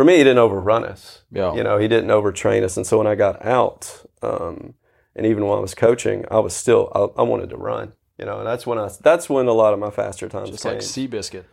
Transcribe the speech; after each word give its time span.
for 0.00 0.04
me, 0.04 0.16
he 0.16 0.24
didn't 0.24 0.38
overrun 0.38 0.82
us. 0.82 1.24
Yeah. 1.30 1.54
You 1.54 1.62
know, 1.62 1.76
he 1.76 1.86
didn't 1.86 2.08
overtrain 2.08 2.62
us. 2.62 2.78
And 2.78 2.86
so 2.86 2.96
when 2.96 3.06
I 3.06 3.14
got 3.14 3.44
out, 3.44 4.02
um, 4.22 4.72
and 5.14 5.26
even 5.26 5.44
when 5.46 5.58
I 5.58 5.60
was 5.60 5.74
coaching, 5.74 6.24
I 6.30 6.38
was 6.38 6.56
still 6.56 6.90
I, 6.94 7.20
I 7.20 7.22
wanted 7.22 7.50
to 7.50 7.58
run. 7.58 7.92
You 8.16 8.24
know, 8.24 8.38
and 8.38 8.46
that's 8.46 8.66
when 8.66 8.78
I 8.78 8.88
that's 9.02 9.28
when 9.28 9.46
a 9.46 9.52
lot 9.52 9.74
of 9.74 9.78
my 9.78 9.90
faster 9.90 10.26
times 10.30 10.48
Just 10.48 10.62
came. 10.62 10.72
like 10.72 10.80
Seabiscuit. 10.80 11.44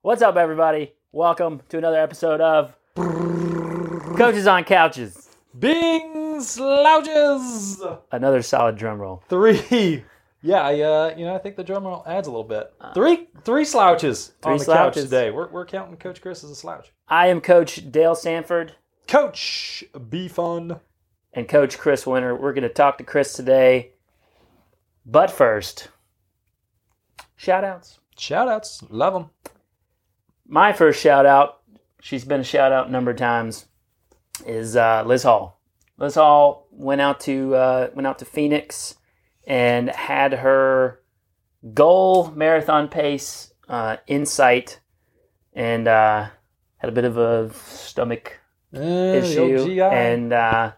What's 0.00 0.22
up, 0.22 0.36
everybody? 0.36 0.94
Welcome 1.12 1.60
to 1.68 1.76
another 1.76 1.98
episode 1.98 2.40
of 2.40 2.74
Coaches 2.94 4.46
on 4.46 4.64
Couches. 4.64 5.28
Bing 5.58 6.40
slouches. 6.40 7.82
Another 8.10 8.42
solid 8.42 8.76
drum 8.76 8.98
roll. 9.00 9.22
Three. 9.28 10.04
Yeah, 10.44 10.60
I, 10.62 10.80
uh, 10.80 11.14
you 11.16 11.24
know, 11.24 11.36
I 11.36 11.38
think 11.38 11.54
the 11.54 11.62
drum 11.62 11.84
roll 11.84 12.02
adds 12.04 12.26
a 12.26 12.30
little 12.32 12.42
bit. 12.42 12.74
Three, 12.94 13.28
three 13.44 13.64
slouches 13.64 14.32
on 14.42 14.58
the 14.58 14.64
slouches. 14.64 15.04
couch 15.04 15.08
today. 15.08 15.30
We're, 15.30 15.48
we're 15.48 15.64
counting 15.64 15.96
Coach 15.98 16.20
Chris 16.20 16.42
as 16.42 16.50
a 16.50 16.56
slouch. 16.56 16.90
I 17.06 17.28
am 17.28 17.40
Coach 17.40 17.92
Dale 17.92 18.16
Sanford 18.16 18.74
Coach, 19.06 19.84
be 20.10 20.26
fun. 20.26 20.80
and 21.32 21.48
Coach 21.48 21.78
Chris 21.78 22.08
Winter. 22.08 22.34
We're 22.34 22.54
going 22.54 22.64
to 22.64 22.68
talk 22.74 22.98
to 22.98 23.04
Chris 23.04 23.34
today. 23.34 23.92
But 25.06 25.30
first, 25.30 25.86
shout 27.36 27.62
outs. 27.62 28.00
Shout 28.18 28.48
outs, 28.48 28.82
love 28.90 29.12
them. 29.14 29.30
My 30.44 30.72
first 30.72 31.00
shout 31.00 31.24
out, 31.24 31.61
she's 32.02 32.24
been 32.24 32.40
a 32.40 32.44
shout 32.44 32.72
out 32.72 32.88
a 32.88 32.90
number 32.90 33.12
of 33.12 33.16
times, 33.16 33.66
is 34.44 34.76
uh, 34.76 35.04
Liz 35.06 35.22
Hall. 35.22 35.60
Liz 35.96 36.16
Hall 36.16 36.66
went 36.70 37.00
out 37.00 37.20
to 37.20 37.54
uh, 37.54 37.90
went 37.94 38.06
out 38.06 38.18
to 38.18 38.24
Phoenix 38.26 38.96
and 39.46 39.88
had 39.88 40.34
her 40.34 41.00
goal 41.72 42.30
marathon 42.32 42.88
pace 42.88 43.54
uh, 43.68 43.96
in 44.06 44.26
sight, 44.26 44.80
and 45.54 45.88
uh, 45.88 46.28
had 46.76 46.90
a 46.90 46.92
bit 46.92 47.04
of 47.04 47.16
a 47.16 47.50
stomach 47.54 48.40
issue. 48.72 49.54
And 49.92 50.32
uh, 50.32 50.72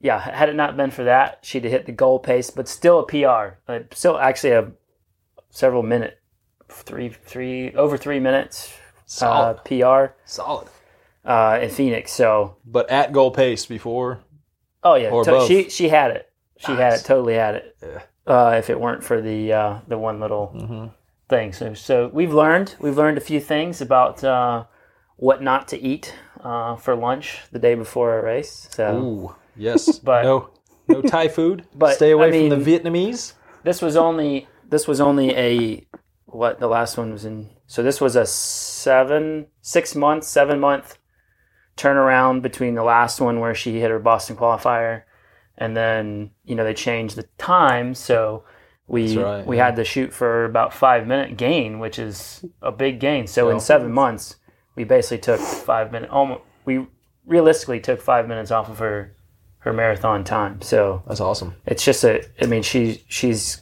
yeah, 0.00 0.18
had 0.18 0.50
it 0.50 0.54
not 0.54 0.76
been 0.76 0.90
for 0.90 1.04
that, 1.04 1.38
she'd 1.42 1.64
have 1.64 1.72
hit 1.72 1.86
the 1.86 1.92
goal 1.92 2.18
pace, 2.18 2.50
but 2.50 2.68
still 2.68 3.00
a 3.00 3.06
PR. 3.06 3.58
Uh, 3.66 3.80
still 3.92 4.18
actually 4.18 4.52
a 4.52 4.72
several 5.48 5.82
minute, 5.82 6.20
three 6.68 7.08
three 7.08 7.72
over 7.74 7.96
three 7.96 8.20
minutes 8.20 8.76
uh, 9.20 9.54
PR 9.64 10.14
solid. 10.24 10.68
uh, 11.24 11.58
in 11.62 11.70
Phoenix. 11.70 12.12
So 12.12 12.56
But 12.64 12.88
at 12.90 13.12
goal 13.12 13.30
pace 13.32 13.66
before. 13.66 14.20
oh 14.84 14.94
yeah, 14.94 15.10
Or 15.10 15.24
to- 15.24 15.44
she 15.46 15.68
she 15.68 15.88
had 15.88 16.10
it. 16.12 16.30
She 16.58 16.72
had 16.72 16.92
it. 16.94 17.04
Totally 17.04 17.34
had 17.34 17.56
it. 17.56 17.76
Yeah. 17.82 18.02
Uh, 18.24 18.54
if 18.56 18.70
it 18.70 18.78
weren't 18.78 19.02
for 19.02 19.20
the 19.20 19.52
uh, 19.52 19.78
the 19.88 19.98
one 19.98 20.20
little 20.20 20.52
Mm-hmm. 20.54 20.86
thing. 21.28 21.52
So 21.52 21.74
so 21.74 22.08
we've 22.12 22.32
learned 22.32 22.76
we've 22.78 22.96
learned 22.96 23.18
a 23.18 23.20
few 23.20 23.40
things 23.40 23.80
about 23.80 24.22
uh, 24.22 24.64
what 25.16 25.42
not 25.42 25.66
to 25.68 25.76
eat 25.80 26.14
uh, 26.40 26.76
for 26.76 26.94
lunch 26.94 27.40
the 27.50 27.58
day 27.58 27.74
before 27.74 28.18
a 28.18 28.22
race. 28.22 28.68
So 28.70 28.94
Ooh, 28.96 29.34
yes. 29.56 29.98
But- 30.04 30.22
no, 30.22 30.50
no 30.88 31.02
Thai 31.02 31.28
food. 31.28 31.64
But, 31.74 31.96
Stay 31.96 32.12
away 32.12 32.28
I 32.28 32.48
from 32.48 32.62
the 32.62 32.70
Vietnamese. 32.70 33.32
this 33.64 33.82
was 33.82 33.96
only 33.96 34.46
this 34.68 34.86
was 34.88 35.00
only 35.00 35.34
a 35.36 35.84
what 36.26 36.60
the 36.60 36.68
last 36.68 36.96
one 36.96 37.12
was 37.12 37.24
in. 37.24 37.50
So 37.72 37.82
this 37.82 38.02
was 38.02 38.16
a 38.16 38.26
seven 38.26 39.46
six 39.62 39.94
month 39.94 40.24
seven 40.24 40.60
month 40.60 40.98
turnaround 41.78 42.42
between 42.42 42.74
the 42.74 42.82
last 42.82 43.18
one 43.18 43.40
where 43.40 43.54
she 43.54 43.80
hit 43.80 43.90
her 43.90 43.98
Boston 43.98 44.36
qualifier, 44.36 45.04
and 45.56 45.74
then 45.74 46.32
you 46.44 46.54
know 46.54 46.64
they 46.64 46.74
changed 46.74 47.16
the 47.16 47.22
time 47.38 47.94
so. 47.94 48.44
We, 48.88 49.16
right, 49.16 49.46
we 49.46 49.56
yeah. 49.56 49.66
had 49.66 49.76
to 49.76 49.84
shoot 49.84 50.12
for 50.12 50.44
about 50.44 50.74
five 50.74 51.06
minute 51.06 51.38
gain, 51.38 51.78
which 51.78 51.98
is 51.98 52.44
a 52.60 52.70
big 52.70 53.00
gain. 53.00 53.26
So 53.26 53.48
Yeah. 53.48 53.54
in 53.54 53.60
seven 53.60 53.90
months, 53.90 54.36
we 54.74 54.84
basically 54.84 55.20
took 55.20 55.40
five 55.40 55.92
minutes. 55.92 56.12
Almost, 56.12 56.42
we 56.66 56.86
realistically 57.24 57.80
took 57.80 58.02
five 58.02 58.28
minutes 58.28 58.50
off 58.50 58.68
of 58.68 58.80
her 58.80 59.16
her 59.60 59.72
marathon 59.72 60.24
time. 60.24 60.60
So 60.60 61.02
That's 61.06 61.20
awesome. 61.22 61.54
it's 61.64 61.86
just 61.86 62.04
a. 62.04 62.22
I 62.38 62.44
mean, 62.44 62.62
she 62.62 63.02
she's 63.08 63.61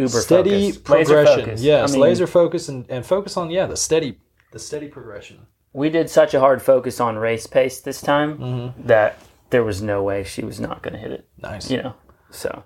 uber 0.00 0.20
steady 0.20 0.50
laser 0.72 0.80
progression. 0.80 1.40
focused. 1.44 1.62
Yes, 1.64 1.90
I 1.90 1.92
mean, 1.92 2.00
laser 2.02 2.26
focus 2.26 2.68
and, 2.68 2.86
and 2.88 3.04
focus 3.06 3.36
on 3.36 3.50
yeah 3.50 3.66
the 3.66 3.76
steady 3.76 4.18
the 4.52 4.58
steady 4.58 4.88
progression. 4.88 5.46
We 5.72 5.88
did 5.90 6.10
such 6.10 6.34
a 6.34 6.40
hard 6.40 6.60
focus 6.62 6.98
on 7.00 7.16
race 7.16 7.46
pace 7.46 7.80
this 7.80 8.00
time 8.00 8.38
Mm-hmm. 8.38 8.86
that 8.88 9.18
there 9.50 9.62
was 9.64 9.80
no 9.82 10.02
way 10.02 10.24
she 10.24 10.44
was 10.44 10.58
not 10.60 10.82
going 10.82 10.94
to 10.94 10.98
hit 11.00 11.12
it. 11.12 11.28
Nice. 11.38 11.70
You 11.70 11.82
know, 11.82 11.94
so 12.30 12.64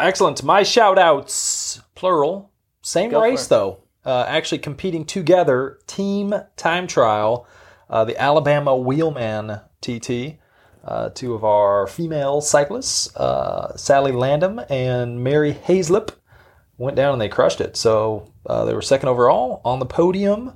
Excellent. 0.00 0.42
My 0.42 0.62
shout 0.64 0.98
outs, 0.98 1.80
plural. 1.94 2.50
Same 2.82 3.10
Go 3.10 3.22
race 3.22 3.46
though. 3.46 3.78
Uh, 4.04 4.24
actually 4.28 4.58
competing 4.58 5.04
together, 5.06 5.78
team 5.86 6.34
time 6.56 6.86
trial, 6.86 7.46
uh, 7.88 8.04
the 8.04 8.16
Alabama 8.20 8.72
Wheelmen 8.76 9.60
TT. 9.80 10.38
Uh, 10.84 11.08
two 11.08 11.32
of 11.32 11.42
our 11.44 11.86
female 11.86 12.42
cyclists, 12.42 13.14
uh, 13.16 13.74
Sally 13.74 14.12
Landham 14.12 14.66
and 14.70 15.24
Mary 15.24 15.54
Hazlip, 15.54 16.10
went 16.78 16.96
down 16.96 17.12
and 17.12 17.20
they 17.20 17.28
crushed 17.28 17.60
it. 17.60 17.76
So 17.76 18.32
uh, 18.46 18.64
they 18.64 18.74
were 18.74 18.82
second 18.82 19.08
overall 19.08 19.60
on 19.64 19.78
the 19.78 19.86
podium. 19.86 20.54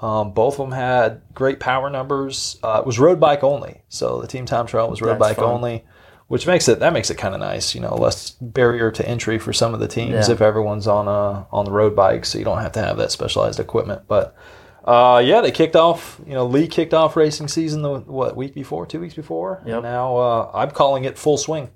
Um, 0.00 0.32
both 0.32 0.54
of 0.60 0.68
them 0.68 0.72
had 0.72 1.22
great 1.34 1.58
power 1.58 1.88
numbers. 1.88 2.58
Uh, 2.62 2.80
it 2.80 2.86
was 2.86 2.98
road 2.98 3.18
bike 3.18 3.42
only, 3.42 3.80
so 3.88 4.20
the 4.20 4.26
team 4.26 4.44
time 4.44 4.66
trial 4.66 4.90
was 4.90 5.00
road 5.00 5.12
That's 5.18 5.20
bike 5.20 5.36
fun. 5.36 5.46
only, 5.46 5.84
which 6.28 6.46
makes 6.46 6.68
it 6.68 6.80
that 6.80 6.92
makes 6.92 7.10
it 7.10 7.16
kind 7.16 7.32
of 7.34 7.40
nice. 7.40 7.74
You 7.74 7.80
know, 7.80 7.94
less 7.94 8.30
barrier 8.32 8.90
to 8.90 9.08
entry 9.08 9.38
for 9.38 9.54
some 9.54 9.72
of 9.72 9.80
the 9.80 9.88
teams 9.88 10.28
Yeah. 10.28 10.34
if 10.34 10.42
everyone's 10.42 10.86
on 10.86 11.08
a 11.08 11.46
on 11.50 11.64
the 11.64 11.70
road 11.70 11.96
bike, 11.96 12.26
so 12.26 12.38
you 12.38 12.44
don't 12.44 12.58
have 12.60 12.72
to 12.72 12.80
have 12.82 12.98
that 12.98 13.10
specialized 13.10 13.58
equipment. 13.58 14.02
But 14.06 14.36
uh, 14.84 15.22
yeah, 15.24 15.40
they 15.40 15.50
kicked 15.50 15.76
off. 15.76 16.20
You 16.26 16.34
know, 16.34 16.44
Lee 16.44 16.68
kicked 16.68 16.92
off 16.92 17.16
racing 17.16 17.48
season 17.48 17.80
the 17.80 18.00
what 18.00 18.36
week 18.36 18.52
before, 18.54 18.84
two 18.84 19.00
weeks 19.00 19.14
before, 19.14 19.62
Yep. 19.64 19.74
and 19.76 19.82
now 19.84 20.16
uh, 20.18 20.50
I'm 20.52 20.72
calling 20.72 21.04
it 21.04 21.16
full 21.16 21.38
swing. 21.38 21.70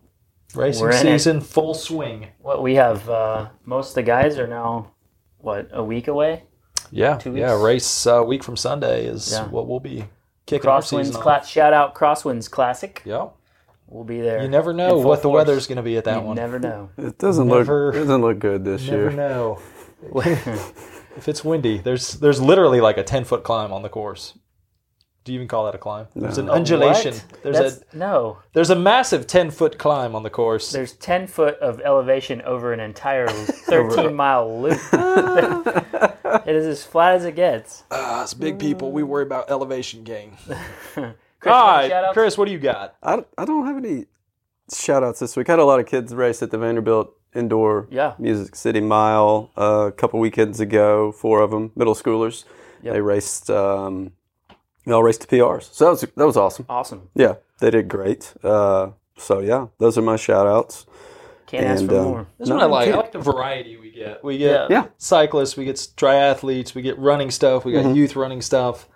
Racing 0.55 0.83
We're 0.83 0.91
in 0.91 0.97
it. 1.07 1.19
season, 1.19 1.41
full 1.41 1.75
swing. 1.75 2.29
what 2.41 2.63
we 2.63 2.75
have, 2.75 3.09
uh, 3.09 3.49
most 3.65 3.91
of 3.91 3.95
the 3.97 4.03
guys 4.03 4.39
are 4.39 4.47
now 4.49 4.93
what 5.39 5.69
a 5.73 5.83
week 5.83 6.09
away. 6.09 6.45
Yeah, 6.91 7.17
Two 7.19 7.33
weeks? 7.33 7.41
yeah. 7.41 7.63
Race 7.63 8.07
uh, 8.07 8.23
week 8.27 8.43
from 8.43 8.57
Sunday 8.57 9.07
is 9.07 9.31
Yeah. 9.33 9.47
what 9.49 9.67
we'll 9.69 9.79
be 9.81 10.05
kicking 10.47 10.69
our 10.69 10.81
Crosswinds 10.81 11.05
season 11.07 11.17
off. 11.17 11.23
class. 11.23 11.49
Shout 11.49 11.73
out 11.73 11.95
Crosswinds 11.95 12.51
Classic. 12.51 13.01
Yeah. 13.05 13.29
We'll 13.87 14.05
be 14.05 14.21
there. 14.21 14.43
You 14.43 14.49
never 14.49 14.73
know 14.73 14.91
full 14.91 15.05
what 15.05 15.17
the 15.17 15.23
force. 15.25 15.35
weather's 15.35 15.67
going 15.67 15.77
to 15.77 15.83
be 15.83 15.97
at 15.97 16.05
that 16.05 16.17
one. 16.17 16.23
You 16.23 16.27
one. 16.29 16.37
never 16.37 16.59
know. 16.59 16.91
It 16.99 17.19
doesn't 17.19 17.47
Never- 17.49 17.87
look 17.87 17.95
doesn't 17.95 18.21
look 18.23 18.39
good 18.41 18.65
this 18.65 18.83
year. 18.83 19.11
Never 19.11 19.17
know. 19.17 19.59
if 21.17 21.29
it's 21.29 21.45
windy, 21.45 21.79
there's 21.79 22.15
there's 22.15 22.41
literally 22.41 22.81
like 22.81 22.97
a 22.99 23.03
ten 23.05 23.25
foot 23.25 23.43
climb 23.45 23.73
on 23.73 23.83
the 23.83 23.89
course. 23.89 24.37
Do 25.25 25.33
you 25.33 25.37
even 25.37 25.49
call 25.49 25.67
that 25.67 25.75
a 25.75 25.79
climb? 25.79 26.07
There's 26.17 26.39
an 26.39 26.49
undulation. 26.49 27.13
What? 27.15 27.43
There's 27.43 27.59
That's, 27.59 27.93
a 27.93 27.97
no. 27.97 28.39
there's 28.55 28.71
a 28.71 28.75
massive 28.77 29.27
ten 29.27 29.51
foot 29.51 29.79
climb 29.79 30.15
on 30.15 30.23
the 30.23 30.31
course. 30.31 30.73
There's 30.73 30.95
10 30.95 31.27
foot 31.27 31.59
of 31.59 31.81
elevation 31.83 32.41
over 32.43 32.73
an 32.73 32.81
entire 32.81 33.29
13 33.29 34.15
mile 34.15 34.63
loop. 34.63 34.81
it 34.93 36.57
is 36.57 36.67
as 36.67 36.85
flat 36.85 37.15
as 37.17 37.25
it 37.25 37.37
gets. 37.37 37.85
Ah, 37.91 38.23
it's 38.23 38.35
big 38.35 38.59
people. 38.59 38.93
We 38.93 39.03
worry 39.03 39.23
about 39.25 39.51
elevation 39.51 40.05
gain. 40.05 40.33
Chris, 40.47 40.55
All 40.97 41.05
you 41.05 41.51
want 41.53 41.77
right, 41.83 41.89
shout-outs? 41.91 42.13
Chris, 42.15 42.39
what 42.39 42.47
do 42.47 42.53
you 42.53 42.59
got? 42.59 42.97
I, 43.03 43.25
I 43.39 43.45
don't 43.45 43.67
have 43.67 43.77
any 43.77 44.07
shout 44.75 45.03
outs 45.03 45.21
this 45.21 45.37
week. 45.37 45.49
I 45.49 45.53
had 45.53 45.59
a 45.59 45.65
lot 45.65 45.81
of 45.81 45.87
kids 45.87 46.15
race 46.15 46.43
at 46.43 46.51
the 46.51 46.59
Vanderbilt 46.59 47.15
Indoor 47.35 47.89
Yeah. 47.91 48.15
Music 48.19 48.55
City 48.57 48.81
Mile 48.81 49.51
uh, 49.57 49.87
a 49.89 49.93
couple 49.93 50.19
weekends 50.21 50.61
ago. 50.61 51.13
Four 51.13 51.41
of 51.41 51.51
them, 51.51 51.73
middle 51.77 51.95
schoolers. 51.95 52.45
Yep. 52.83 52.95
They 52.95 53.01
raced. 53.01 53.51
Um, 53.51 54.13
they 54.87 54.93
all 54.93 55.03
raced 55.03 55.23
to 55.23 55.27
PRs. 55.27 55.73
So 55.75 55.85
that 55.87 55.91
was 55.91 56.01
that 56.01 56.27
was 56.27 56.37
awesome. 56.37 56.67
Awesome. 56.69 57.09
Yeah, 57.15 57.35
they 57.61 57.71
did 57.71 57.89
great. 57.89 58.33
Uh, 58.43 58.91
so 59.17 59.41
yeah, 59.41 59.67
those 59.79 59.99
are 59.99 60.03
my 60.03 60.17
shout 60.17 60.47
outs. 60.47 60.87
Can't 61.47 61.67
ask 61.67 61.81
And, 61.81 61.91
for 61.91 61.99
um, 61.99 62.05
more. 62.05 62.27
That's 62.39 62.49
No, 62.49 62.57
what 62.57 62.63
I 62.65 62.67
like. 62.67 62.89
I 62.89 62.97
like 62.97 63.13
the 63.13 63.19
variety 63.19 63.77
we 63.77 63.91
get. 63.91 64.23
We 64.23 64.39
get 64.39 64.53
Yeah. 64.53 64.67
Yeah. 64.71 64.87
cyclists, 64.99 65.57
we 65.57 65.65
get 65.65 65.75
triathletes, 65.97 66.75
we 66.77 66.83
get 66.83 66.97
running 66.99 67.31
stuff, 67.33 67.65
we 67.65 67.73
got 67.73 67.85
Mhm. 67.87 67.97
youth 67.97 68.15
running 68.15 68.41
stuff. 68.41 68.89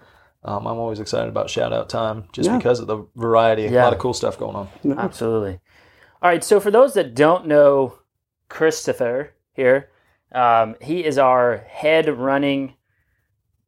Um, 0.44 0.66
I'm 0.66 0.78
always 0.78 1.00
excited 1.00 1.28
about 1.28 1.50
shout 1.50 1.72
out 1.72 1.88
time 1.88 2.28
just 2.32 2.48
Yeah. 2.48 2.56
because 2.58 2.78
of 2.78 2.86
the 2.86 3.06
variety. 3.16 3.66
A 3.66 3.70
lot 3.72 3.92
of 3.92 3.98
cool 3.98 4.14
stuff 4.14 4.38
going 4.38 4.54
on. 4.54 4.68
Absolutely. 4.98 5.58
All 6.22 6.30
right. 6.30 6.44
So 6.44 6.60
for 6.60 6.70
those 6.70 6.94
that 6.94 7.14
don't 7.14 7.46
know 7.46 7.94
Christopher 8.48 9.32
here, 9.52 9.88
um, 10.32 10.76
he 10.80 11.04
is 11.04 11.18
our 11.18 11.56
head 11.68 12.08
running 12.08 12.74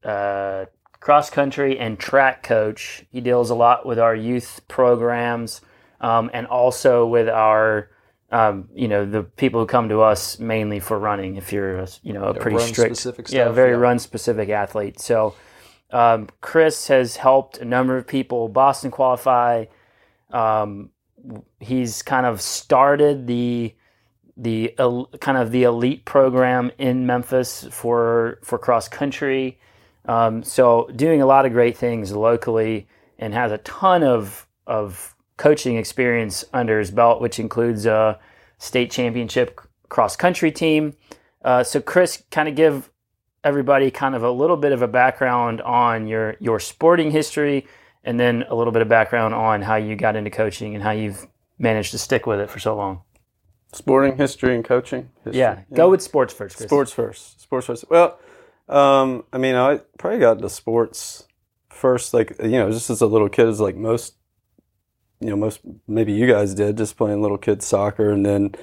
uh, 0.04 0.66
cross 1.06 1.30
country 1.30 1.78
and 1.78 2.00
track 2.00 2.42
coach. 2.42 3.04
He 3.12 3.20
deals 3.20 3.50
a 3.50 3.54
lot 3.54 3.86
with 3.86 3.98
our 4.00 4.16
youth 4.16 4.60
programs 4.66 5.60
um, 6.00 6.30
and 6.34 6.46
also 6.48 7.06
with 7.06 7.28
our. 7.28 7.90
Um, 8.32 8.68
you 8.74 8.88
know 8.88 9.06
the 9.06 9.22
people 9.22 9.60
who 9.60 9.66
come 9.66 9.88
to 9.90 10.00
us 10.00 10.40
mainly 10.40 10.80
for 10.80 10.98
running. 10.98 11.36
If 11.36 11.52
you're, 11.52 11.78
a, 11.78 11.88
you 12.02 12.12
know, 12.12 12.24
a 12.24 12.34
pretty 12.34 12.58
strict, 12.58 12.96
specific 12.96 13.30
yeah, 13.30 13.50
very 13.50 13.70
yeah. 13.70 13.76
run 13.86 14.00
specific 14.00 14.48
athlete. 14.48 14.98
So 14.98 15.36
Um, 15.90 16.28
Chris 16.40 16.88
has 16.88 17.16
helped 17.16 17.58
a 17.58 17.64
number 17.64 17.96
of 17.96 18.06
people 18.06 18.48
Boston 18.48 18.90
qualify. 18.90 19.66
Um, 20.32 20.90
he's 21.60 22.02
kind 22.02 22.26
of 22.26 22.40
started 22.40 23.26
the 23.26 23.74
the 24.36 24.74
el- 24.78 25.08
kind 25.20 25.38
of 25.38 25.50
the 25.52 25.62
elite 25.62 26.04
program 26.04 26.72
in 26.78 27.06
Memphis 27.06 27.68
for 27.70 28.40
for 28.42 28.58
cross 28.58 28.88
country. 28.88 29.58
Um, 30.06 30.42
so 30.42 30.88
doing 30.94 31.20
a 31.20 31.26
lot 31.26 31.46
of 31.46 31.52
great 31.52 31.76
things 31.76 32.12
locally 32.12 32.86
and 33.18 33.34
has 33.34 33.52
a 33.52 33.58
ton 33.58 34.02
of 34.02 34.46
of 34.66 35.14
coaching 35.36 35.76
experience 35.76 36.44
under 36.52 36.78
his 36.78 36.90
belt, 36.90 37.20
which 37.20 37.38
includes 37.38 37.86
a 37.86 38.18
state 38.58 38.90
championship 38.90 39.60
cross 39.88 40.16
country 40.16 40.50
team. 40.50 40.94
Uh, 41.42 41.62
so 41.62 41.80
Chris, 41.80 42.22
kind 42.30 42.48
of 42.48 42.54
give 42.54 42.90
everybody 43.44 43.90
kind 43.90 44.14
of 44.14 44.22
a 44.22 44.30
little 44.30 44.56
bit 44.56 44.72
of 44.72 44.82
a 44.82 44.88
background 44.88 45.60
on 45.62 46.06
your 46.06 46.36
your 46.40 46.58
sporting 46.58 47.10
history, 47.10 47.66
and 48.04 48.18
then 48.18 48.44
a 48.48 48.54
little 48.54 48.72
bit 48.72 48.82
of 48.82 48.88
background 48.88 49.34
on 49.34 49.62
how 49.62 49.76
you 49.76 49.96
got 49.96 50.16
into 50.16 50.30
coaching 50.30 50.74
and 50.74 50.82
how 50.82 50.90
you've 50.90 51.26
managed 51.58 51.90
to 51.92 51.98
stick 51.98 52.26
with 52.26 52.40
it 52.40 52.50
for 52.50 52.58
so 52.58 52.74
long. 52.76 53.02
Sporting 53.72 54.16
history 54.16 54.54
and 54.54 54.64
coaching. 54.64 55.10
History. 55.24 55.40
Yeah, 55.40 55.62
go 55.72 55.90
with 55.90 56.02
sports 56.02 56.32
first. 56.32 56.56
Chris. 56.56 56.68
Sports 56.68 56.92
first. 56.92 57.40
Sports 57.40 57.66
first. 57.66 57.84
Well, 57.90 58.18
um, 58.68 59.24
I 59.32 59.38
mean, 59.38 59.54
I 59.54 59.80
probably 59.98 60.18
got 60.18 60.36
into 60.36 60.48
sports 60.48 61.26
first, 61.68 62.12
like 62.12 62.36
you 62.42 62.50
know, 62.50 62.70
just 62.70 62.90
as 62.90 63.00
a 63.00 63.06
little 63.06 63.28
kid, 63.28 63.48
as 63.48 63.60
like 63.60 63.76
most, 63.76 64.14
you 65.20 65.30
know, 65.30 65.36
most 65.36 65.60
maybe 65.86 66.12
you 66.12 66.26
guys 66.26 66.54
did, 66.54 66.76
just 66.76 66.96
playing 66.96 67.22
little 67.22 67.38
kid 67.38 67.62
soccer, 67.62 68.10
and 68.10 68.26
then 68.26 68.54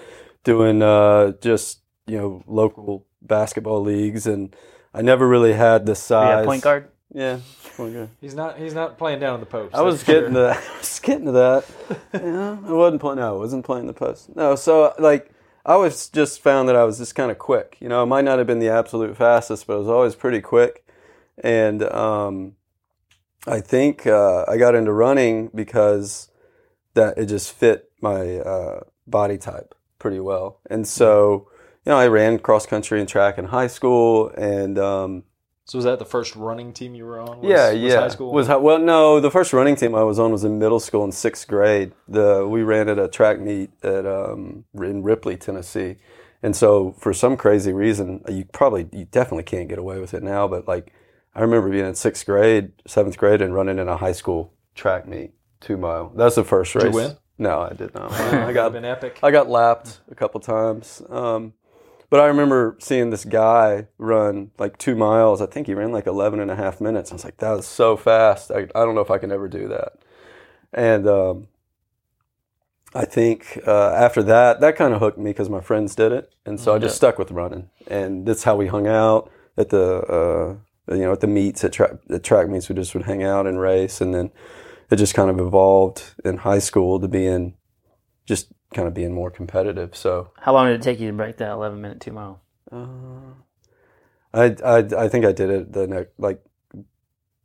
doing 0.43 0.81
uh, 0.81 1.33
just 1.41 1.79
you 2.05 2.17
know 2.17 2.43
local 2.47 3.05
basketball 3.21 3.81
leagues, 3.81 4.27
and 4.27 4.55
I 4.93 5.01
never 5.01 5.27
really 5.27 5.53
had 5.53 5.85
the 5.85 5.95
size. 5.95 6.41
Yeah, 6.41 6.45
point 6.45 6.63
guard. 6.63 6.89
Yeah, 7.13 7.39
point 7.77 7.93
guard. 7.93 8.09
He's 8.19 8.35
not. 8.35 8.57
He's 8.57 8.73
not 8.73 8.97
playing 8.97 9.19
down 9.19 9.35
in 9.35 9.39
the 9.39 9.45
post. 9.45 9.73
I 9.73 9.81
was 9.81 10.03
getting 10.03 10.33
sure. 10.33 10.53
to 10.53 10.59
I 10.73 10.77
was 10.77 10.99
getting 10.99 11.25
to 11.25 11.31
that. 11.31 11.65
yeah, 12.13 12.57
I 12.65 12.71
wasn't 12.73 13.01
playing. 13.01 13.19
No, 13.19 13.35
I 13.35 13.37
wasn't 13.37 13.65
playing 13.65 13.87
the 13.87 13.93
post. 13.93 14.35
No, 14.35 14.55
so 14.55 14.93
like 14.99 15.32
I 15.65 15.77
was 15.77 16.09
just 16.09 16.41
found 16.41 16.67
that 16.67 16.75
I 16.75 16.83
was 16.83 16.97
just 16.97 17.15
kind 17.15 17.31
of 17.31 17.39
quick. 17.39 17.77
You 17.79 17.87
know, 17.87 18.01
I 18.01 18.05
might 18.05 18.25
not 18.25 18.37
have 18.37 18.47
been 18.47 18.59
the 18.59 18.69
absolute 18.69 19.15
fastest, 19.15 19.65
but 19.65 19.75
I 19.75 19.77
was 19.77 19.87
always 19.87 20.15
pretty 20.15 20.41
quick. 20.41 20.85
And 21.41 21.83
um, 21.83 22.55
I 23.47 23.61
think 23.61 24.05
uh, 24.05 24.45
I 24.47 24.57
got 24.57 24.75
into 24.75 24.91
running 24.91 25.49
because 25.55 26.29
that 26.95 27.17
it 27.17 27.27
just 27.27 27.51
fit 27.53 27.91
my 28.01 28.37
uh, 28.37 28.81
body 29.07 29.37
type 29.37 29.73
pretty 29.99 30.19
well. 30.19 30.59
And 30.69 30.87
so, 30.87 31.47
you 31.85 31.91
know, 31.91 31.97
I 31.97 32.07
ran 32.07 32.39
cross 32.39 32.65
country 32.65 32.99
and 32.99 33.07
track 33.07 33.37
in 33.37 33.45
high 33.45 33.67
school, 33.67 34.29
and 34.37 34.77
um, 34.77 35.23
So 35.65 35.77
was 35.77 35.85
that 35.85 35.97
the 35.99 36.05
first 36.05 36.35
running 36.35 36.73
team 36.73 36.93
you 36.93 37.05
were 37.05 37.19
on? 37.19 37.39
Was, 37.39 37.49
yeah, 37.49 37.71
was. 37.71 37.93
High 37.93 38.07
school. 38.09 38.33
Was 38.33 38.47
well, 38.47 38.79
no. 38.79 39.19
The 39.19 39.31
first 39.31 39.53
running 39.53 39.75
team 39.75 39.95
I 39.95 40.03
was 40.03 40.19
on 40.19 40.31
was 40.31 40.43
in 40.43 40.59
middle 40.59 40.79
school 40.79 41.05
in 41.05 41.11
sixth 41.11 41.47
grade. 41.47 41.93
The 42.07 42.45
we 42.47 42.63
ran 42.63 42.89
at 42.89 42.99
a 42.99 43.07
track 43.07 43.39
meet 43.39 43.71
at 43.81 44.05
um, 44.05 44.65
in 44.73 45.03
Ripley, 45.03 45.37
Tennessee, 45.37 45.95
and 46.41 46.53
so 46.55 46.91
for 46.99 47.13
some 47.13 47.37
crazy 47.37 47.71
reason, 47.71 48.21
you 48.27 48.45
probably 48.51 48.89
you 48.91 49.05
definitely 49.05 49.43
can't 49.43 49.69
get 49.69 49.77
away 49.77 49.99
with 49.99 50.13
it 50.13 50.21
now. 50.21 50.49
But 50.49 50.67
like, 50.67 50.91
I 51.33 51.41
remember 51.41 51.69
being 51.69 51.85
in 51.85 51.95
sixth 51.95 52.25
grade, 52.25 52.73
seventh 52.85 53.17
grade, 53.17 53.41
and 53.41 53.55
running 53.55 53.79
in 53.79 53.87
a 53.87 53.95
high 53.95 54.11
school 54.11 54.53
track 54.75 55.07
meet, 55.07 55.31
two 55.61 55.77
mile. 55.77 56.11
That's 56.15 56.35
the 56.35 56.43
first 56.43 56.75
race. 56.75 56.83
you 56.85 56.91
win? 56.91 57.17
No, 57.37 57.61
I 57.61 57.73
did 57.73 57.93
not. 57.93 58.11
I 58.11 58.51
got 58.51 58.73
been 58.73 58.85
epic. 58.85 59.19
I 59.23 59.31
got 59.31 59.49
lapped 59.49 60.01
a 60.11 60.15
couple 60.15 60.41
times. 60.41 61.01
Um, 61.09 61.53
but 62.13 62.19
I 62.19 62.27
remember 62.27 62.77
seeing 62.79 63.09
this 63.09 63.25
guy 63.25 63.87
run 63.97 64.51
like 64.59 64.77
two 64.77 64.93
miles. 64.93 65.41
I 65.41 65.47
think 65.47 65.65
he 65.65 65.73
ran 65.73 65.91
like 65.91 66.05
11 66.05 66.39
and 66.39 66.51
a 66.51 66.55
half 66.55 66.79
minutes. 66.79 67.09
I 67.09 67.15
was 67.15 67.23
like, 67.23 67.37
that 67.37 67.49
was 67.49 67.65
so 67.65 67.97
fast. 67.97 68.51
I, 68.51 68.67
I 68.75 68.85
don't 68.85 68.93
know 68.93 69.01
if 69.01 69.09
I 69.09 69.17
can 69.17 69.31
ever 69.31 69.47
do 69.47 69.67
that. 69.69 69.93
And 70.71 71.07
um, 71.07 71.47
I 72.93 73.05
think 73.05 73.59
uh, 73.65 73.95
after 73.95 74.21
that, 74.21 74.61
that 74.61 74.75
kind 74.75 74.93
of 74.93 74.99
hooked 74.99 75.17
me 75.17 75.31
because 75.31 75.49
my 75.49 75.59
friends 75.59 75.95
did 75.95 76.11
it. 76.11 76.31
And 76.45 76.59
so 76.59 76.75
I 76.75 76.77
just 76.77 76.95
stuck 76.95 77.17
with 77.17 77.31
running. 77.31 77.71
And 77.87 78.27
that's 78.27 78.43
how 78.43 78.57
we 78.57 78.67
hung 78.67 78.85
out 78.85 79.31
at 79.57 79.69
the, 79.69 79.83
uh, 79.83 80.93
you 80.93 81.01
know, 81.01 81.13
at 81.13 81.21
the 81.21 81.25
meets, 81.25 81.63
at, 81.63 81.73
tra- 81.73 81.97
at 82.11 82.23
track 82.23 82.47
meets. 82.47 82.69
We 82.69 82.75
just 82.75 82.93
would 82.93 83.05
hang 83.05 83.23
out 83.23 83.47
and 83.47 83.59
race. 83.59 84.01
And 84.01 84.13
then 84.13 84.29
it 84.91 84.97
just 84.97 85.15
kind 85.15 85.31
of 85.31 85.39
evolved 85.39 86.13
in 86.23 86.37
high 86.37 86.59
school 86.59 86.99
to 86.99 87.07
being 87.07 87.55
just 88.27 88.53
kind 88.73 88.87
of 88.87 88.93
being 88.93 89.13
more 89.13 89.31
competitive. 89.31 89.95
So 89.95 90.31
How 90.39 90.53
long 90.53 90.67
did 90.67 90.75
it 90.79 90.83
take 90.83 90.99
you 90.99 91.07
to 91.07 91.13
break 91.13 91.37
that 91.37 91.51
11 91.51 91.81
minute 91.81 91.99
two 91.99 92.11
mile? 92.11 92.41
uh, 92.71 93.33
I, 94.33 94.55
I 94.65 94.77
I 94.97 95.07
think 95.09 95.25
I 95.25 95.31
did 95.31 95.49
it 95.51 95.73
the 95.73 95.85
next 95.87 96.11
like 96.17 96.41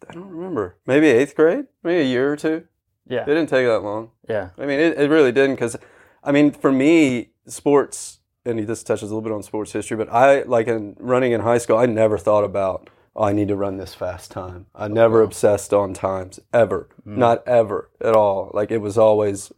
I 0.09 0.15
don't 0.15 0.31
remember 0.31 0.79
maybe 0.87 1.09
eighth 1.09 1.35
grade 1.37 1.67
maybe 1.83 2.01
a 2.01 2.05
year 2.05 2.33
or 2.33 2.37
two. 2.37 2.65
Yeah. 3.07 3.23
It 3.23 3.27
didn't 3.27 3.49
take 3.49 3.67
that 3.67 3.81
long. 3.81 4.11
Yeah. 4.29 4.51
I 4.59 4.67
mean, 4.67 4.81
it, 4.81 4.99
it 4.99 5.11
really 5.11 5.33
didn't 5.33 5.57
because 5.57 5.77
I 6.25 6.33
mean 6.33 6.51
for 6.53 6.73
me 6.73 7.31
sports 7.47 8.21
and 8.45 8.67
this 8.67 8.83
touches 8.83 9.11
a 9.11 9.15
little 9.15 9.21
bit 9.21 9.33
on 9.33 9.43
sports 9.43 9.73
history, 9.73 9.97
but 9.99 10.11
I 10.11 10.43
like 10.43 10.67
in 10.67 10.97
running 10.99 11.33
in 11.33 11.43
high 11.43 11.59
school 11.59 11.77
I 11.77 11.87
never 11.87 12.17
thought 12.17 12.45
about 12.45 12.89
oh, 13.15 13.25
I 13.25 13.33
need 13.33 13.49
to 13.49 13.57
run 13.57 13.77
this 13.77 13.95
fast 13.95 14.31
time. 14.31 14.67
I 14.75 14.89
never 14.89 15.23
obsessed 15.23 15.75
on 15.75 15.93
times 15.93 16.39
ever, 16.55 16.89
not 17.05 17.47
ever 17.47 17.91
at 18.01 18.15
all. 18.15 18.51
Like 18.55 18.71
it 18.71 18.79
was 18.79 18.97
always 18.97 19.53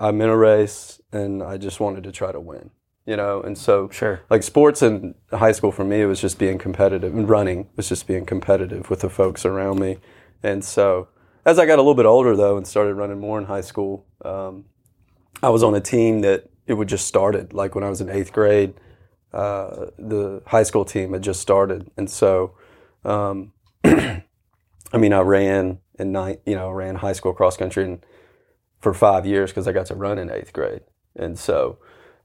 I'm 0.00 0.20
in 0.20 0.28
a 0.28 0.36
race 0.36 1.00
and 1.12 1.42
I 1.42 1.56
just 1.56 1.80
wanted 1.80 2.04
to 2.04 2.12
try 2.12 2.32
to 2.32 2.40
win, 2.40 2.70
you 3.06 3.16
know. 3.16 3.40
And 3.40 3.56
so, 3.56 3.88
Sure. 3.90 4.20
like 4.30 4.42
sports 4.42 4.82
in 4.82 5.14
high 5.32 5.52
school 5.52 5.72
for 5.72 5.84
me, 5.84 6.02
it 6.02 6.06
was 6.06 6.20
just 6.20 6.38
being 6.38 6.58
competitive, 6.58 7.14
and 7.14 7.28
running 7.28 7.68
was 7.76 7.88
just 7.88 8.06
being 8.06 8.26
competitive 8.26 8.90
with 8.90 9.00
the 9.00 9.10
folks 9.10 9.44
around 9.46 9.78
me. 9.80 9.98
And 10.42 10.64
so, 10.64 11.08
as 11.46 11.58
I 11.58 11.66
got 11.66 11.74
a 11.78 11.82
little 11.82 11.94
bit 11.94 12.06
older 12.06 12.34
though, 12.36 12.56
and 12.56 12.66
started 12.66 12.94
running 12.94 13.20
more 13.20 13.38
in 13.38 13.44
high 13.46 13.60
school, 13.60 14.06
um, 14.24 14.64
I 15.42 15.50
was 15.50 15.62
on 15.62 15.74
a 15.74 15.80
team 15.80 16.20
that 16.22 16.50
it 16.66 16.74
would 16.74 16.88
just 16.88 17.06
started. 17.06 17.52
Like 17.52 17.74
when 17.74 17.84
I 17.84 17.88
was 17.88 18.00
in 18.00 18.08
eighth 18.10 18.32
grade, 18.32 18.74
uh, 19.32 19.86
the 19.98 20.42
high 20.46 20.62
school 20.64 20.84
team 20.84 21.12
had 21.12 21.22
just 21.22 21.40
started, 21.40 21.90
and 21.96 22.08
so. 22.10 22.54
Um, 23.04 23.52
I 23.84 24.96
mean, 24.98 25.12
I 25.12 25.20
ran 25.20 25.80
in 25.98 26.12
ninth, 26.12 26.38
you 26.46 26.54
know, 26.54 26.70
ran 26.70 26.94
high 26.96 27.12
school 27.12 27.32
cross 27.34 27.56
country 27.56 27.84
and 27.84 28.04
for 28.84 28.94
five 28.94 29.26
years 29.26 29.50
because 29.50 29.66
I 29.66 29.72
got 29.72 29.86
to 29.86 29.94
run 29.96 30.18
in 30.18 30.30
eighth 30.30 30.52
grade, 30.52 30.82
and 31.16 31.36
so 31.38 31.78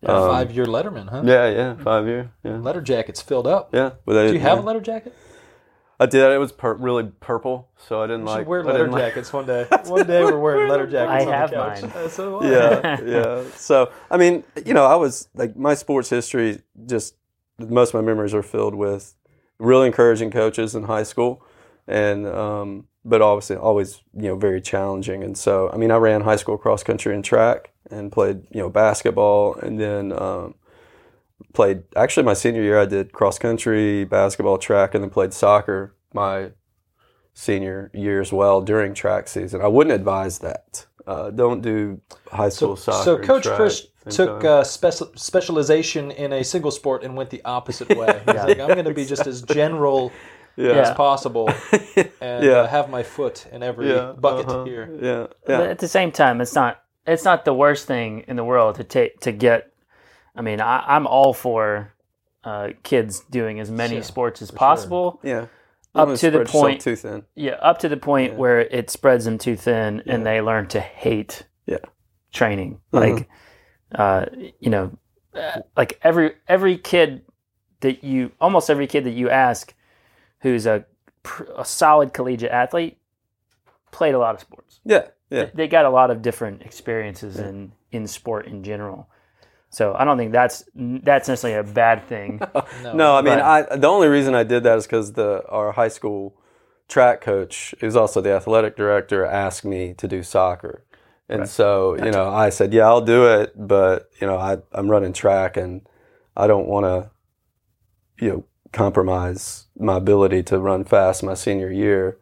um, 0.03 0.29
Five 0.29 0.51
year 0.51 0.65
letterman, 0.65 1.09
huh? 1.09 1.23
yeah, 1.25 1.50
yeah, 1.50 1.75
five 1.75 2.06
year, 2.06 2.31
yeah, 2.44 2.57
Letter 2.57 2.81
jackets 2.81 3.21
filled 3.21 3.47
up. 3.47 3.73
yeah. 3.73 3.91
Well, 4.06 4.27
Do 4.27 4.33
you 4.33 4.39
have 4.39 4.59
a 4.59 4.61
letter 4.61 4.79
jacket? 4.81 5.15
I 6.01 6.06
did. 6.06 6.31
It 6.31 6.38
was 6.38 6.53
pur- 6.53 6.75
really 6.75 7.03
purple, 7.19 7.67
so 7.75 8.01
I 8.01 8.07
didn't 8.07 8.21
We 8.21 8.27
like. 8.27 8.39
should 8.41 8.47
wear 8.47 8.61
I 8.61 8.63
letter 8.67 8.77
didn't 8.85 8.91
like- 8.94 9.03
jackets 9.03 9.33
one 9.33 9.45
day. 9.45 9.65
One 9.85 10.07
day 10.07 10.23
we're 10.23 10.39
wearing 10.39 10.69
letter 10.69 10.88
jackets. 10.95 11.11
I 11.11 11.19
on 11.25 11.25
the 11.25 11.35
have 11.35 11.51
couch. 11.51 11.81
mine. 11.93 12.10
So 12.10 12.43
yeah, 12.53 13.01
yeah. 13.03 13.43
So 13.57 13.91
I 14.10 14.15
mean, 14.15 14.43
you 14.65 14.74
know, 14.74 14.86
I 14.86 14.95
was 14.95 15.27
like 15.36 15.57
my 15.57 15.74
sports 15.74 16.10
history. 16.10 16.62
Just 16.86 17.15
most 17.57 17.89
of 17.89 17.95
my 17.95 18.05
memories 18.10 18.34
are 18.34 18.43
filled 18.43 18.75
with 18.75 19.13
really 19.60 19.88
encouraging 19.88 20.31
coaches 20.31 20.74
in 20.75 20.84
high 20.84 21.03
school, 21.03 21.43
and 21.89 22.27
um, 22.27 22.88
but 23.03 23.22
obviously 23.22 23.58
always 23.58 24.01
you 24.15 24.29
know 24.29 24.36
very 24.38 24.62
challenging. 24.62 25.24
And 25.24 25.38
so 25.38 25.69
I 25.74 25.77
mean, 25.77 25.91
I 25.91 25.98
ran 25.98 26.22
high 26.22 26.38
school 26.38 26.58
cross 26.58 26.84
country 26.84 27.13
and 27.13 27.25
track, 27.25 27.72
and 27.89 28.12
played 28.12 28.43
you 28.51 28.62
know 28.62 28.69
basketball, 28.69 29.55
and 29.55 29.79
then 29.79 30.13
um, 30.13 30.55
played. 31.53 31.84
Actually, 31.96 32.24
my 32.24 32.36
senior 32.36 32.62
year, 32.62 32.79
I 32.79 32.86
did 32.86 33.12
cross 33.12 33.39
country, 33.39 34.05
basketball, 34.05 34.58
track, 34.58 34.93
and 34.93 35.03
then 35.03 35.10
played 35.10 35.34
soccer. 35.34 35.96
My 36.13 36.51
senior 37.34 37.89
year 37.93 38.22
as 38.22 38.31
well 38.31 38.62
during 38.62 38.93
track 38.93 39.27
season. 39.27 39.62
I 39.62 39.67
wouldn't 39.67 39.96
advise 39.96 40.39
that. 40.39 40.86
Uh, 41.08 41.31
don't 41.31 41.62
do 41.62 42.00
high 42.31 42.50
school 42.50 42.75
soccer. 42.75 43.03
So 43.03 43.17
Coach 43.17 43.48
Chris 43.48 43.81
at 43.81 44.05
the 44.05 44.12
same 44.12 44.27
took 44.27 44.43
uh, 44.43 44.62
speci- 44.62 45.17
specialization 45.17 46.12
in 46.12 46.34
a 46.34 46.43
single 46.43 46.69
sport 46.69 47.03
and 47.03 47.15
went 47.15 47.31
the 47.31 47.43
opposite 47.46 47.89
way. 47.98 48.22
He's 48.25 48.36
like, 48.36 48.60
I'm 48.60 48.67
going 48.67 48.86
to 48.86 48.93
be 48.93 49.05
just 49.05 49.25
as 49.34 49.41
general 49.41 50.12
as 50.68 50.92
possible 50.92 51.50
and 52.22 52.44
Yeah. 52.44 52.51
uh, 52.51 52.68
have 52.68 52.89
my 52.89 53.04
foot 53.04 53.48
in 53.51 53.63
every 53.63 53.89
yeah, 53.89 54.13
bucket 54.20 54.48
uh-huh, 54.48 54.66
here. 54.66 54.89
Yeah, 55.01 55.28
But 55.46 55.68
at 55.70 55.80
the 55.80 55.88
same 55.88 56.12
time, 56.12 56.42
it's 56.42 56.56
not 56.56 56.82
it's 57.08 57.24
not 57.24 57.46
the 57.46 57.54
worst 57.54 57.88
thing 57.88 58.25
in 58.28 58.36
the 58.36 58.44
world 58.44 58.75
to 58.75 58.84
take 58.84 59.20
to 59.22 59.32
get. 59.32 59.72
I 60.36 60.42
mean, 60.42 60.62
I, 60.62 60.84
I'm 60.88 61.08
all 61.08 61.34
for 61.34 61.94
uh, 62.44 62.70
kids 62.84 63.22
doing 63.32 63.60
as 63.60 63.72
many 63.72 63.96
Sure, 63.96 64.04
sports 64.04 64.42
as 64.42 64.50
sure. 64.50 64.58
possible. 64.58 65.20
yeah. 65.24 65.48
Up 65.96 66.16
to 66.20 66.30
the 66.30 66.46
point- 66.46 66.82
too 66.82 66.96
thin. 66.96 67.24
Yeah, 67.36 67.54
up 67.54 67.80
to 67.80 67.89
the 67.89 67.98
point 67.98 68.36
where 68.36 68.60
it 68.60 68.92
spreads 68.92 69.25
them 69.25 69.38
too 69.39 69.56
thin, 69.56 70.04
and 70.06 70.24
they 70.24 70.39
learn 70.39 70.68
to 70.68 70.80
hate 70.80 71.44
Yeah. 71.66 71.78
training. 72.32 72.80
Uh-huh. 72.94 73.00
Like, 73.16 73.28
uh, 73.96 74.25
you 74.60 74.70
know, 74.70 74.92
uh, 75.34 75.62
like 75.75 76.00
every 76.04 76.34
every 76.48 76.78
kid 76.78 77.24
that 77.82 78.04
you 78.04 78.32
almost 78.39 78.70
every 78.70 78.86
kid 78.88 79.04
that 79.06 79.12
you 79.13 79.30
ask 79.32 79.74
who's 80.41 80.65
a 80.65 80.86
a 81.58 81.65
solid 81.65 82.13
collegiate 82.13 82.51
athlete 82.51 82.98
played 83.91 84.13
a 84.15 84.19
lot 84.19 84.36
of 84.36 84.41
sports. 84.41 84.79
Yeah, 84.86 85.08
yeah. 85.29 85.50
They 85.53 85.67
got 85.67 85.86
a 85.86 85.89
lot 85.89 86.12
of 86.12 86.22
different 86.22 86.62
experiences 86.63 87.38
in 87.39 87.74
in 87.91 88.08
sport 88.08 88.46
in 88.48 88.63
general. 88.63 89.10
So 89.72 89.93
I 89.93 90.03
don't 90.03 90.17
think 90.17 90.31
that's 90.31 90.63
that's 90.75 91.27
necessarily 91.27 91.60
a 91.60 91.74
bad 91.74 92.08
thing. 92.08 92.41
No, 92.93 93.15
I 93.15 93.22
mean, 93.22 93.38
But- 93.38 93.69
I 93.72 93.75
the 93.75 93.88
only 93.88 94.08
reason 94.08 94.34
I 94.36 94.43
did 94.43 94.63
that 94.63 94.77
is 94.77 94.86
because 94.88 95.13
the 95.13 95.43
our 95.50 95.72
high 95.74 95.89
school 95.89 96.36
track 96.88 97.22
coach, 97.22 97.75
who's 97.79 97.96
also 97.96 98.19
the 98.22 98.31
athletic 98.34 98.75
director, 98.75 99.25
asked 99.25 99.63
me 99.63 99.93
to 99.96 100.08
do 100.08 100.24
soccer. 100.24 100.86
And 101.31 101.48
so, 101.48 101.96
you 102.03 102.10
know, 102.10 102.27
I 102.27 102.50
said, 102.50 102.74
yeah, 102.74 102.88
I'll 102.88 103.01
do 103.05 103.27
it, 103.27 103.53
but 103.55 104.10
you 104.19 104.25
know, 104.25 104.38
I, 104.38 104.58
I'm 104.72 104.89
running 104.89 105.13
track 105.13 105.58
and 105.58 105.88
I 106.36 106.48
don't 106.48 106.65
want 106.67 106.86
to, 106.88 107.12
you 108.25 108.29
know, 108.31 108.46
compromise 108.71 109.67
my 109.77 109.97
ability 109.97 110.43
to 110.43 110.59
run 110.59 110.83
fast 110.83 111.23
my 111.23 111.33
senior 111.33 111.71
year 111.71 112.17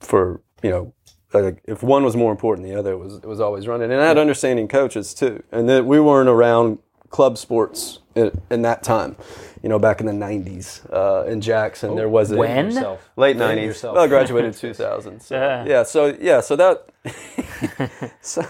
for, 0.00 0.40
you 0.62 0.70
know, 0.70 0.92
like 1.32 1.60
if 1.64 1.82
one 1.82 2.04
was 2.04 2.16
more 2.16 2.30
important 2.30 2.66
than 2.66 2.74
the 2.74 2.78
other, 2.78 2.92
it 2.92 2.98
was 2.98 3.16
it 3.16 3.26
was 3.26 3.40
always 3.40 3.66
running. 3.66 3.90
And 3.90 4.00
I 4.00 4.06
had 4.06 4.16
understanding 4.18 4.68
coaches 4.68 5.12
too, 5.12 5.42
and 5.52 5.68
that 5.68 5.84
we 5.84 6.00
weren't 6.00 6.28
around 6.28 6.78
club 7.10 7.36
sports 7.36 7.98
in, 8.14 8.30
in 8.50 8.62
that 8.62 8.82
time. 8.82 9.16
You 9.62 9.68
know, 9.68 9.78
back 9.78 10.00
in 10.00 10.06
the 10.06 10.12
'90s 10.12 10.80
uh, 10.92 11.26
in 11.26 11.40
Jackson, 11.40 11.96
there 11.96 12.08
was 12.08 12.30
a 12.30 12.36
When? 12.36 12.72
Late 13.16 13.36
Blame 13.36 13.58
'90s. 13.58 13.64
yourself. 13.66 13.94
Well, 13.96 14.04
I 14.04 14.08
graduated 14.08 14.54
2000. 14.54 15.20
So, 15.20 15.34
Yeah. 15.34 15.64
yeah. 15.66 15.82
So 15.82 16.16
yeah. 16.20 16.40
So 16.40 16.56
that. 16.56 16.86
so, 18.20 18.42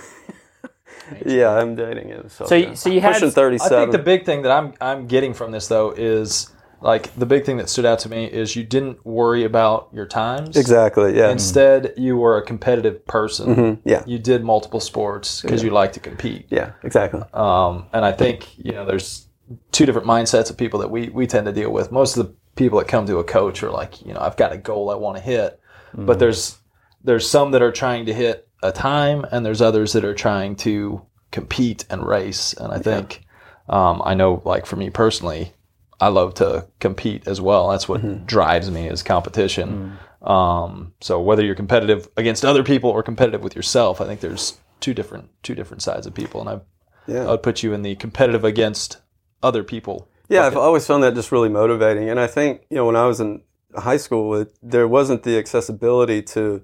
yeah, 1.24 1.50
I'm 1.56 1.74
dating 1.76 2.10
it 2.10 2.30
So, 2.30 2.44
So 2.46 2.54
you- 2.54 2.66
yeah. 2.66 2.74
so 2.74 2.90
you 2.90 3.00
had- 3.00 3.14
pushing 3.20 3.28
I 3.60 3.68
think 3.68 3.92
the 3.92 3.98
big 3.98 4.24
thing 4.26 4.42
that 4.42 4.52
I'm 4.52 4.74
I'm 4.80 5.06
getting 5.06 5.32
from 5.34 5.50
this 5.52 5.68
though 5.68 5.92
is 5.96 6.50
like 6.80 7.14
the 7.14 7.26
big 7.26 7.44
thing 7.44 7.56
that 7.56 7.68
stood 7.68 7.84
out 7.86 7.98
to 8.00 8.08
me 8.08 8.26
is 8.26 8.54
you 8.56 8.62
didn't 8.64 9.04
worry 9.04 9.44
about 9.44 9.88
your 9.92 10.06
times. 10.06 10.56
exactly. 10.56 11.16
Yeah. 11.16 11.30
Instead, 11.30 11.94
you 11.96 12.16
were 12.16 12.36
a 12.36 12.42
competitive 12.42 13.04
person. 13.06 13.54
Mhm, 13.56 13.78
yeah. 13.84 14.02
You 14.06 14.18
did 14.18 14.44
multiple 14.44 14.80
sports 14.80 15.40
because 15.42 15.62
you 15.62 15.70
like 15.70 15.92
to 15.94 16.00
compete. 16.00 16.46
Yeah. 16.50 16.72
Exactly. 16.82 17.22
Um, 17.32 17.86
and 17.92 18.04
I 18.04 18.12
think 18.12 18.46
you 18.58 18.72
know 18.72 18.84
there's 18.84 19.26
two 19.72 19.86
different 19.86 20.06
mindsets 20.06 20.50
of 20.50 20.56
people 20.56 20.80
that 20.80 20.90
we 20.90 21.08
we 21.08 21.26
tend 21.26 21.46
to 21.46 21.52
deal 21.52 21.70
with. 21.70 21.90
Most 21.92 22.16
of 22.16 22.26
the 22.26 22.34
people 22.56 22.78
that 22.78 22.88
come 22.88 23.06
to 23.06 23.18
a 23.18 23.24
coach 23.24 23.62
are 23.62 23.70
like, 23.70 24.04
you 24.04 24.12
know, 24.14 24.20
I've 24.20 24.36
got 24.36 24.52
a 24.52 24.56
goal 24.56 24.90
I 24.90 24.94
want 24.96 25.16
to 25.16 25.22
hit, 25.22 25.60
but 25.94 26.18
there's 26.18 26.56
there's 27.04 27.28
some 27.28 27.52
that 27.52 27.62
are 27.62 27.72
trying 27.72 28.06
to 28.06 28.14
hit 28.14 28.48
a 28.62 28.72
time, 28.72 29.24
and 29.30 29.44
there's 29.46 29.62
others 29.62 29.92
that 29.92 30.04
are 30.04 30.14
trying 30.14 30.56
to 30.56 31.02
compete 31.30 31.84
and 31.90 32.04
race. 32.06 32.52
And 32.54 32.72
I 32.72 32.78
think 32.78 33.22
um, 33.68 34.02
I 34.04 34.14
know, 34.14 34.42
like 34.44 34.66
for 34.66 34.76
me 34.76 34.90
personally, 34.90 35.52
I 36.00 36.08
love 36.08 36.34
to 36.34 36.66
compete 36.78 37.26
as 37.26 37.40
well. 37.40 37.68
That's 37.70 37.88
what 37.88 38.26
drives 38.26 38.70
me 38.70 38.86
is 38.88 39.02
competition. 39.02 39.98
Um, 40.22 40.92
so 41.00 41.20
whether 41.20 41.44
you're 41.44 41.54
competitive 41.54 42.08
against 42.16 42.44
other 42.44 42.62
people 42.62 42.90
or 42.90 43.02
competitive 43.02 43.42
with 43.42 43.56
yourself, 43.56 44.00
I 44.00 44.06
think 44.06 44.20
there's 44.20 44.58
two 44.80 44.92
different 44.92 45.30
two 45.42 45.54
different 45.54 45.82
sides 45.82 46.06
of 46.06 46.14
people, 46.14 46.40
and 46.40 46.50
I 46.50 46.60
Yeah. 47.06 47.24
I 47.26 47.30
would 47.30 47.42
put 47.42 47.62
you 47.62 47.72
in 47.72 47.82
the 47.82 47.94
competitive 47.96 48.44
against 48.44 48.98
other 49.42 49.62
people. 49.62 50.08
Yeah, 50.28 50.44
I've 50.46 50.56
always 50.56 50.86
found 50.86 51.02
that 51.04 51.14
just 51.14 51.30
really 51.30 51.48
motivating. 51.48 52.10
And 52.10 52.18
I 52.18 52.26
think, 52.26 52.62
you 52.68 52.76
know, 52.76 52.86
when 52.86 52.96
I 52.96 53.06
was 53.06 53.20
in 53.20 53.42
high 53.76 53.96
school, 53.96 54.34
it, 54.34 54.56
there 54.60 54.88
wasn't 54.88 55.22
the 55.22 55.38
accessibility 55.38 56.20
to 56.22 56.62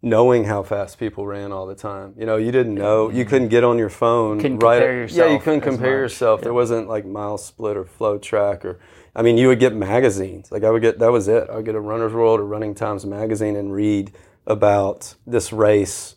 knowing 0.00 0.44
how 0.44 0.62
fast 0.62 0.98
people 0.98 1.26
ran 1.26 1.50
all 1.50 1.66
the 1.66 1.74
time. 1.74 2.14
You 2.16 2.26
know, 2.26 2.36
you 2.36 2.52
didn't 2.52 2.74
know, 2.74 3.10
you 3.10 3.24
couldn't 3.24 3.48
get 3.48 3.64
on 3.64 3.78
your 3.78 3.88
phone. 3.88 4.38
Couldn't 4.38 4.58
right 4.60 4.78
compare 4.78 5.04
Yeah, 5.06 5.32
you 5.32 5.38
couldn't 5.40 5.62
compare 5.62 6.02
much. 6.02 6.12
yourself. 6.12 6.40
There 6.40 6.52
wasn't 6.52 6.88
like 6.88 7.04
MileSplit 7.04 7.74
or 7.74 7.84
FloTrack 7.84 8.64
or, 8.64 8.78
I 9.16 9.22
mean, 9.22 9.36
you 9.36 9.48
would 9.48 9.58
get 9.58 9.74
magazines. 9.74 10.52
Like 10.52 10.62
I 10.62 10.70
would 10.70 10.82
get, 10.82 11.00
that 11.00 11.10
was 11.10 11.26
it. 11.26 11.48
I 11.50 11.56
would 11.56 11.64
get 11.64 11.74
a 11.74 11.80
Runner's 11.80 12.12
World 12.12 12.38
or 12.38 12.44
Running 12.46 12.74
Times 12.74 13.04
magazine 13.04 13.56
and 13.56 13.72
read 13.72 14.12
about 14.46 15.14
this 15.26 15.52
race 15.52 16.14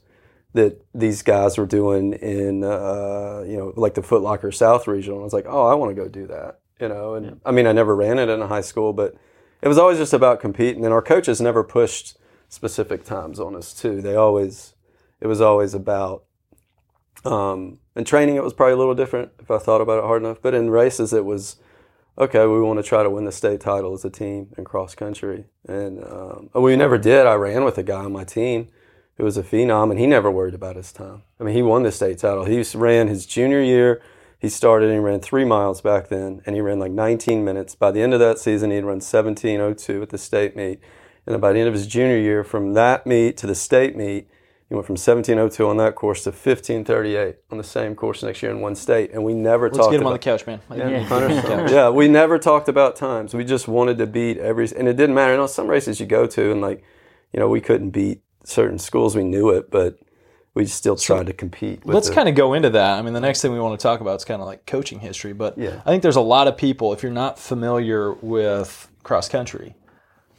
that 0.54 0.82
these 0.94 1.22
guys 1.22 1.58
were 1.58 1.66
doing 1.66 2.14
in 2.14 2.64
uh, 2.64 3.44
you 3.48 3.58
know 3.58 3.74
like 3.76 3.94
the 3.94 4.02
Foot 4.02 4.22
Locker 4.22 4.52
South 4.52 4.88
regional. 4.88 5.20
I 5.20 5.24
was 5.24 5.34
like, 5.34 5.46
oh, 5.48 5.66
I 5.66 5.74
want 5.76 5.96
to 5.96 6.02
go 6.02 6.08
do 6.08 6.28
that. 6.28 6.60
You 6.80 6.90
know, 6.90 7.14
and 7.14 7.40
I 7.46 7.52
mean, 7.52 7.68
I 7.68 7.72
never 7.72 7.96
ran 7.96 8.18
it 8.20 8.28
in 8.28 8.42
high 8.42 8.62
school, 8.62 8.92
but 8.92 9.16
it 9.62 9.68
was 9.68 9.78
always 9.78 9.98
just 9.98 10.14
about 10.14 10.40
competing. 10.40 10.84
And 10.84 10.94
our 10.94 11.02
coaches 11.02 11.40
never 11.40 11.64
pushed 11.64 12.18
specific 12.52 13.04
times 13.04 13.40
on 13.40 13.56
us 13.56 13.74
too. 13.74 14.02
They 14.02 14.16
always 14.16 14.76
it 15.20 15.28
was 15.28 15.42
always 15.42 15.74
about 15.74 16.26
um, 17.26 17.80
in 17.96 18.06
training. 18.06 18.36
It 18.36 18.44
was 18.44 18.54
probably 18.54 18.74
a 18.74 18.78
little 18.78 18.94
different 18.94 19.32
if 19.40 19.50
I 19.50 19.58
thought 19.58 19.82
about 19.82 20.00
it 20.00 20.06
hard 20.06 20.22
enough. 20.22 20.38
But 20.42 20.54
in 20.54 20.70
races, 20.70 21.14
it 21.14 21.26
was 21.26 21.56
okay. 22.18 22.46
We 22.46 22.62
want 22.62 22.78
to 22.78 22.84
try 22.84 23.02
to 23.02 23.10
win 23.10 23.26
the 23.26 23.32
state 23.32 23.62
title 23.62 23.94
as 23.94 24.06
a 24.06 24.10
team 24.10 24.54
in 24.58 24.66
cross 24.66 24.94
country, 24.94 25.46
and 25.68 26.04
um, 26.04 26.50
we 26.54 26.76
never 26.76 26.98
did. 26.98 27.26
I 27.26 27.34
ran 27.34 27.64
with 27.64 27.78
a 27.78 27.84
guy 27.84 28.04
on 28.04 28.12
my 28.12 28.26
team 28.26 28.68
who 29.16 29.24
was 29.24 29.38
a 29.38 29.44
phenom, 29.44 29.90
and 29.90 30.00
he 30.00 30.08
never 30.08 30.30
worried 30.30 30.54
about 30.54 30.76
his 30.76 30.92
time. 30.92 31.24
I 31.40 31.44
mean, 31.44 31.56
he 31.56 31.62
won 31.62 31.84
the 31.84 31.92
state 31.92 32.20
title. 32.20 32.46
He 32.46 32.64
ran 32.76 33.08
his 33.08 33.26
junior 33.26 33.62
year. 33.62 34.02
He 34.40 34.50
started 34.50 34.90
and 34.90 34.96
he 34.96 35.00
ran 35.00 35.20
three 35.20 35.46
miles 35.46 35.82
back 35.82 36.08
then, 36.08 36.42
and 36.46 36.56
he 36.56 36.62
ran 36.62 36.80
like 36.80 36.92
19 36.92 37.46
minutes. 37.46 37.76
By 37.76 37.92
the 37.92 38.02
end 38.02 38.14
of 38.14 38.20
that 38.20 38.40
season, 38.40 38.72
he'd 38.72 38.84
run 38.84 39.00
17:02 39.00 40.02
at 40.02 40.10
the 40.10 40.18
state 40.18 40.56
meet, 40.56 40.80
and 41.28 41.40
by 41.42 41.54
the 41.54 41.60
end 41.60 41.68
of 41.68 41.74
his 41.74 41.88
junior 41.88 42.18
year, 42.18 42.44
from 42.44 42.74
that 42.74 43.06
meet 43.06 43.38
to 43.38 43.48
the 43.48 43.56
state 43.56 43.96
meet, 43.96 44.28
he 44.70 44.76
went 44.76 44.88
from 44.88 44.96
17:02 44.96 45.68
on 45.68 45.78
that 45.78 45.96
course 45.96 46.24
to 46.24 46.32
15:38 46.32 47.36
on 47.52 47.58
the 47.58 47.64
same 47.64 47.94
course 47.94 48.24
next 48.24 48.42
year 48.42 48.52
in 48.52 48.62
one 48.62 48.74
state. 48.76 49.12
And 49.12 49.24
we 49.24 49.34
never 49.34 49.66
Let's 49.68 49.78
talked 49.78 49.92
get 49.92 49.98
him 49.98 50.08
about 50.08 50.12
on 50.12 50.14
the 50.14 50.20
couch, 50.20 50.48
man. 50.48 50.62
Yeah. 50.74 50.88
Yeah. 50.88 51.70
yeah, 51.70 51.90
we 51.90 52.08
never 52.08 52.40
talked 52.40 52.70
about 52.70 52.96
times. 52.96 53.34
We 53.34 53.44
just 53.44 53.68
wanted 53.68 53.98
to 53.98 54.08
beat 54.08 54.38
every, 54.38 54.70
and 54.78 54.88
it 54.88 54.96
didn't 54.96 55.14
matter. 55.14 55.34
You 55.34 55.40
know, 55.40 55.48
some 55.48 55.68
races 55.68 56.00
you 56.00 56.06
go 56.06 56.26
to, 56.26 56.52
and 56.52 56.62
like, 56.62 56.84
you 57.34 57.40
know, 57.40 57.50
we 57.50 57.60
couldn't 57.60 57.90
beat 57.90 58.22
certain 58.46 58.80
schools. 58.80 59.16
We 59.16 59.26
knew 59.26 59.50
it, 59.50 59.70
but 59.70 60.00
we 60.54 60.66
still 60.66 60.96
tried 60.96 61.28
to 61.28 61.34
compete. 61.34 61.86
Let's 61.86 62.10
kind 62.10 62.28
of 62.28 62.36
go 62.36 62.54
into 62.54 62.70
that. 62.72 62.98
I 62.98 63.02
mean, 63.02 63.14
the 63.14 63.22
next 63.22 63.42
thing 63.42 63.52
we 63.52 63.60
want 63.60 63.80
to 63.80 63.84
talk 63.84 64.02
about 64.02 64.16
is 64.18 64.26
kind 64.26 64.42
of 64.42 64.48
like 64.48 64.66
coaching 64.66 65.00
history. 65.00 65.34
But 65.34 65.58
Yeah. 65.58 65.82
I 65.86 65.90
think 65.90 66.02
there's 66.02 66.16
a 66.16 66.22
lot 66.22 66.48
of 66.48 66.58
people, 66.58 66.92
if 66.94 67.04
you're 67.04 67.12
not 67.12 67.40
familiar 67.40 68.14
with 68.14 68.90
cross 69.04 69.30
country, 69.30 69.76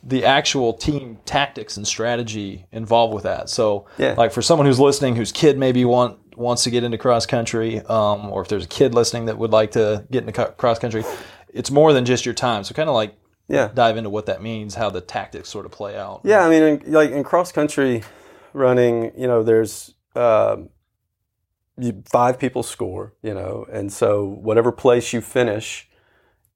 the 0.03 0.25
actual 0.25 0.73
team 0.73 1.19
tactics 1.25 1.77
and 1.77 1.87
strategy 1.87 2.67
involved 2.73 3.15
with 3.15 3.23
that. 3.23 3.49
So, 3.49 3.87
Yeah. 3.99 4.15
like 4.17 4.33
for 4.33 4.43
someone 4.43 4.67
who's 4.67 4.81
listening, 4.81 5.15
whose 5.17 5.31
kid 5.33 5.57
maybe 5.59 5.85
want 5.85 6.19
wants 6.37 6.65
to 6.65 6.71
get 6.71 6.83
into 6.83 6.97
cross 6.99 7.27
country, 7.27 7.81
um, 7.83 8.31
or 8.33 8.41
if 8.43 8.49
there's 8.49 8.65
a 8.65 8.69
kid 8.69 8.95
listening 8.95 9.27
that 9.27 9.39
would 9.39 9.53
like 9.53 9.73
to 9.73 10.05
get 10.11 10.27
into 10.27 10.47
cross 10.57 10.79
country, 10.79 11.05
it's 11.53 11.71
more 11.71 11.93
than 11.93 12.05
just 12.05 12.25
your 12.25 12.35
time. 12.35 12.65
So, 12.65 12.75
kind 12.75 12.89
of 12.89 12.95
like 12.95 13.15
yeah, 13.49 13.71
dive 13.75 13.97
into 13.97 14.11
what 14.11 14.27
that 14.27 14.43
means, 14.43 14.75
how 14.75 14.89
the 14.91 15.01
tactics 15.01 15.49
sort 15.51 15.67
of 15.67 15.73
play 15.73 15.97
out. 15.97 16.23
yeah. 16.25 16.45
I 16.45 16.49
mean, 16.51 16.63
in, 16.63 16.93
like 16.93 17.11
in 17.11 17.23
cross 17.23 17.53
country 17.53 18.03
running, 18.55 19.13
you 19.17 19.27
know, 19.27 19.43
there's 19.43 19.95
um, 20.17 20.71
you, 21.79 22.03
five 22.11 22.39
people 22.39 22.63
score, 22.63 23.15
you 23.23 23.35
know, 23.35 23.67
and 23.71 23.93
so 23.93 24.25
whatever 24.25 24.73
place 24.73 25.13
you 25.13 25.21
finish, 25.21 25.89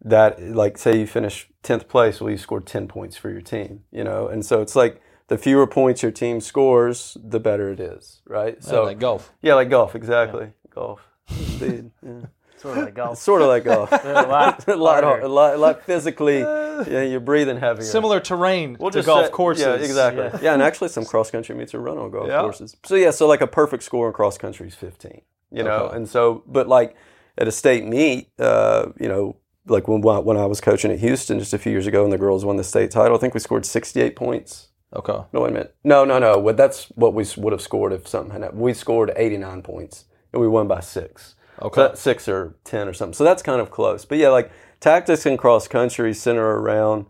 that 0.04 0.40
like 0.40 0.78
say 0.78 0.98
you 0.98 1.06
finish 1.06 1.48
tenth 1.62 1.88
place, 1.88 2.20
well, 2.20 2.30
you 2.30 2.38
scored 2.38 2.66
ten 2.66 2.86
points 2.88 3.16
for 3.16 3.30
your 3.30 3.40
team, 3.40 3.84
you 3.90 4.04
know, 4.04 4.28
and 4.28 4.44
so 4.44 4.60
it's 4.62 4.76
like 4.76 5.00
the 5.28 5.38
fewer 5.38 5.66
points 5.66 6.02
your 6.02 6.12
team 6.12 6.40
scores, 6.40 7.16
the 7.22 7.40
better 7.40 7.70
it 7.72 7.80
is, 7.80 8.20
right? 8.26 8.62
So, 8.62 8.70
So 8.70 8.84
like 8.84 8.98
golf. 9.00 9.32
yeah, 9.42 9.54
like 9.54 9.70
golf, 9.70 9.94
exactly, 9.94 10.52
golf. 10.74 11.00
Indeed, 11.30 11.90
yeah. 12.04 12.12
Sort 12.58 12.78
of 12.78 12.84
like 12.84 12.94
golf. 12.94 13.18
sort 13.18 13.42
of 13.42 13.48
like 13.48 13.64
golf. 13.64 13.92
A 14.04 14.22
lot, 14.26 14.66
a 14.68 14.76
lot, 14.76 15.04
harder. 15.04 15.24
a 15.24 15.28
lot, 15.28 15.54
a 15.54 15.58
lot 15.58 15.82
physically. 15.84 16.38
Yeah, 16.40 17.02
you're 17.02 17.20
breathing 17.20 17.58
heavier. 17.58 17.84
Similar 17.84 18.18
terrain 18.18 18.78
We'll 18.80 18.90
to 18.92 19.02
golf 19.02 19.26
say- 19.26 19.30
courses. 19.30 19.66
Yeah, 19.66 19.74
exactly. 19.74 20.24
Yeah. 20.24 20.38
Yeah. 20.40 20.52
and 20.54 20.62
actually, 20.62 20.88
some 20.88 21.04
cross 21.04 21.30
country 21.30 21.54
meets 21.54 21.74
are 21.74 21.80
run 21.80 21.98
on 21.98 22.10
golf 22.10 22.28
Yeah. 22.28 22.40
courses. 22.40 22.74
So 22.86 22.94
yeah, 22.94 23.10
so 23.10 23.26
like 23.26 23.42
a 23.42 23.46
perfect 23.46 23.82
score 23.82 24.06
in 24.08 24.14
cross 24.14 24.38
country 24.38 24.68
is 24.68 24.74
15. 24.74 25.20
You 25.50 25.64
know, 25.64 25.70
Okay. 25.88 25.96
and 25.96 26.08
so 26.08 26.42
but 26.46 26.66
like 26.66 26.96
at 27.36 27.46
a 27.46 27.52
state 27.52 27.84
meet, 27.84 28.30
uh, 28.38 28.86
you 28.98 29.08
know, 29.08 29.36
like 29.66 29.88
when 29.88 30.00
when 30.00 30.36
I 30.36 30.46
was 30.46 30.60
coaching 30.60 30.90
at 30.90 31.00
Houston 31.00 31.38
just 31.38 31.52
a 31.52 31.58
few 31.58 31.72
years 31.72 31.86
ago, 31.86 32.04
and 32.04 32.12
the 32.12 32.18
girls 32.18 32.44
won 32.44 32.56
the 32.56 32.64
state 32.64 32.90
title, 32.90 33.16
I 33.16 33.20
think 33.20 33.34
we 33.34 33.40
scored 33.40 33.66
68 33.66 34.16
points. 34.16 34.68
Okay. 34.94 35.18
No, 35.32 35.40
wait 35.40 35.50
a 35.50 35.52
minute. 35.52 35.76
No, 35.84 36.04
no, 36.04 36.18
no. 36.18 36.38
Well, 36.38 36.54
that's 36.54 36.84
what 36.94 37.12
we 37.12 37.26
would 37.36 37.52
have 37.52 37.60
scored 37.60 37.92
if 37.92 38.06
something 38.06 38.32
had 38.32 38.42
happened. 38.42 38.60
We 38.60 38.72
scored 38.72 39.12
89 39.16 39.62
points, 39.62 40.04
and 40.32 40.40
we 40.40 40.48
won 40.48 40.68
by 40.68 40.80
six. 40.80 41.34
Okay. 41.60 41.88
So 41.90 41.94
six 41.94 42.28
or 42.28 42.54
ten 42.64 42.88
or 42.88 42.92
something. 42.92 43.14
So 43.14 43.24
that's 43.24 43.42
kind 43.42 43.60
of 43.60 43.70
close. 43.70 44.04
But 44.04 44.18
yeah, 44.18 44.28
like 44.28 44.50
tactics 44.80 45.26
in 45.26 45.36
cross 45.36 45.66
country 45.68 46.14
center 46.14 46.44
around, 46.58 47.06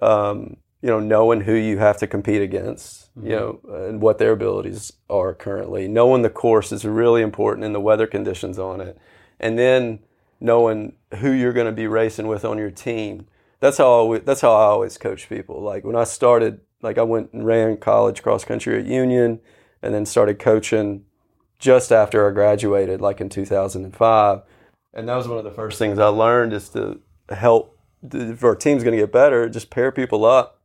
um, 0.00 0.56
you 0.82 0.88
know, 0.88 1.00
knowing 1.00 1.42
who 1.42 1.54
you 1.54 1.78
have 1.78 1.96
to 1.98 2.06
compete 2.06 2.42
against, 2.42 3.10
you 3.20 3.30
know, 3.30 3.60
and 3.68 4.00
what 4.00 4.18
their 4.18 4.32
abilities 4.32 4.92
are 5.08 5.34
currently. 5.34 5.88
Knowing 5.88 6.22
the 6.22 6.30
course 6.30 6.70
is 6.70 6.84
really 6.84 7.22
important 7.22 7.64
and 7.64 7.74
the 7.74 7.80
weather 7.80 8.06
conditions 8.06 8.58
on 8.58 8.80
it, 8.80 8.98
and 9.40 9.58
then 9.58 10.00
knowing 10.40 10.94
who 11.18 11.30
you're 11.30 11.52
going 11.52 11.66
to 11.66 11.72
be 11.72 11.86
racing 11.86 12.26
with 12.26 12.44
on 12.44 12.58
your 12.58 12.70
team. 12.70 13.26
That's 13.60 13.78
how 13.78 13.84
I, 13.84 13.88
always- 13.88 14.22
that's 14.22 14.40
how 14.40 14.52
I 14.52 14.64
always 14.66 14.98
coach 14.98 15.28
people. 15.28 15.60
Like 15.60 15.84
when 15.84 15.96
I 15.96 16.04
started, 16.04 16.60
like 16.82 16.98
I 16.98 17.02
went 17.02 17.32
and 17.32 17.44
ran 17.44 17.76
college 17.78 18.22
cross 18.22 18.44
country 18.44 18.78
at 18.78 18.86
Union, 18.86 19.40
and 19.82 19.94
then 19.94 20.04
started 20.06 20.38
coaching 20.38 21.04
just 21.58 21.92
after 21.92 22.28
I 22.28 22.32
graduated, 22.32 23.00
like 23.00 23.20
in 23.20 23.28
2005. 23.28 24.42
And 24.94 25.08
that 25.08 25.14
was 25.14 25.28
one 25.28 25.38
of 25.38 25.44
the 25.44 25.50
first 25.50 25.78
things 25.78 25.98
I 25.98 26.06
learned 26.06 26.52
is 26.52 26.68
to 26.70 27.00
help, 27.28 27.78
if 28.12 28.42
our 28.42 28.56
team's 28.56 28.82
going 28.82 28.96
to 28.96 29.02
get 29.02 29.12
better, 29.12 29.48
just 29.48 29.70
pair 29.70 29.92
people 29.92 30.24
up 30.24 30.60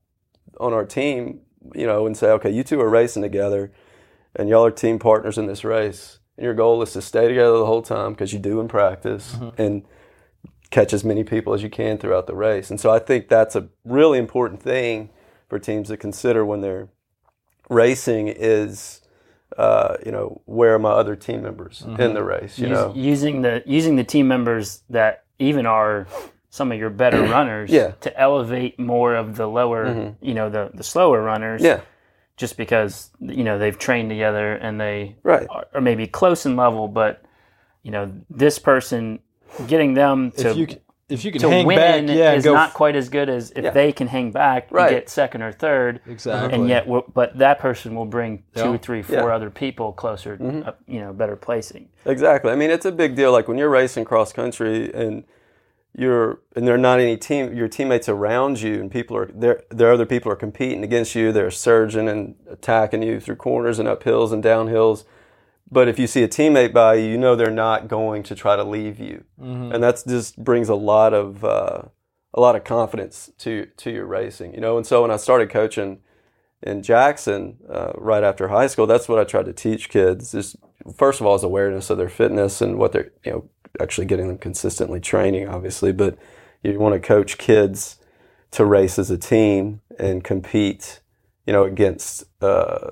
on 0.59 0.73
our 0.73 0.85
team, 0.85 1.41
you 1.75 1.85
know, 1.85 2.05
and 2.05 2.15
say, 2.15 2.27
okay, 2.31 2.49
you 2.49 2.63
two 2.63 2.79
are 2.81 2.89
racing 2.89 3.21
together 3.21 3.71
and 4.35 4.49
y'all 4.49 4.65
are 4.65 4.71
team 4.71 4.99
partners 4.99 5.37
in 5.37 5.45
this 5.45 5.63
race. 5.63 6.19
And 6.37 6.43
your 6.45 6.53
goal 6.53 6.81
is 6.81 6.93
to 6.93 7.01
stay 7.01 7.27
together 7.27 7.57
the 7.57 7.65
whole 7.65 7.81
time 7.83 8.13
because 8.13 8.33
you 8.33 8.39
do 8.39 8.59
in 8.59 8.67
practice 8.67 9.35
and 9.57 9.83
catch 10.71 10.91
as 10.93 11.03
many 11.03 11.23
people 11.23 11.53
as 11.53 11.61
you 11.61 11.69
can 11.69 11.97
throughout 11.99 12.25
the 12.27 12.35
race. 12.35 12.71
And 12.71 12.79
so 12.79 12.89
I 12.89 12.97
think 12.99 13.29
that's 13.29 13.55
a 13.55 13.67
really 13.85 14.17
important 14.17 14.61
thing 14.61 15.09
for 15.47 15.59
teams 15.59 15.89
to 15.89 15.97
consider 15.97 16.43
when 16.43 16.61
they're 16.61 16.89
racing 17.69 18.27
is, 18.29 19.01
uh, 19.57 19.97
you 20.05 20.11
know, 20.11 20.41
where 20.45 20.73
are 20.73 20.79
my 20.79 20.89
other 20.91 21.15
team 21.15 21.43
members 21.43 21.83
in 21.99 22.13
the 22.13 22.23
race? 22.23 22.57
You 22.57 22.67
Use- 22.69 22.77
know, 22.77 22.93
using 22.95 23.41
the 23.43 23.61
using 23.65 23.95
the 23.95 24.03
team 24.03 24.27
members 24.27 24.81
that 24.89 25.25
even 25.39 25.65
are 25.67 26.07
some 26.49 26.71
of 26.71 26.79
your 26.79 26.89
better 26.89 27.21
runners 27.37 27.69
Yeah. 27.69 27.89
Mm-hmm. 27.89 27.99
to 28.01 28.19
elevate 28.19 28.79
more 28.79 29.15
of 29.15 29.35
the 29.35 29.47
lower 29.47 30.15
you 30.21 30.33
know 30.33 30.49
the 30.49 30.71
the 30.73 30.83
slower 30.83 31.21
runners 31.21 31.61
yeah, 31.61 31.81
just 32.35 32.57
because 32.57 33.11
you 33.19 33.43
know 33.43 33.57
they've 33.59 33.77
trained 33.77 34.09
together 34.09 34.53
and 34.53 34.79
they 34.79 35.15
right. 35.23 35.47
are, 35.49 35.67
are 35.73 35.81
maybe 35.81 36.07
close 36.07 36.45
in 36.45 36.55
level 36.55 36.87
but 36.87 37.23
you 37.83 37.91
know 37.91 38.11
this 38.29 38.59
person 38.59 39.19
getting 39.67 39.93
them 39.93 40.31
to 40.31 40.49
if 40.49 40.57
you 40.57 40.67
can, 40.67 40.79
if 41.09 41.23
you 41.25 41.31
can 41.31 41.41
to 41.41 41.49
hang 41.49 41.67
win 41.67 41.77
back, 42.07 42.15
yeah, 42.15 42.33
is 42.33 42.43
go 42.43 42.53
not 42.53 42.73
quite 42.73 42.95
as 42.95 43.09
good 43.09 43.29
as 43.29 43.51
if 43.51 43.63
Yeah. 43.63 43.69
they 43.69 43.91
can 43.91 44.07
hang 44.07 44.31
back 44.31 44.69
Right. 44.71 44.87
and 44.87 44.95
get 44.95 45.09
second 45.09 45.43
or 45.43 45.51
third 45.51 45.99
exactly. 46.07 46.57
and 46.57 46.67
yet 46.67 46.87
but 47.13 47.37
that 47.37 47.59
person 47.59 47.93
will 47.93 48.05
bring 48.05 48.43
two 48.55 48.71
Yeah. 48.71 48.77
three 48.77 49.01
four 49.03 49.15
Yeah. 49.15 49.21
Mm-hmm. 49.23 49.31
other 49.31 49.49
people 49.51 49.91
closer 49.93 50.63
uh, 50.65 50.71
you 50.87 50.99
know 51.01 51.13
better 51.13 51.35
placing 51.35 51.89
Exactly. 52.05 52.51
I 52.51 52.55
mean, 52.55 52.69
it's 52.69 52.85
a 52.85 52.91
big 52.91 53.15
deal. 53.15 53.31
Like 53.31 53.47
when 53.47 53.57
you're 53.57 53.69
racing 53.69 54.03
cross 54.05 54.33
country 54.33 54.91
and 54.93 55.23
you're 55.95 56.39
and 56.55 56.67
there 56.67 56.75
are 56.75 56.79
not 56.79 56.99
any 56.99 57.17
team 57.17 57.53
your 57.53 57.67
teammates 57.67 58.09
around 58.09 58.61
you 58.61 58.79
and 58.79 58.91
people 58.91 59.15
are 59.15 59.27
there 59.33 59.63
there 59.69 59.89
are 59.89 59.93
other 59.93 60.05
people 60.05 60.31
are 60.31 60.35
competing 60.35 60.83
against 60.83 61.15
you. 61.15 61.31
They're 61.31 61.51
surging 61.51 62.07
and 62.09 62.35
attacking 62.49 63.03
you 63.03 63.19
through 63.19 63.35
corners 63.35 63.79
and 63.79 63.87
up 63.87 64.03
hills 64.03 64.31
and 64.31 64.41
down 64.41 64.67
hills 64.67 65.05
but 65.71 65.87
if 65.87 65.97
you 65.97 66.07
see 66.07 66.23
a 66.23 66.27
teammate 66.27 66.73
by 66.73 66.95
you 66.95 67.09
you 67.09 67.17
know 67.17 67.35
they're 67.35 67.51
not 67.51 67.87
going 67.87 68.23
to 68.23 68.35
try 68.35 68.55
to 68.55 68.63
leave 68.63 68.99
you. 68.99 69.23
And 69.71 69.83
that's 69.83 70.03
just 70.03 70.43
brings 70.43 70.69
a 70.69 70.75
lot 70.75 71.13
of 71.13 71.43
uh, 71.43 71.83
a 72.33 72.41
lot 72.41 72.55
of 72.55 72.63
confidence 72.63 73.31
to 73.39 73.67
to 73.77 73.91
your 73.91 74.05
racing 74.05 74.53
you 74.53 74.61
know? 74.61 74.77
And 74.77 74.85
so 74.85 75.01
when 75.03 75.11
i 75.11 75.17
started 75.17 75.49
coaching 75.49 75.99
in 76.63 76.81
Jackson 76.81 77.57
uh, 77.69 77.91
right 77.95 78.23
after 78.23 78.47
high 78.47 78.67
school, 78.67 78.87
that's 78.87 79.09
what 79.09 79.19
I 79.19 79.25
tried 79.25 79.45
to 79.45 79.53
teach 79.53 79.89
kids. 79.89 80.31
Just 80.31 80.55
first 80.95 81.19
of 81.19 81.27
all, 81.27 81.35
is 81.35 81.43
awareness 81.43 81.89
of 81.89 81.97
their 81.97 82.09
fitness 82.09 82.61
and 82.61 82.77
what 82.77 82.93
they're 82.93 83.11
you 83.25 83.31
know 83.31 83.49
actually 83.81 84.05
getting 84.05 84.27
them 84.27 84.37
consistently 84.37 84.99
training, 84.99 85.47
obviously. 85.47 85.91
But 85.91 86.17
you 86.61 86.79
want 86.79 86.93
to 86.93 86.99
coach 86.99 87.37
kids 87.37 87.97
to 88.51 88.65
race 88.65 88.99
as 88.99 89.09
a 89.11 89.17
team 89.17 89.81
and 89.99 90.23
compete, 90.23 90.99
you 91.45 91.53
know, 91.53 91.63
against. 91.63 92.25
Uh, 92.41 92.91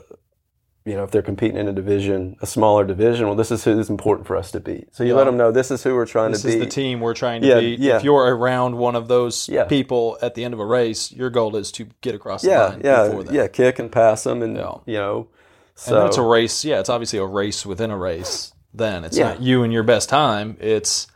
you 0.84 0.96
know, 0.96 1.04
if 1.04 1.12
they're 1.12 1.22
competing 1.22 1.58
in 1.58 1.68
a 1.68 1.74
division, 1.74 2.36
a 2.42 2.48
smaller 2.48 2.84
division, 2.84 3.28
well, 3.28 3.36
this 3.36 3.52
is 3.52 3.64
who's 3.64 3.88
important 3.88 4.26
for 4.26 4.36
us 4.36 4.50
to 4.52 4.60
beat. 4.60 4.88
So 4.96 5.04
you 5.04 5.14
let 5.14 5.26
them 5.26 5.38
know 5.38 5.52
this 5.52 5.70
is 5.70 5.84
who 5.84 5.94
we're 5.94 6.08
trying 6.08 6.32
this 6.32 6.42
to 6.42 6.48
beat. 6.48 6.54
This 6.56 6.62
is 6.70 6.74
the 6.74 6.82
team 6.82 7.02
we're 7.02 7.14
trying 7.14 7.42
to 7.44 7.48
Yeah, 7.48 7.60
beat. 7.60 7.80
yeah. 7.80 7.98
If 7.98 8.04
you're 8.04 8.36
around 8.36 8.80
one 8.80 8.96
of 8.96 9.08
those 9.08 9.48
Yeah. 9.48 9.66
people 9.66 10.18
at 10.24 10.34
the 10.34 10.44
end 10.44 10.56
of 10.56 10.60
a 10.60 10.66
race, 10.66 11.12
your 11.12 11.30
goal 11.30 11.56
is 11.56 11.72
to 11.74 11.86
get 12.02 12.16
across 12.16 12.42
the 12.42 12.50
Yeah, 12.50 12.66
line 12.66 12.82
yeah, 12.84 13.06
before 13.06 13.24
that. 13.26 13.32
yeah. 13.32 13.48
Kick 13.48 13.78
and 13.78 13.92
pass 13.92 14.24
them, 14.24 14.42
and 14.42 14.58
Yeah. 14.58 14.74
you 14.88 14.96
know. 14.98 15.18
And 15.28 15.28
So 15.76 15.96
then 16.00 16.08
it's 16.08 16.18
a 16.18 16.24
race. 16.24 16.66
Yeah, 16.66 16.80
it's 16.80 16.90
obviously 16.90 17.20
a 17.20 17.26
race 17.28 17.64
within 17.64 17.92
a 17.92 17.98
race. 17.98 18.52
Then 18.74 19.04
it's 19.04 19.18
Yeah. 19.18 19.30
not 19.30 19.42
you 19.42 19.64
and 19.64 19.72
your 19.74 19.84
best 19.84 20.10
time. 20.10 20.58
It's 20.60 21.08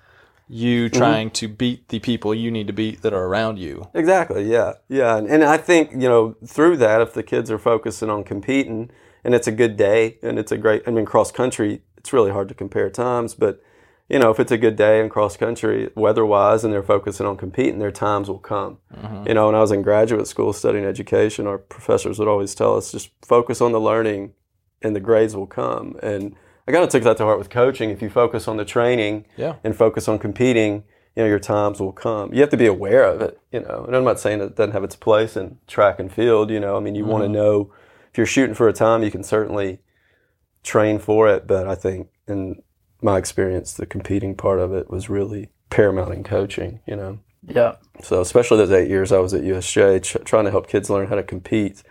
you 0.48 0.86
Mm-hmm. 0.90 0.98
trying 0.98 1.30
to 1.32 1.48
beat 1.48 1.88
the 1.90 2.00
people 2.00 2.34
you 2.36 2.52
need 2.52 2.68
to 2.68 2.74
beat 2.74 3.02
that 3.02 3.14
are 3.14 3.26
around 3.26 3.58
you. 3.58 3.88
Exactly. 3.94 4.44
Yeah. 4.52 4.74
Yeah. 4.90 5.18
And, 5.18 5.28
and 5.28 5.44
I 5.44 5.58
think 5.58 5.92
you 5.94 6.08
know 6.08 6.36
through 6.46 6.78
that, 6.78 7.02
if 7.02 7.14
the 7.14 7.24
kids 7.24 7.50
are 7.50 7.58
focusing 7.58 8.10
on 8.10 8.24
competing, 8.24 8.92
and 9.24 9.34
it's 9.34 9.48
a 9.48 9.52
good 9.52 9.76
day, 9.76 10.18
and 10.22 10.38
it's 10.38 10.52
a 10.52 10.58
great. 10.58 10.84
I 10.86 10.92
mean, 10.92 11.06
cross 11.06 11.32
country, 11.32 11.82
it's 11.98 12.14
really 12.14 12.32
hard 12.32 12.48
to 12.50 12.54
compare 12.56 12.90
times, 12.92 13.34
but 13.34 13.60
you 14.08 14.20
know, 14.20 14.30
if 14.30 14.40
it's 14.40 14.52
a 14.52 14.58
good 14.60 14.76
day 14.76 15.00
in 15.02 15.10
cross 15.10 15.36
country, 15.36 15.90
weather 15.96 16.24
wise, 16.24 16.64
and 16.64 16.72
they're 16.72 16.84
focusing 16.84 17.26
on 17.26 17.38
competing, 17.38 17.80
their 17.80 17.90
times 17.90 18.30
will 18.30 18.38
come. 18.38 18.78
You 19.26 19.34
know, 19.34 19.48
when 19.48 19.56
I 19.56 19.62
was 19.62 19.72
in 19.72 19.82
graduate 19.82 20.28
school 20.28 20.54
studying 20.54 20.86
education, 20.86 21.48
our 21.48 21.58
professors 21.58 22.20
would 22.20 22.28
always 22.28 22.54
tell 22.54 22.78
us 22.78 22.92
just 22.92 23.10
focus 23.24 23.62
on 23.62 23.72
the 23.72 23.80
learning, 23.82 24.34
and 24.84 24.96
the 24.96 25.00
grades 25.00 25.36
will 25.36 25.48
come. 25.48 25.98
And 26.04 26.36
I 26.68 26.72
kind 26.72 26.84
of 26.84 26.90
took 26.90 27.04
that 27.04 27.18
to 27.18 27.24
heart 27.24 27.38
with 27.38 27.50
coaching. 27.50 27.90
If 27.92 28.02
you 28.02 28.10
focus 28.10 28.48
on 28.48 28.58
the 28.58 28.66
training, 28.66 29.26
Yeah. 29.38 29.56
and 29.64 29.75
focus 29.75 30.08
on 30.08 30.18
competing, 30.20 30.84
you 31.16 31.24
know, 31.24 31.25
your 31.25 31.40
times 31.40 31.80
will 31.80 31.92
come. 31.92 32.34
You 32.34 32.42
have 32.42 32.50
to 32.50 32.58
be 32.58 32.66
aware 32.66 33.04
of 33.04 33.22
it, 33.22 33.40
you 33.51 33.62
know. 33.62 33.86
And 33.86 33.96
I'm 33.96 34.04
not 34.04 34.20
saying 34.20 34.42
it 34.42 34.56
doesn't 34.56 34.74
have 34.74 34.84
its 34.84 34.96
place 34.96 35.38
in 35.38 35.60
track 35.68 36.00
and 36.00 36.12
field, 36.12 36.50
you 36.50 36.60
know. 36.60 36.75
I 36.75 36.80
mean, 36.80 36.96
you 36.96 37.06
want 37.06 37.24
to 37.24 37.28
mm-hmm. 37.28 37.36
know 37.36 37.74
if 38.12 38.18
you're 38.18 38.25
shooting 38.25 38.56
for 38.56 38.68
a 38.68 38.74
time, 38.74 39.04
you 39.04 39.12
can 39.12 39.24
certainly 39.24 39.80
train 40.64 41.00
for 41.00 41.28
it. 41.30 41.48
But 41.48 41.68
I 41.68 41.75
think, 41.75 42.10
in 42.28 42.62
my 43.01 43.18
experience, 43.18 43.74
the 43.74 43.86
competing 43.86 44.36
part 44.36 44.60
of 44.60 44.74
it 44.74 44.90
was 44.90 45.10
really 45.10 45.50
paramount 45.70 46.14
in 46.14 46.24
coaching, 46.24 46.80
you 46.88 46.96
know. 46.96 47.20
yeah 47.46 47.75
So, 48.01 48.22
especially 48.22 48.58
those 48.58 48.72
eight 48.72 48.90
years 48.90 49.12
I 49.12 49.20
was 49.20 49.34
at 49.34 49.44
USJ, 49.44 50.04
tr- 50.04 50.18
trying 50.20 50.46
to 50.46 50.51
help 50.51 50.68
kids 50.68 50.90
learn 50.90 51.08
how 51.08 51.16
to 51.16 51.24
compete, 51.24 51.84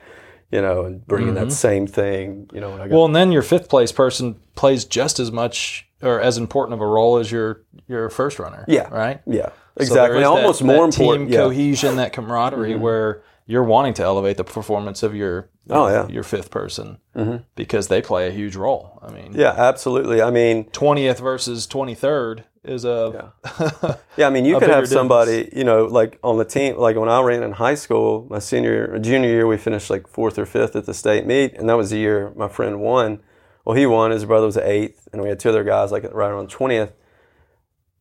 you 0.50 0.60
know, 0.62 0.84
and 0.84 1.06
bringing 1.06 1.34
that 1.34 1.52
same 1.52 1.86
thing, 1.86 2.48
you 2.52 2.60
know. 2.60 2.70
When 2.70 2.80
I 2.80 2.88
got 2.88 2.94
Well, 2.94 3.04
and 3.06 3.14
then 3.16 3.32
your 3.32 3.42
fifth 3.42 3.68
place 3.68 3.92
person 3.92 4.36
plays 4.54 4.84
just 4.84 5.18
as 5.18 5.30
much 5.32 5.86
or 6.02 6.20
as 6.20 6.36
important 6.38 6.74
of 6.74 6.80
a 6.80 6.86
role 6.86 7.16
as 7.18 7.30
your 7.32 7.62
your 7.88 8.08
first 8.10 8.38
runner. 8.38 8.64
Yeah. 8.68 8.88
Right. 8.88 9.20
yeah, 9.26 9.50
exactly. 9.76 10.20
that- 10.20 10.26
Almost 10.26 10.60
that 10.60 10.64
more 10.66 10.90
team 10.90 11.04
important. 11.04 11.30
Yeah. 11.30 11.38
Mm-hmm. 11.40 11.48
cohesion, 11.48 11.96
that 11.96 12.12
camaraderie, 12.12 12.74
where 12.76 13.22
you're 13.46 13.64
wanting 13.64 13.94
to 13.94 14.02
elevate 14.02 14.36
the 14.38 14.44
performance 14.44 15.02
of 15.02 15.14
your 15.14 15.48
Oh, 15.70 15.88
yeah. 15.88 16.06
your 16.08 16.22
fifth 16.24 16.50
person 16.50 16.98
because 17.56 17.88
they 17.88 18.02
play 18.02 18.28
a 18.28 18.30
huge 18.30 18.54
role. 18.56 18.98
I 19.02 19.10
mean, 19.12 19.32
yeah, 19.34 19.52
absolutely. 19.56 20.20
I 20.22 20.30
mean, 20.30 20.64
twentieth 20.70 21.18
versus 21.20 21.66
twenty 21.66 21.94
third 21.94 22.44
is 22.64 22.84
a 22.84 23.32
Yeah, 23.60 23.96
yeah 24.16 24.26
I 24.26 24.30
mean, 24.30 24.44
you 24.44 24.58
could 24.58 24.70
have 24.70 24.88
somebody, 24.88 25.50
you 25.54 25.64
know, 25.64 25.84
like 25.84 26.18
on 26.22 26.38
the 26.38 26.44
team. 26.44 26.76
Like 26.76 26.96
when 26.96 27.08
I 27.08 27.20
ran 27.22 27.42
in 27.42 27.52
high 27.52 27.74
school, 27.74 28.26
my 28.30 28.38
senior, 28.38 28.98
junior 28.98 29.28
year, 29.28 29.46
we 29.46 29.56
finished 29.56 29.90
like 29.90 30.08
fourth 30.08 30.38
or 30.38 30.46
fifth 30.46 30.76
at 30.76 30.86
the 30.86 30.94
state 30.94 31.26
meet, 31.26 31.54
and 31.54 31.68
that 31.68 31.76
was 31.76 31.90
the 31.90 31.98
year 31.98 32.32
my 32.36 32.48
friend 32.48 32.80
won. 32.80 33.22
Well, 33.64 33.76
he 33.76 33.86
won. 33.86 34.10
His 34.10 34.24
brother 34.24 34.46
was 34.46 34.56
eighth, 34.56 35.08
and 35.12 35.22
we 35.22 35.28
had 35.28 35.40
two 35.40 35.48
other 35.48 35.64
guys 35.64 35.92
like 35.92 36.04
right 36.04 36.30
around 36.30 36.50
twentieth. 36.50 36.92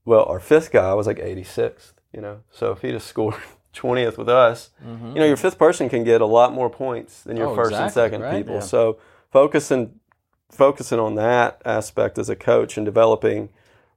Well, 0.05 0.25
our 0.25 0.39
fifth 0.39 0.71
guy 0.71 0.93
was 0.93 1.07
like 1.07 1.19
eighty 1.19 1.43
sixth. 1.43 1.93
You 2.11 2.21
know, 2.21 2.41
so 2.51 2.71
if 2.71 2.81
he 2.81 2.91
just 2.91 3.07
scored 3.07 3.35
twentieth 3.73 4.17
with 4.17 4.29
us, 4.29 4.71
mm-hmm. 4.85 5.07
you 5.09 5.15
know, 5.15 5.25
your 5.25 5.37
fifth 5.37 5.57
person 5.57 5.89
can 5.89 6.03
get 6.03 6.21
a 6.21 6.25
lot 6.25 6.53
more 6.53 6.69
points 6.69 7.23
than 7.23 7.37
your 7.37 7.47
Oh, 7.47 7.55
first 7.55 7.73
and 7.73 7.91
second 7.91 8.21
right? 8.21 8.37
people. 8.37 8.55
Yeah. 8.55 8.61
So 8.61 8.97
focusing 9.31 9.99
focusing 10.51 10.99
on 10.99 11.15
that 11.15 11.61
aspect 11.65 12.17
as 12.17 12.29
a 12.29 12.35
coach 12.35 12.77
and 12.77 12.85
developing 12.85 13.49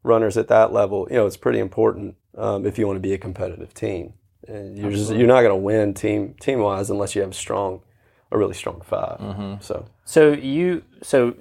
runners 0.06 0.36
at 0.36 0.48
that 0.48 0.72
level, 0.72 1.06
you 1.10 1.16
know, 1.16 1.26
it's 1.26 1.36
pretty 1.36 1.58
important 1.58 2.16
um, 2.36 2.64
if 2.66 2.78
you 2.78 2.86
want 2.86 2.96
to 2.96 3.00
be 3.00 3.12
a 3.12 3.18
competitive 3.18 3.74
team. 3.74 4.14
And 4.48 4.78
you're 4.78 4.92
just 4.92 5.12
you're 5.12 5.26
not 5.26 5.40
going 5.42 5.50
to 5.50 5.56
win 5.56 5.92
team 5.92 6.34
team 6.40 6.60
wise 6.60 6.88
unless 6.88 7.16
you 7.16 7.22
have 7.22 7.34
strong, 7.34 7.82
a 8.30 8.38
really 8.38 8.54
strong 8.54 8.80
5 8.80 9.18
Mm-hmm. 9.18 9.54
So 9.60 9.86
So 10.04 10.32
you 10.32 10.82
so 11.02 11.34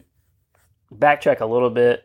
backtrack 0.94 1.40
a 1.42 1.46
little 1.46 1.70
bit. 1.70 2.04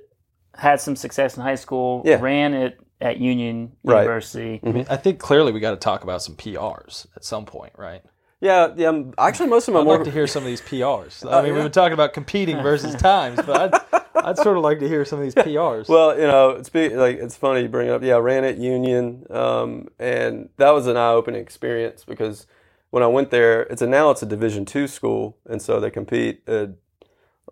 Had 0.54 0.80
some 0.80 0.96
success 0.96 1.36
in 1.36 1.42
high 1.42 1.54
school. 1.54 2.02
Yeah. 2.04 2.20
Ran 2.20 2.52
it 2.54 2.78
at 3.00 3.18
Union 3.18 3.72
Right. 3.82 4.00
University. 4.02 4.60
I 4.62 4.72
mean, 4.72 4.86
I 4.90 4.96
think 4.96 5.18
clearly 5.20 5.52
we 5.52 5.60
got 5.60 5.70
to 5.70 5.76
talk 5.78 6.02
about 6.02 6.22
some 6.22 6.34
PRs 6.36 7.06
at 7.16 7.24
some 7.24 7.46
point, 7.46 7.72
right? 7.78 8.02
yeah, 8.40 8.72
yeah. 8.76 8.88
um, 8.88 9.14
Actually, 9.16 9.48
most 9.48 9.68
of 9.68 9.74
my 9.74 9.80
I'd 9.80 9.84
more 9.84 9.96
like 9.96 10.04
to 10.04 10.10
hear 10.10 10.26
some 10.26 10.42
of 10.42 10.46
these 10.48 10.60
PRs. 10.60 11.24
I 11.30 11.42
mean, 11.42 11.54
we've 11.54 11.62
been 11.62 11.72
talking 11.72 11.94
about 11.94 12.12
competing 12.12 12.60
versus 12.62 12.94
times, 13.10 13.40
but 13.46 13.74
I'd, 13.92 13.99
I'd 14.24 14.36
sort 14.38 14.56
of 14.56 14.62
like 14.62 14.78
to 14.80 14.88
hear 14.88 15.04
some 15.04 15.18
of 15.18 15.24
these 15.24 15.34
PRs. 15.34 15.88
Well, 15.88 16.16
you 16.18 16.26
know, 16.26 16.50
it's 16.50 16.68
be, 16.68 16.88
like 16.90 17.18
it's 17.18 17.36
funny 17.36 17.62
you 17.62 17.68
bring 17.68 17.88
it 17.88 17.92
up. 17.92 18.02
Yeah, 18.02 18.16
I 18.16 18.18
ran 18.18 18.44
at 18.44 18.58
Union, 18.58 19.26
um, 19.30 19.88
and 19.98 20.48
that 20.56 20.70
was 20.70 20.86
an 20.86 20.96
eye-opening 20.96 21.40
experience 21.40 22.04
because 22.04 22.46
when 22.90 23.02
I 23.02 23.06
went 23.06 23.30
there, 23.30 23.62
it's 23.62 23.82
a 23.82 23.86
now 23.86 24.10
it's 24.10 24.22
a 24.22 24.26
Division 24.26 24.64
two 24.64 24.86
school, 24.88 25.38
and 25.46 25.62
so 25.62 25.78
they 25.80 25.90
compete 25.90 26.42
at 26.48 26.70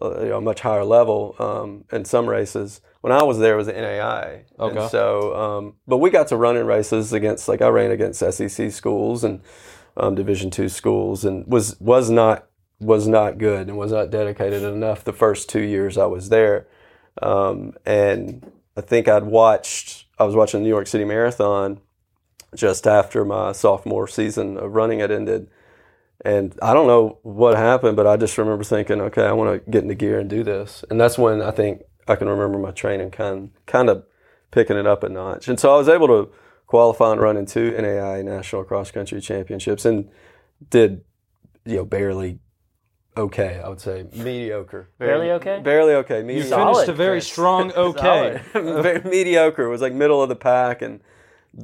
uh, 0.00 0.20
you 0.22 0.28
know, 0.28 0.38
a 0.38 0.40
much 0.40 0.60
higher 0.60 0.84
level 0.84 1.34
um, 1.38 1.84
in 1.92 2.04
some 2.04 2.28
races. 2.28 2.80
When 3.00 3.12
I 3.12 3.22
was 3.22 3.38
there, 3.38 3.54
it 3.54 3.58
was 3.58 3.66
the 3.68 3.72
NAIA, 3.74 4.42
Okay. 4.58 4.80
and 4.80 4.90
so 4.90 5.34
um, 5.36 5.74
but 5.86 5.98
we 5.98 6.10
got 6.10 6.28
to 6.28 6.36
run 6.36 6.56
in 6.56 6.66
races 6.66 7.12
against 7.12 7.48
like 7.48 7.62
I 7.62 7.68
ran 7.68 7.90
against 7.92 8.20
SEC 8.20 8.72
schools 8.72 9.22
and 9.22 9.40
um, 9.96 10.14
Division 10.16 10.50
two 10.50 10.68
schools, 10.68 11.24
and 11.24 11.46
was 11.46 11.80
was 11.80 12.10
not 12.10 12.47
was 12.80 13.08
not 13.08 13.38
good 13.38 13.68
and 13.68 13.76
was 13.76 13.92
not 13.92 14.10
dedicated 14.10 14.62
enough 14.62 15.04
the 15.04 15.12
first 15.12 15.48
two 15.48 15.62
years 15.62 15.98
I 15.98 16.06
was 16.06 16.28
there. 16.28 16.66
Um, 17.20 17.74
and 17.84 18.50
I 18.76 18.80
think 18.80 19.08
I'd 19.08 19.24
watched, 19.24 20.06
I 20.18 20.24
was 20.24 20.36
watching 20.36 20.60
the 20.60 20.64
New 20.64 20.70
York 20.70 20.86
City 20.86 21.04
Marathon 21.04 21.80
just 22.54 22.86
after 22.86 23.24
my 23.24 23.52
sophomore 23.52 24.06
season 24.06 24.56
of 24.56 24.74
running 24.74 25.00
it 25.00 25.10
ended. 25.10 25.48
And 26.24 26.56
I 26.62 26.72
don't 26.72 26.86
know 26.86 27.18
what 27.22 27.56
happened, 27.56 27.96
but 27.96 28.06
I 28.06 28.16
just 28.16 28.38
remember 28.38 28.64
thinking, 28.64 29.00
okay, 29.00 29.24
I 29.24 29.32
want 29.32 29.64
to 29.64 29.70
get 29.70 29.82
into 29.82 29.94
gear 29.94 30.18
and 30.18 30.30
do 30.30 30.42
this. 30.42 30.84
And 30.90 31.00
that's 31.00 31.18
when 31.18 31.42
I 31.42 31.50
think 31.50 31.82
I 32.06 32.16
can 32.16 32.28
remember 32.28 32.58
my 32.58 32.70
training 32.70 33.10
kind, 33.10 33.50
kind 33.66 33.88
of 33.88 34.04
picking 34.50 34.76
it 34.76 34.86
up 34.86 35.02
a 35.02 35.08
notch. 35.08 35.48
And 35.48 35.58
so 35.58 35.74
I 35.74 35.78
was 35.78 35.88
able 35.88 36.08
to 36.08 36.30
qualify 36.66 37.12
and 37.12 37.20
run 37.20 37.36
in 37.36 37.46
two 37.46 37.72
NAIA 37.72 38.24
National 38.24 38.64
Cross 38.64 38.92
Country 38.92 39.20
Championships 39.20 39.84
and 39.84 40.10
did, 40.70 41.04
you 41.64 41.76
know, 41.76 41.84
barely 41.84 42.38
okay, 43.18 43.60
I 43.62 43.68
would 43.68 43.80
say. 43.80 44.06
Mediocre. 44.14 44.88
Barely 44.98 45.30
okay? 45.32 45.60
Barely 45.60 45.94
okay. 45.94 46.18
you 46.18 46.24
Mediocre. 46.24 46.48
Solid, 46.48 46.74
finished 46.74 46.88
a 46.88 46.92
very 46.92 47.16
Chris. 47.16 47.26
strong 47.26 47.72
okay. 47.76 48.40
Very 48.54 49.02
mediocre. 49.02 49.64
It 49.64 49.70
was 49.70 49.80
like 49.80 49.92
middle 49.92 50.22
of 50.22 50.28
the 50.28 50.36
pack 50.36 50.82
and 50.82 51.00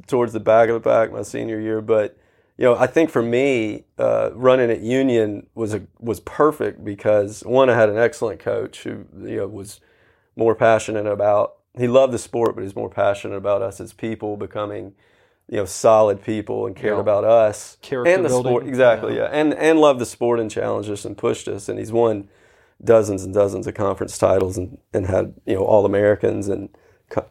towards 0.07 0.33
the 0.33 0.39
back 0.39 0.69
of 0.69 0.75
the 0.75 0.89
pack 0.89 1.11
my 1.11 1.21
senior 1.21 1.59
year. 1.59 1.81
But 1.81 2.17
you 2.57 2.63
know, 2.63 2.75
I 2.75 2.87
think 2.87 3.09
for 3.09 3.21
me, 3.21 3.83
uh, 3.97 4.31
running 4.33 4.71
at 4.71 4.81
Union 4.81 5.47
was 5.55 5.73
a 5.73 5.83
was 5.99 6.19
perfect 6.21 6.83
because 6.83 7.41
one, 7.41 7.69
I 7.69 7.75
had 7.75 7.89
an 7.89 7.97
excellent 7.97 8.39
coach 8.39 8.83
who 8.83 9.05
you 9.23 9.37
know 9.37 9.47
was 9.47 9.81
more 10.35 10.55
passionate 10.55 11.05
about. 11.05 11.57
He 11.77 11.87
loved 11.87 12.13
the 12.13 12.19
sport, 12.19 12.55
but 12.55 12.63
he's 12.63 12.75
more 12.75 12.89
passionate 12.89 13.35
about 13.35 13.61
us 13.61 13.81
as 13.81 13.91
people 13.91 14.37
becoming, 14.37 14.93
you 15.49 15.57
know, 15.57 15.65
solid 15.65 16.23
people 16.23 16.65
and 16.65 16.75
cared 16.75 16.95
Yeah. 16.95 17.01
about 17.01 17.23
us 17.23 17.77
Character 17.81 18.11
and 18.13 18.25
the 18.25 18.29
building. 18.29 18.51
sport. 18.51 18.67
Exactly, 18.67 19.15
Yeah. 19.15 19.23
yeah, 19.23 19.29
and 19.39 19.53
and 19.53 19.79
loved 19.79 19.99
the 19.99 20.05
sport 20.05 20.39
and 20.39 20.49
challenged 20.49 20.89
us 20.89 21.05
and 21.05 21.17
pushed 21.17 21.47
us. 21.47 21.69
And 21.69 21.77
he's 21.79 21.91
won 21.91 22.27
dozens 22.83 23.23
and 23.23 23.33
dozens 23.33 23.67
of 23.67 23.73
conference 23.73 24.17
titles 24.17 24.57
and, 24.57 24.77
and 24.93 25.07
had 25.07 25.33
you 25.45 25.55
know 25.55 25.63
all 25.63 25.85
Americans 25.85 26.47
and 26.47 26.69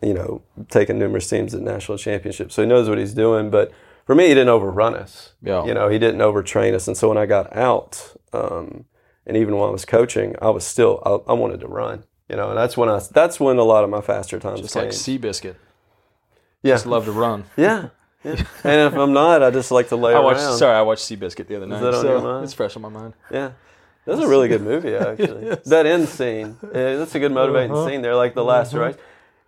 you 0.01 0.15
know 0.15 0.43
taken 0.71 0.99
numerous 0.99 1.29
teams 1.29 1.53
to 1.53 1.61
national 1.61 1.99
championships. 1.99 2.55
So 2.55 2.63
he 2.63 2.69
knows 2.69 2.89
what 2.89 2.99
he's 2.99 3.15
doing. 3.15 3.51
But 3.51 3.73
for 4.07 4.15
me, 4.15 4.29
he 4.29 4.35
didn't 4.35 4.49
overrun 4.51 4.95
us. 4.95 5.33
Yeah. 5.43 5.65
You 5.65 5.75
know, 5.75 5.89
he 5.89 5.99
didn't 5.99 6.21
overtrain 6.21 6.73
us. 6.75 6.87
And 6.87 6.97
so 6.97 7.09
when 7.09 7.19
I 7.19 7.27
got 7.27 7.55
out, 7.57 8.15
um, 8.33 8.85
and 9.27 9.37
even 9.37 9.57
while 9.57 9.69
I 9.69 9.73
was 9.73 9.85
coaching, 9.85 10.37
I 10.41 10.51
was 10.51 10.65
still 10.65 11.03
I, 11.05 11.33
I 11.33 11.35
wanted 11.35 11.61
to 11.61 11.69
run. 11.69 12.05
You 12.29 12.37
know, 12.37 12.49
and 12.51 12.57
that's 12.59 12.77
when 12.77 12.89
I 12.89 13.01
that's 13.11 13.41
when 13.41 13.59
a 13.59 13.65
lot 13.65 13.83
of 13.83 13.91
my 13.91 14.01
faster 14.01 14.39
times 14.39 14.61
Just 14.61 14.75
came. 14.75 14.85
like 14.85 14.93
Seabiscuit. 14.93 15.57
yeah, 16.63 16.75
Just 16.75 16.87
love 16.87 17.05
to 17.07 17.13
run. 17.13 17.45
yeah. 17.57 17.89
Yeah. 18.25 18.45
and 18.65 18.93
if 18.93 18.95
I'm 18.95 19.13
not, 19.13 19.43
I 19.43 19.51
just 19.51 19.71
like 19.71 19.89
to 19.89 19.97
lay 19.97 20.13
I 20.13 20.15
around. 20.15 20.25
watched. 20.25 20.59
Sorry, 20.59 20.77
I 20.77 20.83
watched 20.83 21.03
Seabiscuit 21.03 21.47
the 21.47 21.57
other 21.57 21.67
night. 21.67 21.81
so? 21.81 22.41
It's 22.43 22.55
fresh 22.55 22.77
on 22.77 22.83
my 22.83 22.89
mind. 22.89 23.15
Yeah. 23.31 23.53
That's 24.07 24.21
a 24.21 24.29
really 24.29 24.49
good 24.49 24.63
movie, 24.63 24.95
actually. 24.95 25.57
That 25.67 25.87
end 25.87 26.09
scene. 26.09 26.57
Yeah, 26.63 26.97
that's 26.97 27.15
a 27.15 27.19
good 27.19 27.33
motivating 27.33 27.73
Uh-huh. 27.73 27.89
scene 27.89 28.03
there, 28.03 28.15
like 28.15 28.35
the 28.35 28.45
last 28.45 28.75
uh-huh. 28.75 28.85
race. 28.85 28.97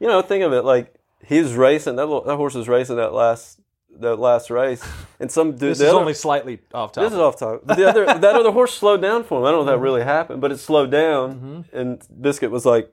You 0.00 0.06
know, 0.06 0.22
think 0.22 0.44
of 0.44 0.52
it 0.52 0.62
like 0.64 0.94
he's 1.24 1.54
racing. 1.54 1.96
That, 1.96 2.06
that 2.26 2.36
horse 2.36 2.54
is 2.54 2.68
racing 2.68 2.96
that 2.96 3.12
last 3.12 3.60
that 3.98 4.16
last 4.16 4.50
race, 4.50 4.86
and 5.20 5.30
some 5.30 5.52
dude. 5.52 5.70
This 5.70 5.80
is 5.80 5.88
other- 5.88 5.98
only 5.98 6.14
slightly 6.14 6.60
off 6.74 6.92
topic. 6.92 7.08
This 7.08 7.14
is 7.14 7.18
off 7.18 7.38
topic. 7.38 7.66
The 7.66 7.88
other 7.88 8.04
that 8.04 8.24
other 8.24 8.52
horse 8.52 8.74
slowed 8.74 9.02
down 9.02 9.24
for 9.24 9.40
him. 9.40 9.46
I 9.46 9.50
don't 9.50 9.58
know 9.58 9.62
if 9.62 9.66
that 9.66 9.72
uh-huh. 9.74 9.82
really 9.82 10.02
happened, 10.02 10.40
but 10.40 10.52
it 10.52 10.58
slowed 10.58 10.90
down, 10.90 11.34
mm-hmm. 11.34 11.76
and 11.76 12.06
Biscuit 12.20 12.50
was 12.50 12.66
like, 12.66 12.92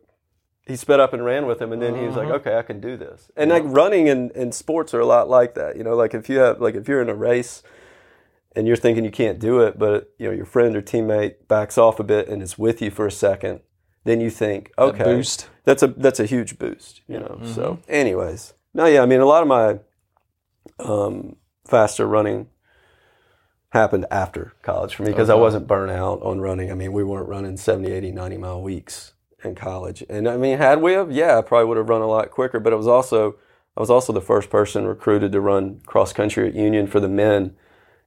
he 0.66 0.76
sped 0.76 1.00
up 1.00 1.14
and 1.14 1.26
ran 1.26 1.46
with 1.46 1.62
him, 1.62 1.74
and 1.74 1.82
then 1.82 1.96
he 1.96 2.06
was 2.06 2.16
like, 2.16 2.30
okay, 2.30 2.58
I 2.58 2.62
can 2.62 2.80
do 2.80 2.96
this. 2.96 3.30
And 3.36 3.52
like 3.52 3.64
running 3.66 4.08
and, 4.08 4.32
and 4.32 4.56
sports 4.56 4.94
are 4.94 5.00
a 5.00 5.06
lot 5.06 5.30
like 5.30 5.56
that. 5.56 5.76
You 5.76 5.84
know, 5.84 5.96
like 5.96 6.14
if 6.14 6.30
you 6.30 6.40
have 6.40 6.62
like 6.62 6.76
if 6.76 6.88
you're 6.88 7.02
in 7.02 7.10
a 7.10 7.16
race 7.16 7.64
and 8.56 8.66
you're 8.66 8.78
thinking 8.78 9.04
you 9.04 9.12
can't 9.12 9.40
do 9.40 9.60
it, 9.60 9.78
but 9.78 10.14
you 10.18 10.28
know 10.28 10.34
your 10.34 10.46
friend 10.46 10.76
or 10.76 10.82
teammate 10.82 11.48
backs 11.50 11.78
off 11.78 12.00
a 12.00 12.04
bit 12.04 12.30
and 12.30 12.42
is 12.42 12.58
with 12.58 12.82
you 12.82 12.92
for 12.92 13.06
a 13.06 13.12
second, 13.12 13.60
then 14.06 14.22
you 14.22 14.30
think, 14.30 14.72
okay, 14.78 15.04
boost. 15.04 15.50
that's 15.66 15.84
a 15.84 15.88
that's 15.88 16.22
a 16.22 16.26
huge 16.26 16.58
boost, 16.58 17.02
you 17.08 17.20
know. 17.20 17.42
So, 17.44 17.80
anyways, 17.90 18.54
no, 18.74 18.86
yeah, 18.86 19.02
I 19.02 19.06
mean, 19.06 19.20
a 19.20 19.26
lot 19.26 19.42
of 19.42 19.50
my 19.50 19.80
um, 20.80 21.36
faster 21.66 22.08
running 22.08 22.48
happened 23.72 24.06
after 24.10 24.54
college 24.62 24.96
for 24.96 25.04
me 25.04 25.12
because 25.12 25.30
I 25.30 25.36
wasn't 25.36 25.68
burnt 25.68 25.92
out 25.92 26.22
on 26.22 26.40
running. 26.40 26.72
I 26.72 26.76
mean, 26.76 26.94
we 26.94 27.04
weren't 27.04 27.28
running 27.28 27.58
70, 27.58 27.92
80, 27.92 28.12
90 28.12 28.38
mile 28.38 28.62
weeks 28.62 29.14
in 29.44 29.56
college. 29.56 30.04
And 30.10 30.28
I 30.28 30.38
mean, 30.38 30.58
had 30.58 30.82
we 30.82 30.94
have, 30.94 31.12
yeah, 31.12 31.38
I 31.38 31.42
probably 31.42 31.68
would 31.68 31.78
have 31.78 31.90
run 31.90 32.02
a 32.02 32.08
lot 32.08 32.32
quicker, 32.32 32.60
but 32.60 32.74
it 32.74 32.78
was 32.78 32.88
also 32.88 33.36
I 33.76 33.80
was 33.80 33.90
also 33.90 34.14
the 34.14 34.22
first 34.22 34.50
person 34.50 34.86
recruited 34.86 35.32
to 35.32 35.42
run 35.42 35.82
cross 35.86 36.14
country 36.14 36.48
at 36.48 36.56
Union 36.56 36.88
for 36.88 37.00
the 37.00 37.10
men 37.10 37.56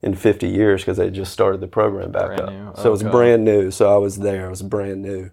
in 0.03 0.14
50 0.14 0.49
years 0.49 0.83
because 0.83 0.96
they 0.99 1.11
just 1.11 1.33
started 1.33 1.61
the 1.61 1.66
program 1.66 2.12
back 2.12 2.37
Brand 2.37 2.40
up. 2.40 2.51
new. 2.51 2.72
So 2.77 2.88
it 2.88 2.92
was 2.92 3.03
brand 3.03 3.44
new. 3.44 3.70
So 3.70 3.92
I 3.92 3.96
was 3.96 4.18
there. 4.18 4.46
It 4.46 4.51
was 4.51 4.61
a 4.61 4.64
brand 4.64 5.03
new 5.03 5.31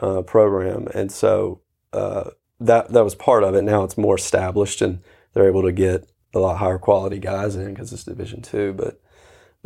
uh, 0.00 0.22
program, 0.22 0.88
and 0.94 1.12
so 1.12 1.60
uh, 1.92 2.30
that 2.60 2.92
that 2.92 3.04
was 3.04 3.14
part 3.14 3.44
of 3.44 3.54
it. 3.54 3.62
Now 3.62 3.84
it's 3.84 3.98
more 3.98 4.16
established, 4.16 4.82
and 4.82 5.00
they're 5.32 5.48
able 5.48 5.62
to 5.62 5.72
get 5.72 6.08
a 6.34 6.38
lot 6.38 6.58
higher 6.58 6.78
quality 6.78 7.18
guys 7.18 7.56
in 7.56 7.72
because 7.72 7.92
it's 7.92 8.04
Division 8.04 8.42
two. 8.42 8.72
But 8.72 9.00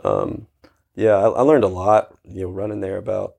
um, 0.05 0.47
yeah, 0.95 1.15
I, 1.15 1.29
I 1.29 1.43
learned 1.43 1.65
a 1.65 1.69
lot, 1.69 2.17
you 2.25 2.43
know, 2.43 2.51
running 2.51 2.81
there 2.81 2.99
about 2.99 3.37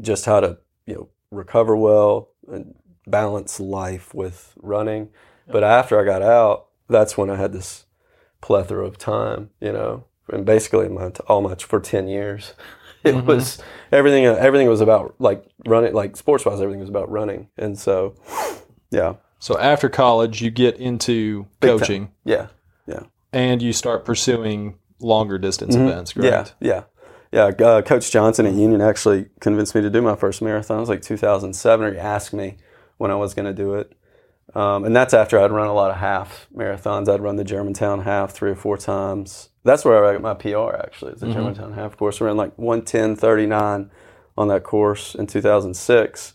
just 0.00 0.24
how 0.24 0.40
to 0.40 0.58
you 0.86 0.94
know 0.94 1.08
recover 1.30 1.76
well 1.76 2.30
and 2.50 2.74
balance 3.06 3.60
life 3.60 4.14
with 4.14 4.54
running. 4.60 5.08
But 5.48 5.62
after 5.64 6.00
I 6.00 6.04
got 6.04 6.22
out, 6.22 6.66
that's 6.88 7.16
when 7.16 7.30
I 7.30 7.36
had 7.36 7.52
this 7.52 7.86
plethora 8.40 8.84
of 8.86 8.98
time, 8.98 9.50
you 9.60 9.72
know, 9.72 10.04
and 10.28 10.44
basically 10.44 10.88
my 10.88 11.10
all 11.28 11.40
my 11.40 11.54
for 11.54 11.80
ten 11.80 12.08
years, 12.08 12.52
it 13.04 13.14
Mm-hmm. 13.14 13.26
was 13.26 13.58
everything. 13.92 14.24
Everything 14.24 14.68
was 14.68 14.80
about 14.80 15.14
like 15.20 15.44
running, 15.66 15.92
like 15.94 16.16
sports 16.16 16.44
wise, 16.44 16.60
everything 16.60 16.80
was 16.80 16.88
about 16.88 17.10
running, 17.10 17.48
and 17.56 17.78
so 17.78 18.14
yeah, 18.90 19.14
So 19.38 19.58
after 19.58 19.88
college, 19.88 20.42
you 20.42 20.50
get 20.50 20.76
into 20.78 21.46
Big 21.60 21.70
time. 21.70 21.78
coaching 21.78 22.12
yeah, 22.24 22.48
yeah. 22.86 23.02
and 23.32 23.62
you 23.62 23.72
start 23.72 24.04
pursuing 24.04 24.78
longer 25.00 25.38
distance 25.38 25.74
events, 25.76 26.14
Yeah, 26.16 26.30
correct? 26.30 26.54
yeah, 26.60 26.68
yeah. 26.68 26.82
Uh, 27.36 27.82
Coach 27.82 28.10
Johnson 28.10 28.46
at 28.46 28.54
Union 28.54 28.80
actually 28.80 29.26
convinced 29.40 29.74
me 29.74 29.82
to 29.82 29.90
do 29.90 30.00
my 30.00 30.16
first 30.16 30.40
marathon. 30.40 30.78
It 30.78 30.80
was 30.80 30.88
like 30.88 31.02
2007, 31.02 31.86
or 31.86 31.92
he 31.92 31.98
asked 31.98 32.32
me 32.32 32.56
when 32.96 33.10
I 33.10 33.16
was 33.16 33.34
going 33.34 33.46
to 33.46 33.52
do 33.52 33.74
it. 33.74 33.92
Um, 34.54 34.84
and 34.84 34.96
that's 34.96 35.12
after 35.12 35.38
I'd 35.38 35.50
run 35.50 35.66
a 35.66 35.74
lot 35.74 35.90
of 35.90 35.98
half 35.98 36.46
marathons. 36.54 37.08
I'd 37.08 37.20
run 37.20 37.36
the 37.36 37.44
Germantown 37.44 38.02
half 38.02 38.32
three 38.32 38.50
or 38.50 38.56
four 38.56 38.78
times. 38.78 39.50
That's 39.64 39.84
where 39.84 40.04
I 40.04 40.12
got 40.14 40.22
my 40.22 40.34
PR 40.34 40.76
actually. 40.76 41.12
It's 41.12 41.20
the 41.20 41.32
Germantown 41.32 41.72
half 41.72 41.96
course. 41.96 42.22
I 42.22 42.26
ran 42.26 42.36
like 42.36 42.56
110.39 42.56 43.90
on 44.38 44.48
that 44.48 44.62
course 44.62 45.14
in 45.14 45.26
2006. 45.26 46.34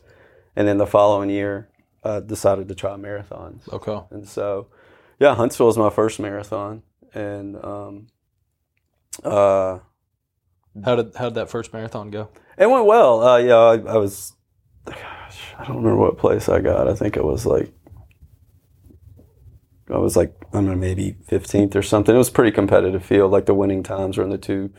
And 0.55 0.67
then 0.67 0.77
the 0.77 0.85
following 0.85 1.29
year, 1.29 1.69
uh, 2.03 2.19
decided 2.19 2.67
to 2.67 2.75
try 2.75 2.91
marathons. 2.95 3.71
Okay. 3.71 3.99
And 4.11 4.27
so, 4.27 4.67
yeah, 5.19 5.35
Huntsville 5.35 5.67
was 5.67 5.77
my 5.77 5.89
first 5.89 6.19
marathon. 6.19 6.83
And 7.13 7.55
um, 7.63 8.07
uh, 9.23 9.79
How 10.85 10.95
did 10.95 11.15
how 11.15 11.25
did 11.25 11.35
that 11.35 11.49
first 11.49 11.73
marathon 11.73 12.09
go? 12.11 12.29
it 12.57 12.69
went 12.69 12.85
well. 12.85 13.21
Uh, 13.23 13.37
yeah, 13.37 13.55
I, 13.55 13.93
I 13.93 13.97
was, 13.97 14.33
gosh, 14.85 15.53
I 15.57 15.65
don't 15.65 15.77
remember 15.77 15.97
what 15.97 16.17
place 16.17 16.47
I 16.47 16.59
got. 16.61 16.87
I 16.87 16.93
think 16.93 17.17
it 17.17 17.23
was 17.23 17.45
like, 17.45 17.73
I 19.89 19.97
was 19.97 20.15
like, 20.15 20.33
I 20.49 20.57
don't 20.57 20.67
know, 20.67 20.75
maybe 20.75 21.15
15th 21.29 21.75
or 21.75 21.81
something. 21.81 22.13
It 22.13 22.17
was 22.17 22.29
pretty 22.29 22.51
competitive 22.51 23.03
field. 23.03 23.31
Like 23.31 23.45
the 23.45 23.53
winning 23.53 23.83
times 23.83 24.17
were 24.17 24.23
in 24.23 24.29
the 24.29 24.37
two, 24.37 24.71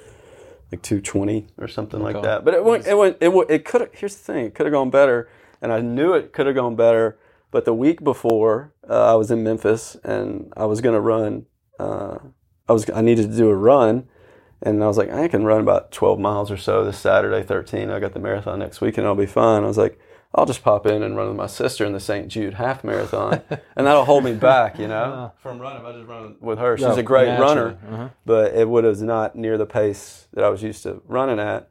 like 0.71 0.83
220 0.83 1.49
or 1.59 1.69
something 1.69 2.01
like 2.01 2.15
that. 2.23 2.45
But 2.45 2.55
it 2.55 2.65
went, 2.65 2.87
it 2.87 2.97
went, 2.97 3.17
it, 3.21 3.33
went- 3.33 3.51
it 3.51 3.65
could 3.65 3.91
here's 3.93 4.17
the 4.17 4.23
thing, 4.33 4.47
it 4.47 4.55
could 4.55 4.67
have 4.67 4.73
gone 4.73 4.91
better. 4.91 5.29
And 5.61 5.73
I 5.73 5.81
knew 5.81 6.13
it 6.15 6.33
could 6.33 6.47
have 6.47 6.55
gone 6.55 6.77
better. 6.77 7.19
But 7.51 7.65
the 7.67 7.75
week 7.75 8.03
before, 8.03 8.73
uh, 8.89 9.13
I 9.13 9.15
was 9.17 9.31
in 9.31 9.43
Memphis 9.43 9.97
and 10.05 10.53
I 10.57 10.65
was 10.65 10.81
going 10.81 10.95
to 10.95 11.01
run, 11.01 11.47
uh, 11.79 12.19
I 12.69 12.73
was, 12.73 12.89
I 12.91 13.03
needed 13.03 13.31
to 13.31 13.37
do 13.37 13.51
a 13.51 13.55
run. 13.57 14.09
And 14.63 14.83
I 14.83 14.87
was 14.87 14.97
like, 14.97 15.11
I 15.11 15.27
can 15.29 15.45
run 15.45 15.61
about 15.61 15.91
12 15.91 16.19
miles 16.21 16.51
or 16.51 16.57
so 16.57 16.85
this 16.85 16.99
Saturday, 16.99 17.43
13. 17.43 17.91
I 17.91 17.99
got 17.99 18.13
the 18.13 18.21
marathon 18.21 18.61
next 18.61 18.81
week 18.81 18.97
and 18.97 19.07
I'll 19.07 19.15
be 19.17 19.27
fine. 19.27 19.65
I 19.65 19.67
was 19.67 19.79
like, 19.79 19.99
I'll 20.35 20.47
just 20.47 20.63
pop 20.63 20.87
in 20.87 21.03
and 21.03 21.17
run 21.17 21.29
with 21.29 21.37
my 21.37 21.47
sister 21.47 21.85
in 21.85 21.93
the 21.93 22.01
St. 22.01 22.29
Jude 22.29 22.55
half 22.55 22.85
marathon. 22.85 23.43
and 23.77 23.87
that'll 23.87 24.05
hold 24.05 24.25
me 24.25 24.33
back, 24.35 24.79
you 24.79 24.89
know, 24.89 25.33
from 25.43 25.59
running. 25.59 25.85
I 25.85 25.93
just 25.93 26.07
run 26.09 26.37
with 26.41 26.59
her. 26.59 26.77
She's 26.79 26.87
Yeah, 26.87 26.97
a 26.97 27.03
great 27.03 27.27
naturally. 27.27 27.49
runner, 27.49 27.79
Uh-huh. 27.91 28.09
but 28.25 28.55
it 28.55 28.69
would 28.69 28.85
have 28.85 29.01
not 29.03 29.37
near 29.37 29.59
the 29.59 29.67
pace 29.67 30.29
that 30.33 30.45
I 30.45 30.49
was 30.49 30.63
used 30.63 30.85
to 30.85 31.03
running 31.07 31.39
at. 31.41 31.69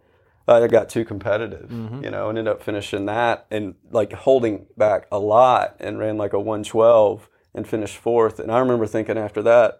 I 0.47 0.67
got 0.67 0.89
too 0.89 1.05
competitive, 1.05 1.69
Mm-hmm. 1.69 2.03
you 2.03 2.11
know, 2.11 2.27
and 2.27 2.37
ended 2.37 2.51
up 2.53 2.61
finishing 2.61 3.05
that 3.05 3.45
and 3.49 3.75
like 3.89 4.11
holding 4.11 4.65
back 4.75 5.07
a 5.09 5.17
lot 5.17 5.77
and 5.79 5.97
ran 5.97 6.17
like 6.17 6.33
a 6.33 6.39
112 6.39 7.29
and 7.55 7.65
finished 7.65 7.97
fourth. 7.97 8.37
And 8.37 8.51
I 8.51 8.59
remember 8.59 8.85
thinking 8.85 9.17
after 9.17 9.41
that, 9.43 9.79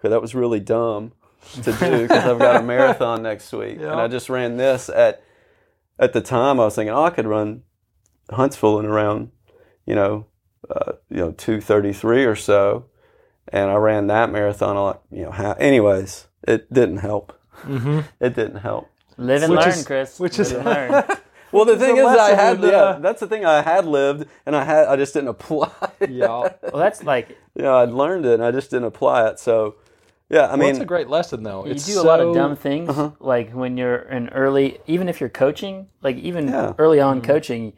okay, 0.00 0.08
that 0.08 0.20
was 0.20 0.34
really 0.34 0.58
dumb 0.60 1.12
to 1.62 1.72
do 1.72 2.02
because 2.02 2.24
I've 2.24 2.38
got 2.38 2.60
a 2.60 2.62
marathon 2.64 3.22
next 3.22 3.52
week. 3.52 3.78
Yeah. 3.80 3.92
And 3.92 4.00
I 4.00 4.08
just 4.08 4.28
ran 4.28 4.56
this 4.56 4.88
at, 4.88 5.22
at 5.98 6.12
the 6.12 6.20
time 6.20 6.60
I 6.60 6.64
was 6.64 6.74
thinking, 6.74 6.94
oh, 6.94 7.04
I 7.04 7.10
could 7.10 7.26
run 7.26 7.62
Huntsville 8.30 8.78
in 8.80 8.86
around, 8.86 9.30
you 9.86 9.94
know, 9.94 10.26
uh, 10.70 10.92
you 11.10 11.16
know, 11.18 11.32
233 11.32 12.24
or 12.24 12.36
so. 12.36 12.86
And 13.50 13.70
I 13.70 13.76
ran 13.76 14.08
that 14.08 14.30
marathon, 14.30 14.76
a 14.76 14.82
lot, 14.82 15.02
you 15.10 15.22
know, 15.22 15.30
ha- 15.30 15.56
anyways, 15.58 16.26
it 16.46 16.72
didn't 16.72 16.98
help. 16.98 17.32
Mm-hmm. 17.62 18.00
It 18.20 18.34
didn't 18.36 18.58
help. 18.58 18.88
Live 19.16 19.42
and 19.42 19.52
Which 19.52 19.60
learn, 19.60 19.68
is- 19.70 19.86
Chris. 19.86 20.20
which 20.20 20.38
Live 20.38 20.46
is- 20.46 20.52
and 20.52 20.64
learn. 20.64 21.04
Well, 21.50 21.64
the 21.64 21.78
thing 21.78 21.96
is, 21.96 22.04
I 22.04 22.34
had, 22.34 22.62
in, 22.62 22.70
yeah, 22.70 22.76
uh, 22.76 22.98
that's 22.98 23.20
the 23.20 23.26
thing 23.26 23.46
I 23.46 23.62
had 23.62 23.86
lived, 23.86 24.28
and 24.44 24.54
I 24.54 24.64
had, 24.64 24.86
I 24.86 24.96
just 24.96 25.14
didn't 25.14 25.30
apply. 25.30 25.70
Yeah. 26.06 26.26
well, 26.28 26.52
that's 26.74 27.02
like 27.04 27.38
yeah, 27.54 27.74
I'd 27.76 27.88
learned 27.88 28.26
it, 28.26 28.34
and 28.34 28.44
I 28.44 28.50
just 28.50 28.68
didn't 28.70 28.84
apply 28.84 29.26
it. 29.28 29.38
So, 29.38 29.76
yeah, 30.28 30.40
I 30.42 30.48
Well, 30.48 30.58
mean, 30.58 30.70
it's 30.70 30.78
a 30.80 30.84
great 30.84 31.08
lesson 31.08 31.42
though. 31.42 31.64
you 31.64 31.72
It's 31.72 31.86
do 31.86 32.00
a 32.00 32.02
lot 32.02 32.20
of 32.20 32.34
dumb 32.34 32.56
things. 32.56 32.88
Uh-huh. 32.90 33.10
Like 33.20 33.52
when 33.52 33.76
you're 33.76 33.96
in 33.96 34.28
early, 34.30 34.78
even 34.86 35.08
if 35.08 35.20
you're 35.20 35.28
coaching, 35.30 35.88
like 36.02 36.16
even 36.16 36.48
Yeah. 36.48 36.74
early 36.78 37.00
on 37.00 37.18
mm-hmm. 37.18 37.26
coaching, 37.26 37.72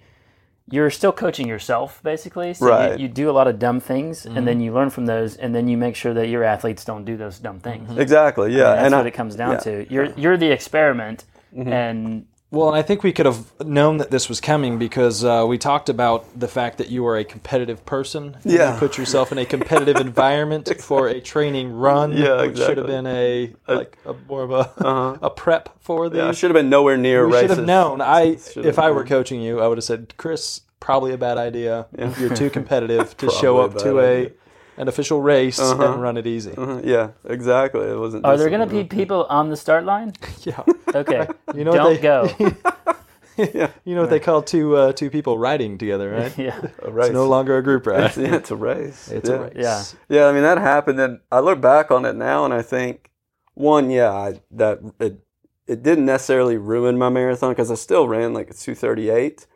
you're 0.68 0.90
still 0.90 1.12
coaching 1.12 1.48
yourself 1.48 2.00
basically. 2.02 2.54
So 2.54 2.66
Right. 2.66 2.98
you, 2.98 3.06
you 3.06 3.08
do 3.08 3.28
a 3.30 3.32
lot 3.32 3.48
of 3.48 3.58
dumb 3.58 3.80
things, 3.80 4.24
and 4.24 4.36
then 4.36 4.56
mm-hmm. 4.56 4.60
you 4.60 4.72
learn 4.72 4.90
from 4.90 5.06
those, 5.06 5.36
and 5.36 5.54
then 5.54 5.68
you 5.68 5.76
make 5.76 5.96
sure 5.96 6.14
that 6.14 6.28
your 6.28 6.44
athletes 6.44 6.84
don't 6.84 7.04
do 7.04 7.16
those 7.16 7.38
dumb 7.38 7.60
things. 7.60 7.88
Mm-hmm. 7.88 8.00
exactly, 8.00 8.52
yeah, 8.52 8.74
that's 8.74 8.86
and 8.86 8.94
what 8.94 9.04
I, 9.04 9.08
it 9.08 9.14
comes 9.14 9.34
down 9.36 9.52
yeah. 9.52 9.58
to. 9.58 9.92
You're 9.92 10.08
you're 10.16 10.36
the 10.36 10.50
experiment, 10.52 11.24
and 11.56 12.26
Well, 12.52 12.66
and 12.68 12.76
I 12.76 12.82
think 12.82 13.04
we 13.04 13.12
could 13.12 13.26
have 13.26 13.44
known 13.64 13.98
that 13.98 14.10
this 14.10 14.28
was 14.28 14.40
coming 14.40 14.76
because 14.76 15.24
uh, 15.24 15.44
we 15.48 15.56
talked 15.56 15.88
about 15.88 16.26
the 16.38 16.48
fact 16.48 16.78
that 16.78 16.88
you 16.88 17.06
are 17.06 17.16
a 17.16 17.22
competitive 17.24 17.86
person. 17.86 18.36
Yeah. 18.44 18.74
You 18.74 18.78
put 18.80 18.98
yourself 18.98 19.30
in 19.30 19.38
a 19.38 19.46
competitive 19.46 19.96
environment 20.08 20.68
for 20.80 21.06
a 21.06 21.20
training 21.20 21.72
run, 21.72 22.12
Yeah, 22.12 22.42
which 22.42 22.56
should 22.58 22.76
have 22.78 22.88
been 22.88 23.06
a 23.06 23.52
like 23.68 23.96
a, 24.04 24.14
more 24.28 24.42
of 24.42 24.50
a 24.50 25.18
a 25.22 25.30
prep 25.30 25.68
for 25.80 26.08
the. 26.08 26.18
Yeah, 26.18 26.28
I 26.28 26.32
should 26.32 26.50
have 26.50 26.56
been 26.56 26.70
nowhere 26.70 26.96
near 26.96 27.24
we 27.26 27.34
races. 27.34 27.50
should 27.50 27.58
have 27.58 27.66
known. 27.66 28.00
I 28.00 28.36
if 28.56 28.78
I 28.80 28.90
were 28.90 29.00
known. 29.00 29.06
coaching 29.08 29.40
you, 29.40 29.60
I 29.60 29.68
would 29.68 29.78
have 29.78 29.84
said, 29.84 30.14
Chris, 30.16 30.62
probably 30.80 31.12
a 31.12 31.18
bad 31.18 31.38
idea. 31.38 31.86
You're 32.18 32.34
too 32.34 32.50
competitive 32.50 33.16
to 33.18 33.30
show 33.30 33.58
up 33.58 33.76
to 33.78 34.00
a. 34.00 34.32
an 34.80 34.88
official 34.88 35.20
race 35.20 35.58
Uh-huh. 35.60 35.92
and 35.92 36.02
run 36.02 36.16
it 36.16 36.26
easy. 36.26 36.52
Uh-huh, 36.56 36.80
yeah, 36.82 37.10
exactly. 37.24 37.86
It 37.86 37.98
wasn't. 37.98 38.24
Are 38.24 38.36
there 38.36 38.48
going 38.50 38.66
to 38.68 38.74
be 38.74 38.84
people 38.84 39.26
on 39.28 39.50
the 39.50 39.56
start 39.56 39.84
line? 39.84 40.12
Yeah, 40.44 40.62
Okay. 40.94 41.26
you 41.54 41.64
know 41.64 41.72
Don't 41.72 41.94
they 41.94 42.00
go. 42.00 42.28
you 43.84 43.94
know 43.94 44.00
what 44.02 44.10
they 44.10 44.20
call 44.20 44.42
two 44.42 44.76
uh, 44.76 44.92
two 44.92 45.10
people 45.10 45.38
riding 45.38 45.78
together, 45.78 46.10
right? 46.10 46.36
Yeah. 46.38 46.60
a 46.82 46.90
race? 46.90 47.06
It's 47.06 47.14
no 47.14 47.26
longer 47.28 47.56
a 47.58 47.62
group 47.62 47.86
ride. 47.86 48.16
yeah, 48.16 48.34
it's 48.36 48.50
a 48.50 48.56
race. 48.56 49.08
It's 49.10 49.28
yeah. 49.28 49.36
a 49.36 49.40
race. 49.42 49.52
Yeah. 49.56 49.82
Yeah, 50.08 50.26
I 50.28 50.32
mean 50.32 50.42
that 50.42 50.58
happened, 50.58 50.98
and 51.00 51.20
I 51.30 51.40
look 51.40 51.60
back 51.60 51.90
on 51.90 52.04
it 52.04 52.16
now, 52.16 52.44
and 52.44 52.52
I 52.54 52.62
think 52.62 53.10
one, 53.54 53.90
yeah, 53.90 54.12
I, 54.12 54.40
that 54.52 54.80
it 54.98 55.20
it 55.66 55.82
didn't 55.82 56.06
necessarily 56.06 56.56
ruin 56.56 56.98
my 56.98 57.08
marathon 57.08 57.52
because 57.52 57.70
I 57.70 57.74
still 57.76 58.08
ran 58.08 58.34
like 58.34 58.50
a 58.50 58.54
two 58.54 58.74
thirty 58.74 59.10
eight 59.10 59.46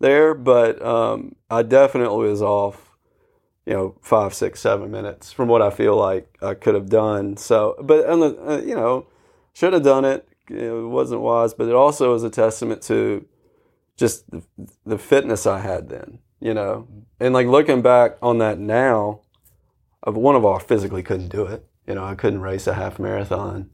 there, 0.00 0.34
but 0.34 0.80
um, 0.84 1.34
I 1.50 1.62
definitely 1.62 2.28
was 2.28 2.42
off, 2.42 2.85
you 3.66 3.72
know, 3.72 3.96
five, 4.00 4.32
six, 4.32 4.60
seven 4.60 4.90
minutes 4.90 5.32
from 5.32 5.48
what 5.48 5.60
I 5.60 5.70
feel 5.70 5.96
like 5.96 6.38
I 6.40 6.54
could 6.54 6.74
have 6.74 6.88
done. 6.88 7.36
So, 7.36 7.74
but 7.82 8.08
uh, 8.08 8.62
you 8.64 8.76
know, 8.76 9.06
should 9.52 9.72
have 9.72 9.82
done 9.82 10.04
it. 10.04 10.28
It 10.48 10.70
wasn't 10.70 11.22
wise, 11.22 11.52
but 11.52 11.68
it 11.68 11.74
also 11.74 12.14
is 12.14 12.22
a 12.22 12.30
testament 12.30 12.80
to 12.82 13.26
just 13.96 14.30
the, 14.30 14.42
the 14.84 14.98
fitness 14.98 15.46
I 15.46 15.58
had 15.58 15.88
then. 15.88 16.20
You 16.38 16.54
know, 16.54 16.86
and 17.18 17.34
like 17.34 17.48
looking 17.48 17.82
back 17.82 18.18
on 18.22 18.38
that 18.38 18.58
now, 18.58 19.22
of 20.02 20.16
one 20.16 20.36
of 20.36 20.44
our 20.44 20.60
physically 20.60 21.02
couldn't 21.02 21.28
do 21.28 21.44
it. 21.46 21.66
You 21.86 21.94
know, 21.94 22.04
I 22.04 22.14
couldn't 22.14 22.40
race 22.40 22.66
a 22.66 22.74
half 22.74 22.98
marathon 22.98 23.70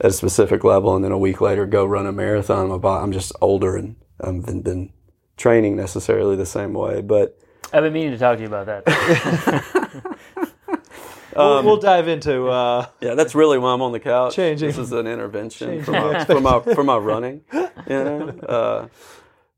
at 0.00 0.06
a 0.06 0.12
specific 0.12 0.64
level, 0.64 0.96
and 0.96 1.04
then 1.04 1.12
a 1.12 1.18
week 1.18 1.40
later 1.40 1.66
go 1.66 1.84
run 1.84 2.06
a 2.06 2.12
marathon. 2.12 2.68
My 2.68 2.78
body, 2.78 3.02
I'm 3.02 3.12
just 3.12 3.32
older 3.42 3.76
and 3.76 3.96
I 4.22 4.26
haven't 4.26 4.62
been 4.62 4.92
training 5.36 5.76
necessarily 5.76 6.36
the 6.36 6.46
same 6.46 6.72
way. 6.72 7.02
But 7.02 7.38
I've 7.72 7.82
been 7.82 7.92
meaning 7.92 8.12
to 8.12 8.18
talk 8.18 8.36
to 8.36 8.42
you 8.42 8.48
about 8.48 8.66
that. 8.66 10.14
we'll, 11.36 11.62
we'll 11.64 11.76
dive 11.76 12.08
into. 12.08 12.48
Uh, 12.48 12.86
yeah, 13.00 13.14
that's 13.14 13.34
really 13.34 13.58
why 13.58 13.72
I'm 13.72 13.82
on 13.82 13.92
the 13.92 14.00
couch. 14.00 14.34
Changing- 14.36 14.68
This 14.68 14.78
is 14.78 14.92
an 14.92 15.06
intervention 15.06 15.68
changing 15.68 15.84
for 15.84 15.92
my, 15.92 16.24
for 16.24 16.40
my 16.40 16.60
for 16.74 16.84
my 16.84 16.96
running. 16.96 17.42
You 17.52 17.68
know, 17.88 18.28
uh, 18.48 18.88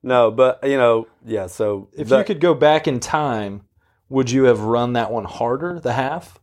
no, 0.02 0.30
but 0.30 0.60
you 0.64 0.76
know, 0.76 1.06
yeah. 1.24 1.46
So 1.46 1.88
if 1.92 2.08
that- 2.08 2.18
you 2.18 2.24
could 2.24 2.40
go 2.40 2.54
back 2.54 2.86
in 2.88 3.00
time, 3.00 3.62
would 4.08 4.30
you 4.30 4.44
have 4.44 4.60
run 4.60 4.94
that 4.94 5.10
one 5.10 5.24
harder, 5.24 5.80
the 5.80 5.92
half? 5.92 6.38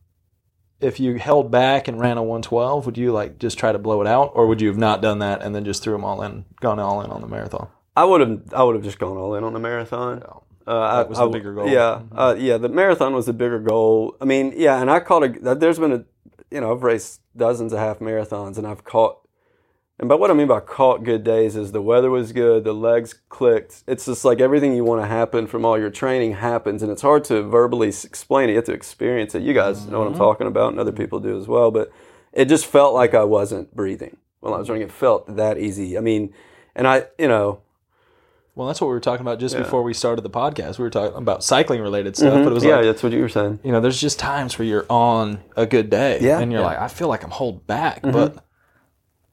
If 0.80 1.00
you 1.00 1.16
held 1.18 1.50
back 1.50 1.88
and 1.88 1.98
ran 1.98 2.18
a 2.18 2.22
112, 2.22 2.86
would 2.86 2.96
you 2.96 3.10
like 3.10 3.38
just 3.40 3.58
try 3.58 3.72
to 3.72 3.78
blow 3.80 4.00
it 4.00 4.06
out, 4.06 4.30
or 4.34 4.46
would 4.46 4.60
you 4.60 4.68
have 4.68 4.78
not 4.78 5.02
done 5.02 5.18
that 5.18 5.42
and 5.42 5.52
then 5.52 5.64
just 5.64 5.82
threw 5.82 5.92
them 5.92 6.04
all 6.04 6.22
in, 6.22 6.44
gone 6.60 6.78
all 6.78 7.02
in 7.02 7.10
on 7.10 7.20
the 7.20 7.26
marathon? 7.26 7.66
I 7.96 8.04
would 8.04 8.20
have 8.20 8.40
I 8.54 8.62
would 8.62 8.76
have 8.76 8.84
just 8.84 9.00
gone 9.00 9.16
all 9.16 9.34
in 9.34 9.42
on 9.42 9.52
the 9.52 9.58
marathon. 9.58 10.22
Uh, 10.68 10.96
That 10.98 11.08
was 11.08 11.18
I- 11.18 11.24
the 11.24 11.30
bigger 11.30 11.54
goal. 11.54 11.66
Mm-hmm. 11.66 12.14
Yeah, 12.14 12.20
uh, 12.22 12.34
yeah. 12.38 12.58
The 12.58 12.68
marathon 12.68 13.14
was 13.14 13.26
the 13.26 13.32
bigger 13.32 13.58
goal. 13.58 14.16
I 14.20 14.24
mean, 14.24 14.52
yeah, 14.56 14.80
and 14.80 14.90
I 14.90 15.00
caught 15.00 15.22
a. 15.24 15.54
There's 15.54 15.78
been 15.78 15.92
a, 15.92 16.04
you 16.50 16.60
know, 16.60 16.72
I've 16.72 16.82
raced 16.82 17.20
dozens 17.36 17.72
of 17.72 17.78
half 17.78 17.98
marathons, 18.00 18.58
and 18.58 18.66
I've 18.66 18.84
caught. 18.84 19.16
And 20.00 20.08
by 20.08 20.14
what 20.14 20.30
I 20.30 20.34
mean 20.34 20.46
by 20.46 20.60
caught 20.60 21.02
good 21.02 21.24
days 21.24 21.56
is 21.56 21.72
the 21.72 21.82
weather 21.82 22.08
was 22.08 22.30
good, 22.30 22.62
the 22.62 22.72
legs 22.72 23.14
clicked. 23.28 23.82
It's 23.88 24.04
just 24.06 24.24
like 24.24 24.40
everything 24.40 24.72
you 24.76 24.84
want 24.84 25.02
to 25.02 25.08
happen 25.08 25.48
from 25.48 25.64
all 25.64 25.76
your 25.76 25.90
training 25.90 26.34
happens, 26.34 26.82
and 26.84 26.92
it's 26.92 27.02
hard 27.02 27.24
to 27.24 27.42
verbally 27.42 27.88
explain 27.88 28.48
it. 28.48 28.52
You 28.52 28.56
have 28.58 28.64
to 28.66 28.72
experience 28.72 29.34
it. 29.34 29.42
You 29.42 29.54
guys 29.54 29.86
know 29.86 29.98
what 29.98 30.06
I'm 30.08 30.14
talking 30.14 30.46
about, 30.46 30.70
and 30.70 30.78
other 30.78 30.92
people 30.92 31.18
do 31.18 31.36
as 31.36 31.48
well. 31.48 31.72
But 31.72 31.90
it 32.32 32.44
just 32.44 32.66
felt 32.66 32.94
like 32.94 33.12
I 33.14 33.24
wasn't 33.24 33.74
breathing 33.74 34.18
while 34.38 34.54
I 34.54 34.58
was 34.58 34.68
running. 34.68 34.84
It 34.84 34.92
felt 34.92 35.34
that 35.34 35.58
easy. 35.58 35.98
I 35.98 36.00
mean, 36.00 36.32
and 36.76 36.86
I, 36.86 37.06
you 37.18 37.26
know, 37.26 37.62
Well, 38.58 38.66
that's 38.66 38.80
what 38.80 38.88
we 38.88 38.94
were 38.94 38.98
talking 39.00 39.20
about 39.24 39.38
just 39.38 39.54
Yeah. 39.54 39.62
before 39.62 39.84
we 39.84 39.94
started 39.94 40.22
the 40.22 40.30
podcast. 40.30 40.78
We 40.78 40.82
were 40.82 40.90
talking 40.90 41.16
about 41.16 41.44
cycling 41.44 41.80
related 41.80 42.16
stuff, 42.16 42.34
mm-hmm. 42.34 42.42
but 42.42 42.50
it 42.50 42.54
was 42.54 42.64
yeah, 42.64 42.76
like, 42.76 42.86
that's 42.86 43.04
what 43.04 43.12
you 43.12 43.20
were 43.20 43.28
saying. 43.28 43.60
you 43.62 43.70
know, 43.70 43.80
there's 43.80 44.00
just 44.00 44.18
times 44.18 44.58
where 44.58 44.66
you're 44.66 44.86
on 44.90 45.38
a 45.56 45.64
good 45.64 45.90
day, 45.90 46.18
Yeah. 46.20 46.40
and 46.40 46.50
you're 46.50 46.62
Yeah. 46.62 46.66
like, 46.66 46.80
I 46.80 46.88
feel 46.88 47.06
like 47.06 47.22
I'm 47.22 47.30
holding 47.30 47.60
back, 47.68 48.02
mm-hmm. 48.02 48.10
but 48.10 48.44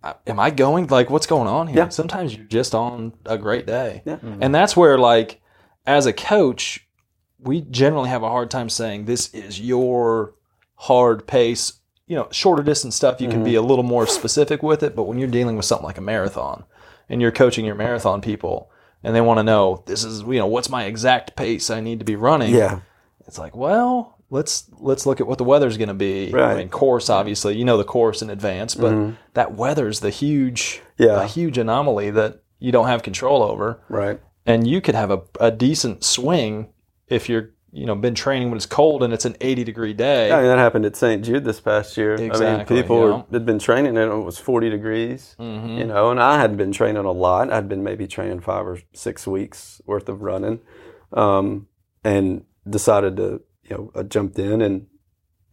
I, 0.03 0.13
am 0.29 0.39
I 0.39 0.51
going? 0.51 0.85
Like, 0.85 1.09
what's 1.09 1.25
going 1.25 1.47
on 1.47 1.65
here? 1.65 1.77
Yeah. 1.77 1.89
Sometimes 1.89 2.35
you're 2.35 2.45
just 2.45 2.75
on 2.75 3.13
a 3.25 3.35
great 3.35 3.65
day, 3.65 4.03
Yeah. 4.05 4.17
Mm-hmm. 4.17 4.43
and 4.43 4.53
that's 4.53 4.77
where, 4.77 4.99
like, 4.99 5.41
as 5.87 6.05
a 6.05 6.13
coach, 6.13 6.87
we 7.39 7.61
generally 7.61 8.09
have 8.09 8.21
a 8.21 8.29
hard 8.29 8.51
time 8.51 8.69
saying 8.69 9.05
this 9.05 9.33
is 9.33 9.59
your 9.59 10.35
hard 10.75 11.25
pace. 11.25 11.73
You 12.05 12.15
know, 12.15 12.27
shorter 12.29 12.61
distance 12.61 12.95
stuff, 12.95 13.19
you 13.19 13.29
can 13.29 13.43
be 13.43 13.55
a 13.55 13.63
little 13.63 13.83
more 13.83 14.05
specific 14.05 14.61
with 14.61 14.83
it, 14.83 14.95
but 14.95 15.05
when 15.05 15.17
you're 15.17 15.27
dealing 15.27 15.55
with 15.55 15.65
something 15.65 15.87
like 15.87 15.97
a 15.97 16.01
marathon, 16.01 16.65
and 17.09 17.23
you're 17.23 17.31
coaching 17.31 17.65
your 17.65 17.73
marathon 17.73 18.21
people. 18.21 18.69
And 19.05 19.15
they 19.15 19.21
want 19.21 19.37
to 19.39 19.43
know 19.43 19.83
this 19.85 20.03
is 20.03 20.21
you 20.23 20.39
know 20.39 20.47
what's 20.47 20.69
my 20.69 20.85
exact 20.85 21.35
pace 21.35 21.69
I 21.69 21.79
need 21.79 21.99
to 21.99 22.05
be 22.05 22.15
running. 22.15 22.53
Yeah, 22.53 22.79
It's 23.27 23.37
like, 23.37 23.55
well, 23.55 24.17
let's 24.29 24.65
let's 24.79 25.05
look 25.05 25.21
at 25.21 25.27
what 25.27 25.37
the 25.37 25.43
weather's 25.43 25.77
going 25.77 25.89
to 25.89 25.93
be. 25.93 26.31
Right. 26.31 26.41
Mm-hmm. 26.41 26.51
I 26.51 26.55
mean, 26.57 26.69
course 26.69 27.09
obviously, 27.09 27.55
you 27.55 27.65
know 27.65 27.77
the 27.77 27.83
course 27.83 28.21
in 28.21 28.29
advance, 28.29 28.75
but 28.75 29.13
that 29.33 29.53
weather's 29.53 29.99
the 29.99 30.09
huge, 30.09 30.81
Yeah. 30.97 31.21
a 31.21 31.27
huge 31.27 31.57
anomaly 31.57 32.11
that 32.11 32.41
you 32.59 32.71
don't 32.71 32.87
have 32.87 33.03
control 33.03 33.43
over, 33.43 33.79
right. 33.89 34.19
and 34.45 34.65
you 34.67 34.81
could 34.81 34.95
have 34.95 35.11
a, 35.11 35.21
a 35.39 35.51
decent 35.51 36.03
swing 36.03 36.69
if 37.07 37.29
you're 37.29 37.51
you 37.75 37.85
know 37.85 37.93
been 37.95 38.15
training 38.15 38.49
when 38.49 38.57
it's 38.57 38.65
cold 38.65 39.03
and 39.03 39.13
it's 39.13 39.25
an 39.25 39.35
80 39.41 39.63
degree 39.65 39.93
day. 39.93 40.31
I 40.31 40.37
mean, 40.37 40.47
that 40.47 40.57
happened 40.57 40.85
at 40.85 40.95
St. 40.95 41.23
Jude 41.25 41.43
this 41.43 41.59
past 41.59 41.97
year. 41.97 42.17
I 42.17 42.21
Exactly, 42.21 42.75
mean, 42.75 42.83
people 42.83 42.97
yeah. 42.99 43.15
were, 43.17 43.25
had 43.33 43.45
been 43.45 43.59
training 43.59 43.97
and 43.97 44.11
it 44.11 44.15
was 44.15 44.37
40 44.37 44.69
degrees, 44.69 45.35
Mm-hmm. 45.39 45.77
you 45.79 45.85
know, 45.85 46.09
and 46.11 46.19
I 46.21 46.39
hadn't 46.39 46.57
been 46.57 46.71
training 46.71 47.03
a 47.03 47.11
lot. 47.11 47.51
I'd 47.51 47.67
been 47.67 47.83
maybe 47.83 48.07
training 48.07 48.39
five 48.41 48.65
or 48.65 48.79
six 48.93 49.27
weeks 49.27 49.81
worth 49.85 50.07
of 50.09 50.21
running 50.21 50.61
um, 51.13 51.67
and 52.03 52.45
decided 52.69 53.17
to, 53.17 53.41
you 53.63 53.75
know, 53.77 53.91
I 53.95 54.03
jumped 54.03 54.39
in 54.39 54.61
and 54.61 54.87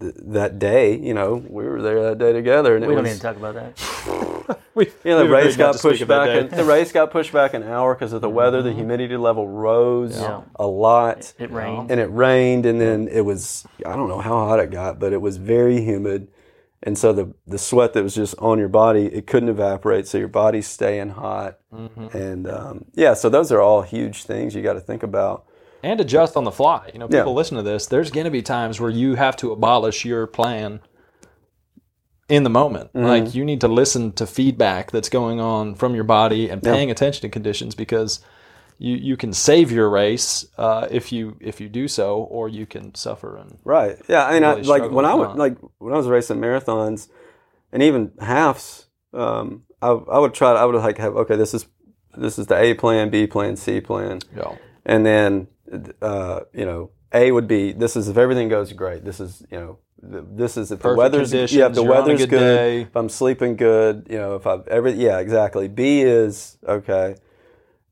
th- 0.00 0.14
that 0.18 0.58
day, 0.58 0.96
you 0.96 1.14
know, 1.14 1.44
we 1.48 1.64
were 1.64 1.82
there 1.82 2.02
that 2.04 2.18
day 2.18 2.32
together 2.32 2.76
and 2.76 2.84
it 2.84 2.88
we 2.88 2.94
don't 2.94 3.02
was, 3.04 3.12
need 3.12 3.16
to 3.16 3.22
talk 3.22 3.36
about 3.36 3.54
that. 3.54 4.28
we, 4.74 4.86
you 4.86 4.92
know, 5.04 5.18
the 5.20 5.24
we 5.26 5.30
race 5.30 5.56
got 5.56 5.76
pushed 5.78 6.06
back. 6.06 6.26
that 6.28 6.36
An, 6.52 6.56
the 6.56 6.64
race 6.64 6.92
got 6.92 7.10
pushed 7.10 7.32
back 7.32 7.54
an 7.54 7.62
hour 7.62 7.94
because 7.94 8.12
of 8.12 8.20
the 8.20 8.28
weather. 8.30 8.58
Mm-hmm. 8.58 8.68
The 8.68 8.74
humidity 8.74 9.16
level 9.16 9.48
rose 9.48 10.18
Yeah. 10.20 10.42
a 10.56 10.66
lot. 10.66 11.32
It 11.38 11.50
rained. 11.50 11.90
and 11.90 12.00
it 12.00 12.06
rained 12.12 12.66
and 12.66 12.80
then 12.80 13.08
it 13.08 13.22
was 13.24 13.66
i 13.86 13.94
don't 13.96 14.08
know 14.08 14.20
how 14.20 14.46
hot 14.46 14.58
it 14.60 14.70
got 14.70 14.98
but 14.98 15.12
it 15.12 15.20
was 15.20 15.36
very 15.36 15.80
humid 15.82 16.28
and 16.82 16.96
so 16.96 17.12
the 17.12 17.32
the 17.46 17.58
sweat 17.58 17.92
that 17.94 18.02
was 18.02 18.14
just 18.14 18.34
on 18.38 18.58
your 18.58 18.68
body 18.68 19.06
it 19.06 19.26
couldn't 19.26 19.48
evaporate 19.48 20.06
so 20.06 20.18
your 20.18 20.28
body's 20.28 20.66
staying 20.66 21.10
hot 21.10 21.58
Mm-hmm. 21.74 22.16
and 22.16 22.46
um, 22.48 22.84
yeah 22.94 23.14
so 23.14 23.28
those 23.30 23.50
are 23.50 23.60
all 23.60 23.80
huge 23.82 24.24
things 24.24 24.54
you 24.54 24.62
got 24.62 24.74
to 24.74 24.80
think 24.80 25.02
about 25.02 25.44
and 25.84 26.00
adjust 26.00 26.36
on 26.36 26.44
the 26.44 26.52
fly. 26.52 26.90
You 26.92 27.00
know, 27.00 27.08
people 27.08 27.32
Yeah. 27.32 27.36
listen 27.36 27.56
to 27.56 27.62
this. 27.64 27.86
There's 27.86 28.10
going 28.12 28.24
to 28.26 28.30
be 28.30 28.40
times 28.40 28.78
where 28.80 28.88
you 28.90 29.16
have 29.16 29.34
to 29.38 29.50
abolish 29.50 30.04
your 30.04 30.28
plan 30.28 30.78
in 32.32 32.44
the 32.44 32.50
moment. 32.50 32.90
Mm-hmm. 32.94 33.06
Like 33.06 33.34
you 33.34 33.44
need 33.44 33.60
to 33.60 33.68
listen 33.68 34.12
to 34.12 34.26
feedback 34.26 34.90
that's 34.90 35.10
going 35.10 35.38
on 35.38 35.74
from 35.74 35.94
your 35.94 36.04
body 36.04 36.48
and 36.48 36.62
paying 36.62 36.90
attention 36.90 37.20
to 37.22 37.28
conditions 37.28 37.74
because 37.74 38.20
you 38.78 38.96
you 38.96 39.18
can 39.18 39.34
save 39.34 39.70
your 39.70 39.90
race 39.90 40.46
uh, 40.56 40.88
if 40.90 41.12
you 41.12 41.36
if 41.40 41.60
you 41.60 41.68
do 41.68 41.86
so, 41.88 42.22
or 42.22 42.48
you 42.48 42.64
can 42.64 42.94
suffer 42.94 43.36
and 43.36 43.58
right 43.64 43.98
yeah 44.08 44.24
i 44.26 44.32
mean 44.32 44.44
I, 44.44 44.54
like 44.54 44.90
when 44.90 45.04
i 45.04 45.14
would 45.14 45.28
not. 45.28 45.38
like 45.38 45.56
when 45.78 45.92
i 45.92 45.96
was 45.96 46.08
racing 46.08 46.38
marathons 46.38 47.08
and 47.70 47.82
even 47.82 48.12
halves 48.18 48.86
um, 49.12 49.64
I, 49.82 49.90
I 49.90 50.18
would 50.18 50.32
try 50.32 50.54
to, 50.54 50.58
i 50.58 50.64
would 50.64 50.74
like 50.74 50.98
have 50.98 51.14
okay 51.16 51.36
this 51.36 51.52
is 51.52 51.66
this 52.16 52.38
is 52.38 52.46
the 52.46 52.56
a 52.56 52.74
plan 52.74 53.10
b 53.10 53.26
plan 53.26 53.56
c 53.56 53.80
plan 53.80 54.20
know, 54.34 54.58
and 54.86 55.04
then 55.04 55.48
uh, 56.00 56.40
you 56.52 56.64
know 56.64 56.90
a 57.12 57.32
would 57.32 57.48
be 57.48 57.72
this 57.72 57.96
is 57.96 58.08
if 58.08 58.16
everything 58.16 58.48
goes 58.48 58.72
great 58.72 59.04
this 59.04 59.20
is 59.20 59.44
you 59.50 59.58
know 59.58 59.78
th- 60.00 60.24
this 60.32 60.56
is 60.56 60.72
if 60.72 60.80
the 60.80 60.94
weather's 60.94 61.30
conditions, 61.30 61.58
yeah 61.58 61.66
if 61.66 61.74
the 61.74 61.82
weather's 61.82 62.20
good 62.20 62.30
good, 62.30 62.80
if 62.82 62.96
I'm 62.96 63.08
sleeping 63.08 63.56
good 63.56 64.06
you 64.10 64.18
know 64.18 64.34
if 64.34 64.46
I've 64.46 64.66
every 64.68 64.92
yeah 64.92 65.18
exactly. 65.18 65.68
B 65.68 66.02
is 66.02 66.58
okay 66.66 67.16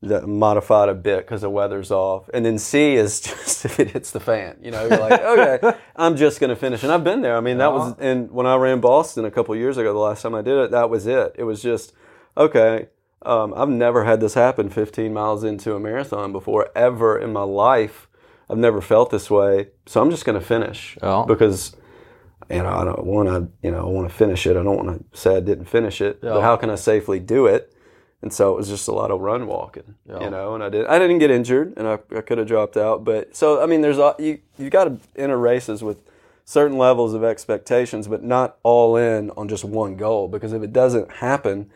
the, 0.03 0.25
modified 0.25 0.89
a 0.89 0.95
bit 0.95 1.19
because 1.19 1.41
the 1.41 1.49
weather's 1.49 1.91
off. 1.91 2.27
And 2.33 2.43
then 2.43 2.57
C 2.57 2.95
is 2.95 3.19
just 3.21 3.65
if 3.65 3.79
it 3.79 3.91
hits 3.91 4.11
the 4.11 4.19
fan 4.19 4.57
you 4.61 4.71
know 4.71 4.85
you're 4.87 4.99
like 4.99 5.21
okay 5.61 5.77
I'm 5.95 6.15
just 6.15 6.39
gonna 6.39 6.55
finish. 6.55 6.83
And 6.83 6.91
I've 6.91 7.03
been 7.03 7.21
there. 7.21 7.37
I 7.37 7.41
mean 7.41 7.57
that 7.59 7.71
was 7.71 7.95
and 7.99 8.31
when 8.31 8.45
I 8.45 8.55
ran 8.55 8.81
Boston 8.81 9.25
a 9.25 9.31
couple 9.31 9.55
years 9.55 9.77
ago 9.77 9.93
the 9.93 9.99
last 9.99 10.21
time 10.21 10.35
I 10.35 10.41
did 10.41 10.57
it 10.57 10.71
that 10.71 10.89
was 10.89 11.07
it. 11.07 11.35
It 11.37 11.43
was 11.43 11.61
just 11.61 11.93
okay 12.37 12.87
um, 13.23 13.53
I've 13.55 13.69
never 13.69 14.03
had 14.03 14.19
this 14.19 14.33
happen 14.33 14.69
15 14.69 15.13
miles 15.13 15.43
into 15.43 15.75
a 15.75 15.79
marathon 15.79 16.31
before 16.31 16.69
ever 16.75 17.19
in 17.19 17.31
my 17.31 17.43
life. 17.43 18.07
I've 18.51 18.57
never 18.57 18.81
felt 18.81 19.09
this 19.09 19.31
way, 19.31 19.69
so 19.85 20.01
I'm 20.01 20.11
just 20.11 20.25
going 20.25 20.39
to 20.39 20.45
finish 20.45 20.97
Yeah. 21.01 21.23
because 21.27 21.75
you 22.49 22.61
know 22.61 22.69
I 22.69 22.83
don't 22.83 23.05
want 23.05 23.29
to 23.29 23.47
you 23.65 23.71
know 23.71 23.81
I 23.87 23.89
want 23.89 24.09
to 24.09 24.13
finish 24.13 24.45
it. 24.45 24.57
I 24.57 24.63
don't 24.63 24.75
want 24.85 25.11
to 25.11 25.17
say 25.17 25.37
I 25.37 25.39
didn't 25.39 25.65
finish 25.65 26.01
it, 26.01 26.19
Yeah. 26.21 26.31
but 26.31 26.41
how 26.41 26.57
can 26.57 26.69
I 26.69 26.75
safely 26.75 27.19
do 27.19 27.47
it? 27.47 27.73
and 28.21 28.31
so 28.31 28.53
it 28.53 28.57
was 28.57 28.69
just 28.69 28.87
a 28.87 28.91
lot 28.91 29.09
of 29.11 29.19
run 29.19 29.47
walking, 29.47 29.95
Yeah. 30.07 30.23
you 30.23 30.29
know. 30.29 30.53
And 30.53 30.63
I 30.63 30.69
did 30.69 30.85
I 30.85 30.99
didn't 30.99 31.19
get 31.19 31.31
injured, 31.31 31.73
and 31.75 31.87
I, 31.87 31.93
I 32.15 32.21
could 32.21 32.37
have 32.37 32.47
dropped 32.47 32.77
out, 32.77 33.03
but 33.03 33.35
so 33.35 33.61
I 33.61 33.65
mean, 33.65 33.81
there's 33.81 33.97
a- 33.97 34.15
you 34.19 34.39
you 34.57 34.69
got 34.69 34.85
to 34.85 34.97
enter 35.15 35.37
races 35.37 35.83
with 35.83 35.97
certain 36.45 36.77
levels 36.77 37.13
of 37.13 37.23
expectations, 37.23 38.07
but 38.07 38.23
not 38.23 38.57
all 38.63 38.95
in 38.95 39.31
on 39.31 39.47
just 39.47 39.63
one 39.63 39.95
goal 39.95 40.27
because 40.27 40.53
if 40.53 40.61
it 40.61 40.73
doesn't 40.73 41.11
happen, 41.11 41.71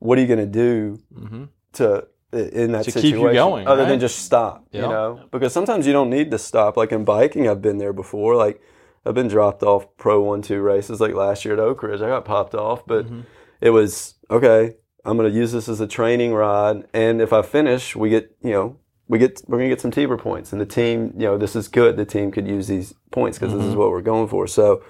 what 0.00 0.18
are 0.18 0.20
you 0.20 0.26
going 0.26 0.50
mm-hmm. 0.50 1.30
to 1.32 1.38
do 1.38 1.48
to 1.72 2.06
in 2.32 2.72
that 2.72 2.80
Mm-hmm. 2.80 2.82
To 2.82 2.84
keep 2.84 2.92
situation 2.92 3.20
you 3.20 3.32
going, 3.32 3.66
other 3.66 3.82
right? 3.82 3.88
than 3.88 4.00
just 4.00 4.18
stop? 4.24 4.66
Yeah. 4.72 4.82
You 4.82 4.88
know, 4.88 5.20
because 5.30 5.52
sometimes 5.52 5.86
you 5.86 5.92
don't 5.92 6.10
need 6.10 6.30
to 6.30 6.38
stop. 6.38 6.76
Like 6.76 6.92
in 6.92 7.04
biking, 7.04 7.48
I've 7.48 7.62
been 7.62 7.78
there 7.78 7.92
before. 7.92 8.36
Like 8.36 8.60
I've 9.04 9.14
been 9.14 9.28
dropped 9.28 9.62
off 9.62 9.86
pro 9.96 10.20
one 10.20 10.42
two 10.42 10.60
races. 10.60 11.00
Like 11.00 11.14
last 11.14 11.44
year 11.44 11.54
at 11.54 11.60
Oak 11.60 11.82
Ridge, 11.82 12.00
I 12.02 12.08
got 12.08 12.24
popped 12.24 12.54
off, 12.54 12.86
but 12.86 13.06
Mm-hmm. 13.06 13.20
it 13.60 13.70
was 13.70 14.14
okay. 14.30 14.76
I'm 15.04 15.16
going 15.16 15.32
to 15.32 15.36
use 15.36 15.50
this 15.52 15.66
as 15.68 15.80
a 15.80 15.86
training 15.86 16.34
ride, 16.34 16.84
and 16.92 17.22
if 17.22 17.32
I 17.32 17.40
finish, 17.42 17.96
we 17.96 18.10
get 18.10 18.36
you 18.42 18.52
know 18.52 18.76
we 19.08 19.18
get 19.18 19.40
we're 19.48 19.56
going 19.58 19.70
to 19.70 19.74
get 19.74 19.80
some 19.80 19.90
Tiber 19.90 20.18
points, 20.18 20.52
and 20.52 20.60
the 20.60 20.66
team 20.66 21.14
you 21.16 21.26
know 21.26 21.38
this 21.38 21.56
is 21.56 21.68
good. 21.68 21.96
The 21.96 22.04
team 22.04 22.30
could 22.30 22.46
use 22.46 22.68
these 22.68 22.92
points 23.10 23.38
because 23.38 23.52
this 23.54 23.64
is 23.64 23.74
what 23.74 23.90
we're 23.90 24.02
going 24.02 24.28
for. 24.28 24.46
So 24.46 24.84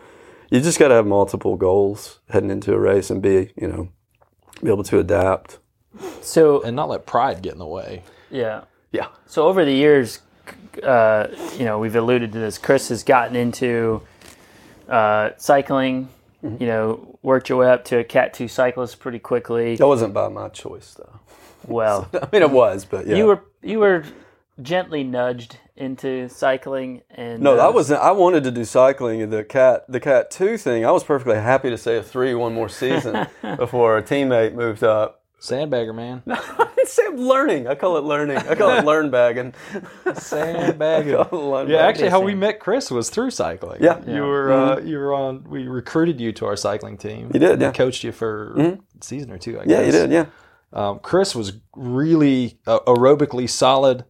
you 0.50 0.61
just 0.61 0.79
got 0.81 0.88
to 0.88 0.94
have 0.94 1.07
multiple 1.07 1.57
goals 1.57 2.18
heading 2.29 2.50
into 2.50 2.74
a 2.74 2.79
race 2.79 3.09
and 3.09 3.22
be 3.22 3.53
you 3.57 3.68
know 3.68 3.88
be 4.62 4.68
able 4.70 4.83
to 4.85 4.98
adapt. 4.98 5.61
So 6.22 6.62
and 6.62 6.76
not 6.76 6.88
let 6.88 7.07
pride 7.07 7.42
get 7.42 7.53
in 7.53 7.59
the 7.59 7.66
way. 7.66 8.03
yeah. 8.31 8.62
Yeah. 8.92 9.07
So 9.26 9.46
over 9.46 9.64
the 9.64 9.72
years, 9.72 10.20
uh, 10.83 11.29
you 11.57 11.64
know, 11.64 11.79
we've 11.79 11.94
alluded 11.94 12.33
to 12.33 12.38
this. 12.38 12.59
Chris 12.59 12.88
has 12.88 13.05
gotten 13.05 13.37
into 13.37 14.03
uh, 14.88 15.31
cycling. 15.37 16.09
Mm-hmm. 16.44 16.62
You 16.62 16.68
know, 16.68 17.18
worked 17.22 17.48
your 17.50 17.59
way 17.59 17.70
up 17.70 17.85
to 17.87 17.98
a 17.98 18.05
Cat 18.05 18.35
Two 18.35 18.48
cyclist 18.48 18.98
pretty 18.98 19.18
quickly. 19.18 19.76
That 19.76 19.87
wasn't 19.87 20.14
by 20.14 20.29
my 20.29 20.48
choice 20.48 20.94
though. 20.94 21.20
Well, 21.66 22.09
I 22.14 22.29
mean, 22.33 22.42
it 22.42 22.50
was, 22.50 22.85
but 22.85 23.07
yeah. 23.07 23.16
you 23.16 23.26
were 23.26 23.44
you 23.62 23.79
were 23.79 24.05
gently 24.62 25.05
nudged 25.05 25.59
into 25.76 26.29
cycling, 26.29 27.03
and 27.11 27.42
No, 27.42 27.53
uh, 27.53 27.57
that 27.57 27.74
wasn't. 27.74 28.00
I 28.00 28.12
wanted 28.12 28.44
to 28.44 28.50
do 28.50 28.64
cycling. 28.64 29.29
The 29.31 29.44
cat, 29.44 29.85
the 29.88 30.00
cat 30.00 30.31
two 30.31 30.57
thing. 30.57 30.85
I 30.85 30.90
was 30.90 31.05
perfectly 31.05 31.37
happy 31.37 31.70
to 31.70 31.79
say 31.79 31.96
a 31.98 32.03
three 32.03 32.35
one 32.35 32.55
more 32.55 32.68
season 32.68 33.26
before 33.57 33.98
a 33.98 34.03
teammate 34.03 34.55
moved 34.55 34.83
up. 34.83 35.19
Sandbagger, 35.40 35.94
man. 35.94 36.22
Say 36.85 37.03
I'm 37.07 37.16
learning. 37.16 37.66
I 37.66 37.74
call 37.74 37.96
it 37.96 38.05
learning. 38.05 38.37
I 38.38 38.55
call 38.55 38.70
it 38.70 38.85
learn 38.85 39.11
bagging. 39.11 39.55
Sandbagger. 40.05 41.66
Yeah, 41.68 41.79
actually, 41.87 42.09
how 42.09 42.20
we 42.20 42.35
met 42.35 42.61
Chris 42.61 42.90
was 42.90 43.11
through 43.11 43.31
cycling. 43.31 43.83
Yeah. 43.83 44.00
you 44.07 44.22
were 44.22 44.53
uh, 44.53 44.81
you 44.81 44.98
were 44.98 45.12
on. 45.14 45.44
We 45.44 45.66
recruited 45.68 46.20
you 46.20 46.33
to 46.33 46.46
our 46.46 46.57
cycling 46.57 46.96
team. 46.98 47.31
You 47.33 47.40
did, 47.40 47.59
We 47.59 47.64
yeah. 47.66 47.72
coached 47.72 48.05
you 48.05 48.12
for 48.12 48.55
a 48.59 48.79
season 49.00 49.31
or 49.31 49.38
two. 49.38 49.59
I 49.61 49.64
guess. 49.64 49.70
Yeah, 49.70 49.87
you 49.87 49.92
did. 49.92 50.11
Yeah. 50.12 50.26
Um, 50.72 50.98
Chris 51.00 51.35
was 51.35 51.55
really 51.74 52.59
uh, 52.66 52.81
aerobically 52.87 53.48
solid, 53.48 54.05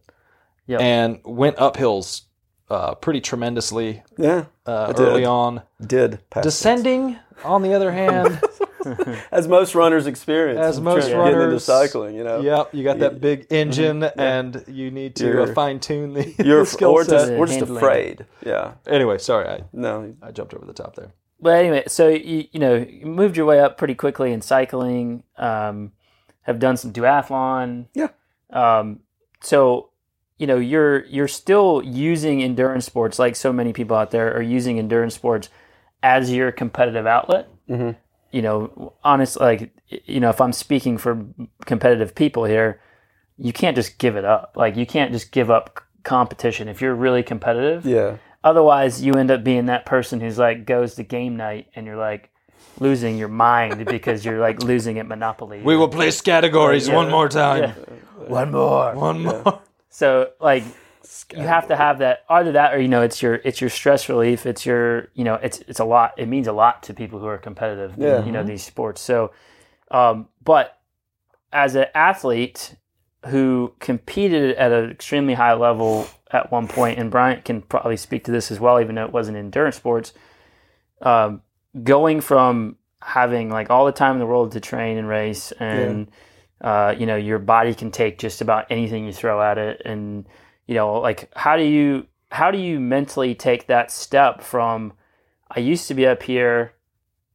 Yep. 0.67 0.81
and 0.81 1.19
went 1.25 1.57
up 1.59 1.75
hills 1.77 2.23
uh, 2.69 2.95
pretty 2.95 3.19
tremendously 3.21 4.03
Yeah. 4.17 4.45
uh, 4.65 4.93
early 4.97 5.25
on. 5.25 5.63
Did 5.85 6.19
pass 6.29 6.43
Descending, 6.43 7.17
on 7.43 7.61
the 7.63 7.73
other 7.73 7.91
hand, 7.91 8.39
as 9.31 9.47
most 9.47 9.75
runners 9.75 10.07
experience. 10.07 10.59
As 10.59 10.77
in 10.77 10.83
most 10.83 11.07
getting 11.07 11.41
into 11.41 11.59
cycling, 11.59 12.15
you 12.15 12.23
know. 12.23 12.41
yep, 12.41 12.73
you 12.73 12.83
got 12.83 12.99
that 12.99 13.19
big 13.21 13.47
engine, 13.49 14.03
and 14.03 14.63
you 14.67 14.91
need 14.91 15.15
to 15.17 15.43
uh, 15.43 15.53
fine 15.53 15.79
tune 15.79 16.13
the, 16.13 16.33
You're 16.43 16.59
the 16.65 16.65
skill 16.65 16.91
or 16.91 17.03
just, 17.03 17.27
set. 17.27 17.37
we're 17.39 17.47
just 17.47 17.61
afraid. 17.61 18.25
Yeah. 18.45 18.73
Anyway, 18.87 19.17
sorry, 19.17 19.47
I, 19.47 19.61
No. 19.73 20.15
I 20.21 20.31
jumped 20.31 20.53
over 20.53 20.65
the 20.65 20.73
top 20.73 20.95
there. 20.95 21.13
But 21.39 21.59
anyway, 21.59 21.83
so 21.87 22.07
you 22.07 22.45
you 22.51 22.59
know 22.59 22.75
you 22.75 23.05
moved 23.07 23.35
your 23.35 23.47
way 23.47 23.59
up 23.59 23.77
pretty 23.77 23.95
quickly 23.95 24.31
in 24.31 24.41
cycling. 24.41 25.23
Um, 25.37 25.91
have 26.43 26.59
done 26.59 26.77
some 26.77 26.93
duathlon. 26.93 27.87
Yeah. 27.95 28.09
Um, 28.51 28.99
so 29.41 29.89
you 30.37 30.45
know 30.47 30.57
you're 30.57 31.03
you're 31.05 31.27
still 31.27 31.81
using 31.83 32.43
endurance 32.43 32.85
sports 32.85 33.17
like 33.17 33.35
so 33.35 33.51
many 33.51 33.73
people 33.73 33.95
out 33.97 34.11
there 34.11 34.35
are 34.35 34.41
using 34.41 34.77
endurance 34.77 35.15
sports 35.15 35.49
as 36.03 36.31
your 36.31 36.51
competitive 36.51 37.07
outlet. 37.07 37.47
Mhm. 37.69 37.95
You 38.31 38.41
know, 38.41 38.93
honestly, 39.03 39.43
like 39.45 39.71
you 40.05 40.19
know 40.19 40.29
if 40.29 40.39
I'm 40.39 40.53
speaking 40.53 40.97
for 40.97 41.25
competitive 41.65 42.15
people 42.15 42.45
here, 42.45 42.81
you 43.37 43.51
can't 43.53 43.75
just 43.75 43.97
give 43.97 44.15
it 44.15 44.25
up. 44.25 44.53
Like 44.55 44.75
you 44.75 44.85
can't 44.85 45.11
just 45.11 45.31
give 45.31 45.49
up 45.49 45.83
competition 46.03 46.67
if 46.67 46.81
you're 46.81 46.95
really 46.95 47.23
competitive. 47.23 47.85
Yeah. 47.85 48.17
Otherwise, 48.43 49.03
you 49.03 49.13
end 49.13 49.29
up 49.29 49.43
being 49.43 49.67
that 49.67 49.85
person 49.85 50.19
who's 50.19 50.37
like 50.39 50.65
goes 50.65 50.95
to 50.95 51.03
game 51.03 51.37
night 51.37 51.67
and 51.75 51.85
you're 51.85 51.97
like 51.97 52.29
losing 52.79 53.17
your 53.17 53.27
mind 53.27 53.85
because 53.97 54.25
you're 54.25 54.39
like 54.39 54.63
losing 54.63 54.97
at 54.97 55.07
Monopoly. 55.07 55.61
We 55.61 55.75
will 55.77 55.89
play 55.89 56.11
categories 56.11 56.87
Yeah. 56.87 56.95
one 56.95 57.11
more 57.11 57.29
time. 57.29 57.63
Yeah. 57.63 58.27
One 58.27 58.51
more. 58.51 58.95
One 58.95 59.23
more. 59.23 59.61
So 59.89 60.29
like 60.39 60.63
you 61.33 61.41
have 61.41 61.67
to 61.67 61.75
have 61.75 61.99
that 61.99 62.25
either 62.29 62.51
that 62.53 62.73
or 62.73 62.79
you 62.79 62.87
know 62.87 63.01
it's 63.01 63.21
your 63.21 63.35
it's 63.35 63.61
your 63.61 63.69
stress 63.69 64.09
relief. 64.09 64.45
It's 64.45 64.65
your 64.65 65.09
you 65.13 65.23
know 65.23 65.35
it's 65.35 65.59
it's 65.67 65.79
a 65.79 65.85
lot. 65.85 66.13
It 66.17 66.27
means 66.27 66.47
a 66.47 66.53
lot 66.53 66.83
to 66.83 66.93
people 66.93 67.19
who 67.19 67.27
are 67.27 67.37
competitive. 67.37 67.95
in, 67.95 68.01
Yeah. 68.01 68.25
You 68.25 68.31
know 68.31 68.43
these 68.43 68.63
sports. 68.63 69.01
So, 69.01 69.31
um, 69.89 70.27
but 70.43 70.79
as 71.51 71.75
an 71.75 71.85
athlete 71.95 72.75
who 73.27 73.73
competed 73.79 74.55
at 74.55 74.71
an 74.71 74.89
extremely 74.89 75.33
high 75.33 75.53
level 75.53 76.07
at 76.31 76.51
one 76.51 76.67
point, 76.67 76.99
and 76.99 77.11
Bryant 77.11 77.45
can 77.45 77.61
probably 77.61 77.97
speak 77.97 78.23
to 78.25 78.31
this 78.31 78.51
as 78.51 78.59
well, 78.59 78.79
even 78.79 78.95
though 78.95 79.05
it 79.05 79.11
wasn't 79.11 79.37
endurance 79.37 79.75
sports. 79.75 80.13
Um, 81.01 81.41
going 81.83 82.21
from 82.21 82.77
having 83.01 83.49
like 83.49 83.69
all 83.69 83.85
the 83.85 83.91
time 83.91 84.13
in 84.13 84.19
the 84.19 84.25
world 84.25 84.51
to 84.53 84.59
train 84.59 84.97
and 84.97 85.07
race, 85.07 85.51
and 85.53 86.09
uh, 86.61 86.95
you 86.97 87.05
know 87.05 87.15
your 87.15 87.39
body 87.39 87.73
can 87.73 87.91
take 87.91 88.19
just 88.19 88.41
about 88.41 88.67
anything 88.69 89.05
you 89.05 89.13
throw 89.13 89.41
at 89.41 89.57
it, 89.57 89.81
and 89.85 90.25
you 90.71 90.77
know 90.77 91.01
like 91.01 91.29
how 91.35 91.57
do 91.57 91.63
you 91.63 92.07
how 92.31 92.49
do 92.49 92.57
you 92.57 92.79
mentally 92.79 93.35
take 93.35 93.67
that 93.67 93.91
step 93.91 94.41
from 94.41 94.93
I 95.53 95.59
used 95.59 95.87
to 95.89 95.93
be 95.93 96.07
up 96.07 96.23
here, 96.23 96.73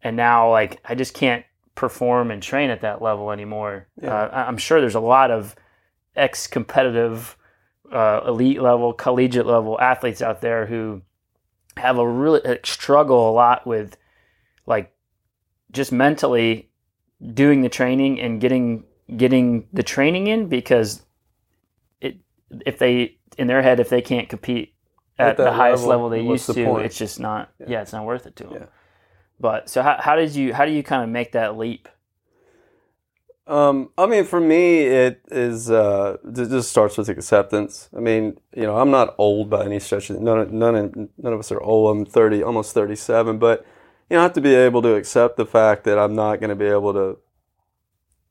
and 0.02 0.16
now 0.16 0.50
like 0.50 0.80
I 0.84 0.94
just 0.94 1.12
can't 1.12 1.44
perform 1.74 2.30
and 2.30 2.42
train 2.42 2.70
at 2.70 2.80
that 2.80 3.02
level 3.02 3.30
anymore. 3.30 3.88
Yeah. 4.00 4.14
Uh, 4.14 4.44
I'm 4.48 4.56
sure 4.56 4.80
there's 4.80 4.94
a 4.94 5.00
lot 5.00 5.30
of 5.30 5.54
ex-competitive, 6.14 7.36
uh, 7.92 8.22
elite 8.26 8.62
level, 8.62 8.94
collegiate 8.94 9.44
level 9.44 9.78
athletes 9.78 10.22
out 10.22 10.40
there 10.40 10.64
who 10.64 11.02
have 11.76 11.98
a 11.98 12.08
really 12.08 12.40
like, 12.42 12.66
struggle 12.66 13.28
a 13.28 13.32
lot 13.32 13.66
with 13.66 13.98
like 14.64 14.94
just 15.72 15.92
mentally 15.92 16.70
doing 17.34 17.60
the 17.60 17.68
training 17.68 18.18
and 18.18 18.40
getting 18.40 18.84
getting 19.14 19.68
the 19.74 19.82
training 19.82 20.26
in 20.26 20.48
because 20.48 21.02
it 22.00 22.16
if 22.64 22.78
they 22.78 23.18
in 23.38 23.46
their 23.46 23.62
head 23.62 23.80
if 23.80 23.88
they 23.88 24.02
can't 24.02 24.28
compete 24.28 24.74
at, 25.18 25.28
At 25.30 25.36
the 25.38 25.52
highest 25.52 25.84
level, 25.84 26.06
level, 26.06 26.10
they 26.10 26.20
used 26.22 26.46
the 26.48 26.54
to 26.54 26.64
point? 26.66 26.86
it's 26.86 26.98
just 26.98 27.18
not 27.20 27.50
yeah. 27.66 27.80
it's 27.82 27.92
not 27.92 28.04
worth 28.04 28.26
it 28.26 28.36
to 28.36 28.44
them 28.44 28.52
Yeah. 28.54 28.66
but 29.40 29.68
so 29.68 29.82
how, 29.82 29.96
how 30.00 30.16
did 30.16 30.34
you 30.34 30.52
how 30.54 30.64
do 30.66 30.72
you 30.72 30.82
kind 30.82 31.02
of 31.02 31.08
make 31.08 31.32
that 31.32 31.56
leap 31.56 31.88
Um, 33.46 33.90
I 33.96 34.06
mean, 34.06 34.24
for 34.24 34.40
me, 34.40 34.86
it 34.86 35.20
is. 35.30 35.70
Uh, 35.70 36.16
it 36.24 36.48
just 36.50 36.68
starts 36.68 36.98
with 36.98 37.08
acceptance. 37.08 37.88
I 37.96 38.00
mean, 38.00 38.38
you 38.56 38.64
know, 38.64 38.76
I'm 38.76 38.90
not 38.90 39.14
old 39.18 39.48
by 39.50 39.64
any 39.64 39.78
stretch. 39.78 40.10
None, 40.10 40.38
of- 40.40 40.52
none, 40.52 40.74
none 41.16 41.32
of 41.32 41.38
us 41.38 41.52
are 41.52 41.60
old. 41.62 41.96
I'm 41.96 42.04
30, 42.04 42.42
almost 42.42 42.74
37. 42.74 43.38
But 43.38 43.64
you 44.10 44.14
know, 44.16 44.20
I 44.20 44.22
have 44.24 44.32
to 44.34 44.40
be 44.40 44.54
able 44.54 44.82
to 44.82 44.94
accept 44.96 45.36
the 45.36 45.46
fact 45.46 45.84
that 45.84 45.96
I'm 45.96 46.16
not 46.16 46.40
going 46.40 46.50
to 46.50 46.56
be 46.56 46.66
able 46.66 46.92
to 46.94 47.18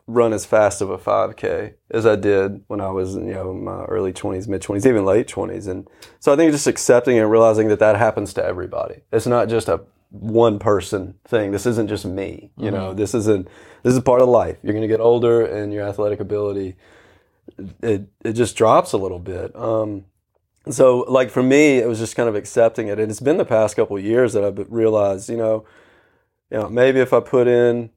run 0.07 0.33
as 0.33 0.45
fast 0.45 0.81
of 0.81 0.89
a 0.89 0.97
5K 0.97 1.73
as 1.89 2.05
I 2.05 2.15
did 2.15 2.63
when 2.67 2.79
I 2.79 2.89
was, 2.89 3.15
in, 3.15 3.27
you 3.27 3.33
know, 3.33 3.53
my 3.53 3.85
early 3.85 4.13
20s, 4.13 4.47
mid 4.47 4.61
20s, 4.61 4.85
even 4.85 5.05
late 5.05 5.27
20s. 5.27 5.67
And 5.67 5.87
so 6.19 6.31
I 6.31 6.35
think 6.35 6.51
just 6.51 6.67
accepting 6.67 7.17
and 7.17 7.29
realizing 7.29 7.67
that 7.69 7.79
that 7.79 7.95
happens 7.95 8.33
to 8.35 8.45
everybody. 8.45 9.01
It's 9.11 9.25
not 9.25 9.49
just 9.49 9.67
a 9.67 9.81
one 10.11 10.59
person 10.59 11.15
thing. 11.25 11.51
This 11.51 11.65
isn't 11.65 11.87
just 11.87 12.05
me. 12.05 12.51
You 12.57 12.71
know, 12.71 12.93
this 12.93 13.13
isn't. 13.13 13.47
This 13.83 13.93
is 13.93 13.99
part 13.99 14.21
of 14.21 14.29
life. 14.29 14.57
You're 14.63 14.73
going 14.73 14.81
to 14.81 14.87
get 14.87 15.01
older, 15.01 15.45
and 15.45 15.73
your 15.73 15.87
athletic 15.87 16.19
ability 16.19 16.75
it 17.81 18.07
it 18.23 18.33
just 18.33 18.55
drops 18.55 18.93
a 18.93 18.97
little 18.97 19.19
bit. 19.19 19.55
Um, 19.55 20.05
so 20.69 20.99
like 21.07 21.29
for 21.29 21.43
me, 21.43 21.77
it 21.77 21.87
was 21.87 21.99
just 21.99 22.15
kind 22.15 22.27
of 22.29 22.35
accepting 22.35 22.87
it, 22.87 22.99
and 22.99 23.11
it's 23.11 23.19
been 23.19 23.37
the 23.37 23.45
past 23.45 23.75
couple 23.75 23.97
of 23.97 24.03
years 24.03 24.33
that 24.33 24.43
I've 24.43 24.65
realized, 24.69 25.29
you 25.29 25.37
know, 25.37 25.65
you 26.49 26.57
know, 26.57 26.69
maybe 26.69 26.99
if 26.99 27.13
I 27.13 27.19
put 27.19 27.47
in 27.47 27.91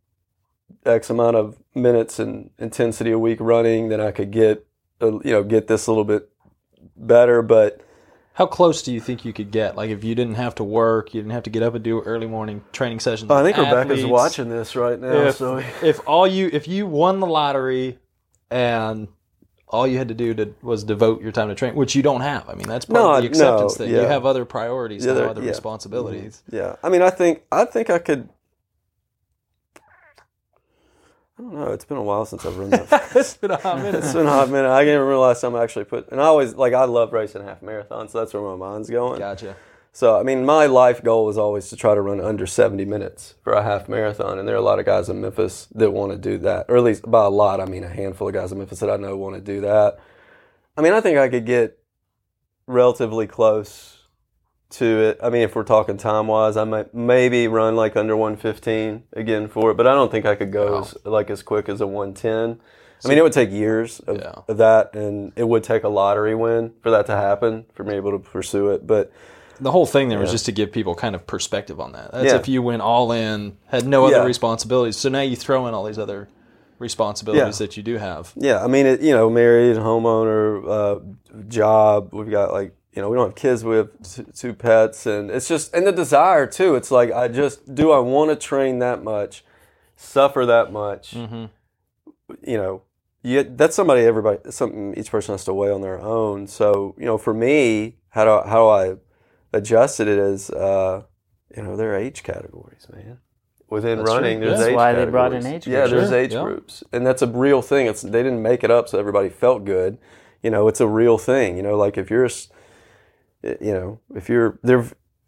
X 0.87 1.11
amount 1.11 1.37
of 1.37 1.57
minutes 1.75 2.19
and 2.19 2.51
intensity 2.59 3.11
a 3.11 3.19
week 3.19 3.39
running, 3.41 3.89
then 3.89 4.01
I 4.01 4.11
could 4.11 4.31
get, 4.31 4.67
uh, 5.03 5.19
you 5.21 5.33
know, 5.33 5.43
get 5.43 5.67
this 5.67 5.87
a 5.87 5.91
little 5.91 6.05
bit 6.05 6.29
better. 6.97 7.43
But 7.43 7.81
How 8.35 8.47
close 8.47 8.83
do 8.83 8.93
you 8.93 9.01
think 9.01 9.25
you 9.25 9.33
could 9.33 9.51
get? 9.51 9.77
Like 9.77 9.91
if 9.91 10.05
you 10.05 10.15
didn't 10.15 10.37
have 10.37 10.55
to 10.57 10.65
work, 10.65 11.13
you 11.15 11.21
didn't 11.21 11.33
have 11.33 11.43
to 11.45 11.51
get 11.51 11.63
up 11.63 11.75
and 11.75 11.83
do 11.85 12.01
early 12.03 12.27
morning 12.27 12.63
training 12.73 13.01
sessions. 13.01 13.31
I 13.31 13.43
think 13.43 13.57
Rebecca's 13.57 14.07
watching 14.07 14.49
this 14.49 14.77
right 14.77 14.99
now. 14.99 15.13
If, 15.29 15.37
so 15.37 15.59
if 15.83 16.01
all 16.07 16.27
you 16.27 16.49
if 16.53 16.69
you 16.69 16.87
won 16.87 17.21
the 17.21 17.27
lottery 17.27 17.99
and 18.51 19.09
all 19.71 19.87
you 19.87 19.99
had 19.99 20.09
to 20.09 20.15
do 20.15 20.33
to, 20.33 20.55
was 20.63 20.83
devote 20.83 21.21
your 21.21 21.31
time 21.31 21.49
to 21.49 21.55
training, 21.55 21.77
which 21.77 21.95
you 21.95 22.03
don't 22.03 22.23
have. 22.23 22.49
I 22.49 22.55
mean, 22.55 22.67
that's 22.67 22.87
part 22.87 22.95
No, 22.95 23.13
of 23.13 23.21
the 23.21 23.29
acceptance 23.29 23.79
no, 23.79 23.85
thing. 23.85 23.95
yeah. 23.95 24.01
You 24.01 24.07
have 24.07 24.25
other 24.25 24.47
priorities, 24.47 25.05
Yeah, 25.05 25.13
now, 25.13 25.25
other 25.29 25.43
yeah. 25.43 25.51
responsibilities. 25.51 26.43
Yeah, 26.51 26.77
I 26.83 26.89
mean, 26.89 27.03
I 27.03 27.11
think 27.11 27.43
I 27.53 27.67
think 27.67 27.91
I 27.91 27.99
could. 27.99 28.31
I 31.39 31.43
don't 31.43 31.55
know. 31.55 31.73
It's 31.73 31.85
been 31.85 31.99
a 31.99 32.03
while 32.03 32.27
since 32.27 32.45
I've 32.45 32.57
run 32.57 32.71
that. 32.71 33.11
it's 33.15 33.37
been 33.37 33.53
a 33.53 33.57
hot 33.57 33.79
minute. 33.79 33.95
it's 34.03 34.13
been 34.13 34.27
a 34.27 34.31
hot 34.31 34.51
minute. 34.51 34.69
I 34.69 34.81
can't 34.85 34.99
remember 34.99 35.13
the 35.13 35.21
last 35.21 35.41
time 35.41 35.55
I 35.55 35.63
actually 35.63 35.85
put. 35.85 36.09
And 36.11 36.21
I 36.21 36.25
always 36.25 36.55
like 36.55 36.73
I 36.75 36.85
love 36.85 37.13
racing 37.13 37.45
half 37.45 37.61
marathons, 37.61 38.11
so 38.11 38.19
that's 38.19 38.35
where 38.35 38.43
my 38.43 38.57
mind's 38.57 38.91
going. 38.91 39.21
Gotcha. 39.21 39.57
So 39.93 40.19
I 40.19 40.25
mean, 40.25 40.45
my 40.45 40.67
life 40.67 41.03
goal 41.03 41.29
is 41.29 41.39
always 41.39 41.69
to 41.69 41.77
try 41.77 41.95
to 41.95 42.01
run 42.01 42.21
under 42.21 42.45
70 42.47 42.85
minutes 42.85 43.35
for 43.43 43.53
a 43.53 43.63
half 43.63 43.89
marathon, 43.89 44.39
and 44.39 44.49
there 44.49 44.57
are 44.57 44.59
a 44.59 44.63
lot 44.63 44.81
of 44.81 44.85
guys 44.85 45.09
in 45.09 45.21
Memphis 45.21 45.69
that 45.77 45.93
want 45.93 46.11
to 46.13 46.19
do 46.19 46.39
that, 46.39 46.67
or 46.69 46.77
at 46.77 46.83
least 46.83 47.09
by 47.09 47.25
a 47.25 47.31
lot, 47.31 47.61
I 47.61 47.67
mean 47.67 47.85
a 47.85 47.89
handful 47.89 48.29
of 48.29 48.35
guys 48.35 48.51
in 48.51 48.59
Memphis 48.59 48.81
that 48.81 48.91
I 48.91 48.97
know 48.97 49.17
want 49.17 49.37
to 49.37 49.41
do 49.41 49.61
that. 49.61 49.99
I 50.77 50.83
mean, 50.83 50.93
I 50.93 51.01
think 51.01 51.19
I 51.19 51.29
could 51.29 51.47
get 51.47 51.79
relatively 52.67 53.27
close 53.27 53.98
to 54.71 54.85
it. 54.85 55.19
I 55.23 55.31
mean, 55.31 55.43
if 55.43 55.55
we're 55.57 55.63
talking 55.65 55.97
time 55.97 56.27
wise, 56.27 56.57
I 56.57 56.65
might 56.65 56.93
maybe 56.95 57.49
run 57.49 57.75
like 57.77 57.97
under 57.97 58.17
115 58.17 59.05
again 59.15 59.49
for 59.49 59.71
it, 59.71 59.77
but 59.77 59.87
I 59.87 59.95
don't 59.95 60.11
think 60.11 60.27
I 60.27 60.35
could 60.35 60.53
go 60.53 60.73
Wow. 60.73 60.81
as, 60.81 60.97
like 61.05 61.31
as 61.31 61.43
quick 61.43 61.69
as 61.69 61.81
a 61.81 61.87
110. 61.87 62.61
I 63.05 63.09
mean, 63.09 63.17
it 63.19 63.23
would 63.23 63.33
take 63.33 63.51
years 63.51 64.01
of, 64.01 64.19
Yeah. 64.19 64.33
of 64.49 64.57
that, 64.59 64.95
and 64.95 65.33
it 65.37 65.45
would 65.49 65.63
take 65.63 65.85
a 65.85 65.89
lottery 65.89 66.35
win 66.35 66.73
for 66.83 66.91
that 66.91 67.07
to 67.07 67.13
happen 67.17 67.65
for 67.73 67.85
me 67.85 67.95
able 67.95 68.11
to 68.13 68.19
pursue 68.19 68.69
it. 68.71 68.87
But 68.87 69.11
The 69.61 69.73
whole 69.73 69.87
thing 69.87 70.09
there 70.09 70.19
was 70.21 70.31
just 70.31 70.47
to 70.47 70.53
give 70.53 70.71
people 70.71 70.95
kind 70.95 71.15
of 71.17 71.27
perspective 71.27 71.81
on 71.81 71.91
that. 71.93 72.13
That's 72.13 72.27
Yeah. 72.33 72.37
if 72.37 72.47
you 72.49 72.63
went 72.63 72.81
all 72.83 73.11
in, 73.11 73.57
had 73.67 73.87
no 73.89 74.05
other 74.07 74.17
Yeah. 74.19 74.25
responsibilities. 74.25 74.97
So 74.97 75.09
now 75.09 75.21
you 75.23 75.35
throw 75.35 75.67
in 75.67 75.75
all 75.75 75.83
these 75.85 75.99
other 75.99 76.29
responsibilities 76.79 77.61
Yeah. 77.61 77.67
that 77.67 77.77
you 77.77 77.83
do 77.83 77.97
have. 77.97 78.33
Yeah, 78.37 78.63
I 78.63 78.69
mean, 78.69 78.87
it, 78.87 79.01
you 79.01 79.13
know, 79.13 79.29
married, 79.29 79.77
homeowner, 79.77 80.63
uh, 80.69 81.01
job. 81.49 82.11
We've 82.13 82.31
got 82.31 82.53
like, 82.53 82.73
you 82.99 83.03
know, 83.03 83.11
we 83.11 83.17
don't 83.17 83.29
have 83.29 83.37
kids. 83.37 83.63
We 83.63 83.77
have 83.77 83.91
two, 84.35 84.53
pets, 84.55 85.07
and 85.07 85.31
it's 85.31 85.47
just 85.47 85.73
and 85.73 85.87
the 85.87 85.93
desire 85.93 86.49
too. 86.49 86.75
It's 86.75 86.91
like 86.91 87.13
I 87.13 87.29
just 87.29 87.73
do. 87.73 87.93
I 87.93 88.01
want 88.01 88.31
to 88.31 88.35
train 88.35 88.81
that 88.81 89.05
much, 89.05 89.45
suffer 89.95 90.45
that 90.47 90.73
much. 90.73 91.15
You 91.15 91.49
know, 92.43 92.83
you, 93.23 93.45
that's 93.45 93.77
somebody. 93.77 94.01
Everybody, 94.03 94.51
something 94.51 94.95
each 94.99 95.13
person 95.13 95.33
has 95.35 95.45
to 95.45 95.55
weigh 95.55 95.71
on 95.71 95.81
their 95.81 96.01
own. 96.01 96.49
So, 96.49 96.97
you 96.99 97.05
know, 97.05 97.19
for 97.19 97.33
me, 97.33 97.99
how 98.09 98.25
do 98.25 98.49
how 98.51 98.69
I 98.69 98.97
adjusted 99.53 100.09
it 100.09 100.19
is, 100.19 100.51
uh, 100.51 101.03
you 101.57 101.63
know, 101.63 101.77
there 101.77 101.93
are 101.93 101.97
age 101.97 102.25
categories, 102.25 102.85
man. 102.93 103.19
Within 103.71 103.99
That's 103.99 104.11
true. 104.11 104.17
running, 104.19 104.41
there's 104.41 104.59
That's 104.59 104.71
age 104.71 104.75
why 104.75 104.93
they 104.93 105.05
brought 105.05 105.33
in 105.33 105.43
categories. 105.43 105.67
age 105.69 105.73
Yeah, 105.73 105.87
there's 105.87 106.09
Sure. 106.09 106.19
age 106.19 106.33
Yeah. 106.35 106.43
groups, 106.43 106.83
and 106.93 107.07
that's 107.07 107.23
a 107.23 107.29
real 107.29 107.63
thing. 107.63 107.87
It's 107.87 108.03
they 108.03 108.25
didn't 108.25 108.43
make 108.43 108.65
it 108.65 108.73
up 108.73 108.89
so 108.89 108.99
everybody 108.99 109.29
felt 109.29 109.65
good. 109.65 109.99
You 110.43 110.51
know, 110.51 110.67
it's 110.69 110.81
a 110.81 110.89
real 110.89 111.17
thing. 111.19 111.57
You 111.57 111.63
know, 111.63 111.77
like 111.77 111.97
if 111.97 112.11
you're, 112.11 112.25
a 112.25 112.31
you 113.43 113.73
know, 113.73 114.01
if 114.15 114.29
you're 114.29 114.59
they're 114.63 114.87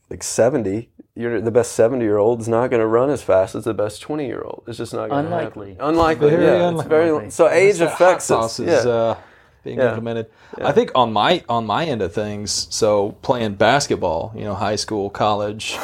like 0.08 0.22
seventy, 0.22 0.90
you're 1.14 1.40
the 1.40 1.50
best 1.50 1.72
seventy 1.72 2.04
year 2.04 2.18
old 2.18 2.40
is 2.40 2.48
not 2.48 2.68
going 2.70 2.80
to 2.80 2.86
run 2.86 3.10
as 3.10 3.22
fast 3.22 3.54
as 3.54 3.64
the 3.64 3.74
best 3.74 4.02
twenty 4.02 4.26
year 4.26 4.42
old. 4.42 4.64
It's 4.66 4.78
just 4.78 4.92
not 4.92 5.08
going 5.10 5.24
to 5.26 5.30
Unlikely. 5.34 5.70
happen. 5.74 5.88
Unlikely. 5.88 6.30
Very 6.30 6.44
yeah, 6.44 6.70
it's 6.72 6.82
very 6.84 7.30
so 7.30 7.48
age 7.48 7.78
hot 7.78 7.92
affects 7.92 8.24
sauce 8.24 8.58
us. 8.58 8.66
is 8.66 8.84
Yeah. 8.84 8.90
uh, 8.90 9.16
being 9.62 9.78
Yeah. 9.78 9.88
implemented. 9.90 10.26
I 10.62 10.72
think 10.72 10.90
on 10.94 11.12
my 11.12 11.44
on 11.48 11.66
my 11.66 11.84
end 11.84 12.02
of 12.02 12.12
things, 12.12 12.66
so 12.70 13.12
playing 13.22 13.54
basketball, 13.54 14.32
you 14.34 14.44
know, 14.44 14.54
high 14.54 14.76
school, 14.76 15.10
college, 15.10 15.78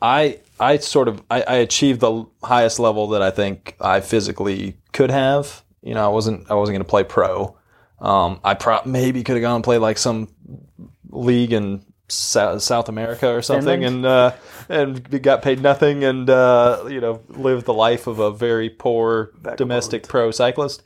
I 0.00 0.38
I 0.58 0.78
sort 0.78 1.08
of 1.08 1.22
I, 1.30 1.42
I 1.42 1.54
achieved 1.56 2.00
the 2.00 2.24
highest 2.42 2.78
level 2.80 3.08
that 3.08 3.22
I 3.22 3.30
think 3.30 3.76
I 3.80 4.00
physically 4.00 4.76
could 4.92 5.10
have. 5.10 5.62
You 5.82 5.94
know, 5.94 6.04
I 6.04 6.08
wasn't 6.08 6.50
I 6.50 6.54
wasn't 6.54 6.74
going 6.74 6.84
to 6.84 6.88
play 6.90 7.04
pro. 7.04 7.56
Um, 8.00 8.40
I 8.42 8.54
pro- 8.54 8.80
maybe 8.84 9.22
could 9.22 9.36
have 9.36 9.42
gone 9.42 9.56
and 9.56 9.64
played 9.64 9.78
like 9.78 9.96
some 9.98 10.28
league 11.12 11.52
in 11.52 11.84
South 12.08 12.88
America 12.88 13.28
or 13.32 13.42
something, 13.42 13.80
Finland? 13.80 14.04
and 14.04 14.06
uh, 14.06 14.32
and 14.68 15.22
got 15.22 15.42
paid 15.42 15.62
nothing, 15.62 16.04
and 16.04 16.28
uh, 16.28 16.84
you 16.88 17.00
know 17.00 17.22
lived 17.28 17.66
the 17.66 17.74
life 17.74 18.06
of 18.06 18.18
a 18.18 18.30
very 18.30 18.68
poor 18.68 19.32
domestic 19.56 20.08
pro 20.08 20.30
cyclist. 20.30 20.82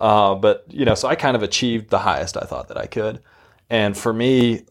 Uh, 0.00 0.34
but 0.34 0.64
you 0.68 0.84
know, 0.84 0.94
so 0.94 1.08
I 1.08 1.14
kind 1.14 1.36
of 1.36 1.42
achieved 1.42 1.90
the 1.90 2.00
highest 2.00 2.36
I 2.36 2.44
thought 2.44 2.68
that 2.68 2.78
I 2.78 2.86
could, 2.86 3.20
and 3.68 3.96
for 3.96 4.12
me, 4.12 4.66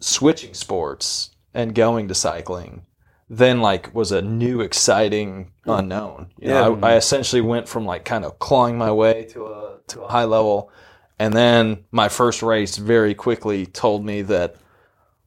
switching 0.00 0.54
sports 0.54 1.30
and 1.54 1.74
going 1.74 2.08
to 2.08 2.14
cycling 2.14 2.86
then 3.28 3.60
like 3.60 3.92
was 3.94 4.12
a 4.12 4.22
new 4.22 4.60
exciting 4.60 5.50
unknown 5.64 6.28
you 6.38 6.48
know, 6.48 6.78
I, 6.82 6.92
I 6.92 6.96
essentially 6.96 7.42
went 7.42 7.68
from 7.68 7.84
like 7.84 8.04
kind 8.04 8.24
of 8.24 8.38
clawing 8.38 8.78
my 8.78 8.92
way 8.92 9.24
to 9.30 9.46
a 9.46 9.78
to 9.88 10.02
a 10.02 10.08
high 10.08 10.24
level 10.24 10.70
and 11.18 11.34
then 11.34 11.84
my 11.90 12.08
first 12.08 12.42
race 12.42 12.76
very 12.76 13.14
quickly 13.14 13.66
told 13.66 14.04
me 14.04 14.22
that 14.22 14.56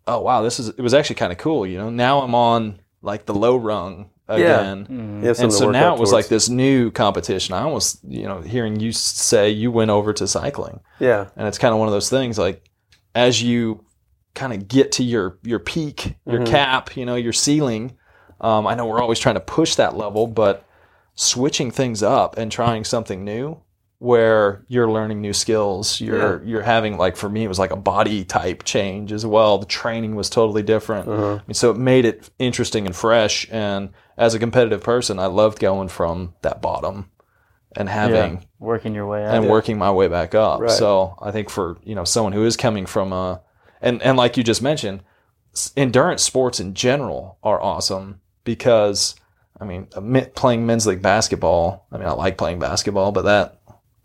oh 0.07 0.19
wow 0.19 0.41
this 0.41 0.59
is 0.59 0.69
it 0.69 0.81
was 0.81 0.93
actually 0.93 1.15
kind 1.15 1.31
of 1.31 1.37
cool 1.37 1.65
you 1.65 1.77
know? 1.77 1.89
Now 1.89 2.21
i'm 2.21 2.35
on 2.35 2.79
like 3.01 3.25
the 3.25 3.33
low 3.33 3.55
rung 3.55 4.09
again. 4.27 4.85
You 5.21 5.27
have 5.27 5.37
something 5.37 5.45
and 5.45 5.53
so 5.53 5.71
now 5.71 5.93
up 5.93 5.97
it 5.97 6.01
was 6.01 6.11
towards. 6.11 6.25
like 6.25 6.29
this 6.29 6.49
new 6.49 6.91
competition. 6.91 7.55
I 7.55 7.61
almost 7.61 8.03
you 8.03 8.23
know 8.23 8.41
hearing 8.41 8.79
you 8.79 8.91
say 8.91 9.49
you 9.49 9.71
went 9.71 9.89
over 9.89 10.13
to 10.13 10.27
cycling. 10.27 10.81
Yeah, 10.99 11.29
and 11.35 11.47
it's 11.47 11.57
kind 11.57 11.73
of 11.73 11.79
one 11.79 11.87
of 11.87 11.93
those 11.93 12.09
things 12.09 12.37
like 12.37 12.69
as 13.15 13.41
you 13.41 13.83
kind 14.35 14.53
of 14.53 14.67
get 14.67 14.91
to 14.93 15.03
your 15.03 15.37
your 15.43 15.59
peak 15.59 16.15
your 16.25 16.45
cap 16.45 16.95
you 16.95 17.05
know 17.05 17.15
your 17.15 17.33
ceiling 17.33 17.97
um, 18.39 18.67
i 18.67 18.75
know 18.75 18.85
we're 18.85 19.01
always 19.01 19.19
trying 19.19 19.35
to 19.35 19.41
push 19.41 19.75
that 19.75 19.97
level 19.97 20.27
but 20.27 20.65
switching 21.15 21.71
things 21.71 22.01
up 22.03 22.37
and 22.37 22.51
trying 22.51 22.83
something 22.83 23.25
new 23.25 23.59
where 23.99 24.63
you're 24.69 24.89
learning 24.89 25.19
new 25.21 25.33
skills 25.33 25.99
you're 25.99 26.41
you're 26.45 26.61
having 26.61 26.97
like 26.97 27.17
for 27.17 27.27
me 27.29 27.43
it 27.43 27.47
was 27.49 27.59
like 27.59 27.71
a 27.71 27.75
body 27.75 28.23
type 28.23 28.63
change 28.63 29.11
as 29.11 29.25
well 29.25 29.57
the 29.57 29.65
training 29.65 30.15
was 30.15 30.29
totally 30.29 30.63
different 30.63 31.07
uh-huh. 31.07 31.35
I 31.35 31.41
mean, 31.47 31.53
so 31.53 31.69
it 31.71 31.77
made 31.77 32.05
it 32.05 32.29
interesting 32.39 32.85
and 32.85 32.95
fresh 32.95 33.45
and 33.51 33.89
as 34.17 34.33
a 34.33 34.39
competitive 34.39 34.81
person 34.81 35.19
i 35.19 35.25
loved 35.25 35.59
going 35.59 35.89
from 35.89 36.33
that 36.43 36.61
bottom 36.61 37.09
and 37.75 37.87
having 37.89 38.35
Yeah, 38.37 38.43
working 38.57 38.95
your 38.95 39.05
way 39.05 39.25
up. 39.25 39.33
and 39.33 39.47
working 39.49 39.77
my 39.77 39.91
way 39.91 40.07
back 40.07 40.33
up. 40.33 40.59
Right. 40.59 40.71
So 40.71 41.15
I 41.21 41.29
think 41.31 41.49
for 41.51 41.77
you 41.83 41.93
know 41.93 42.03
someone 42.03 42.33
who 42.33 42.43
is 42.45 42.57
coming 42.57 42.87
from 42.87 43.13
a 43.13 43.41
and 43.79 44.01
and 44.01 44.17
like 44.17 44.37
you 44.37 44.43
just 44.43 44.61
mentioned, 44.63 45.03
endurance 45.77 46.23
sports 46.23 46.59
in 46.59 46.73
general 46.73 47.37
are 47.43 47.61
awesome 47.61 48.21
because 48.43 49.15
I 49.61 49.65
mean 49.65 49.85
playing 50.33 50.65
men's 50.65 50.87
league 50.87 51.03
basketball. 51.03 51.85
I 51.91 51.97
mean 51.99 52.07
I 52.07 52.13
like 52.13 52.39
playing 52.39 52.57
basketball, 52.57 53.11
but 53.11 53.25
that 53.25 53.58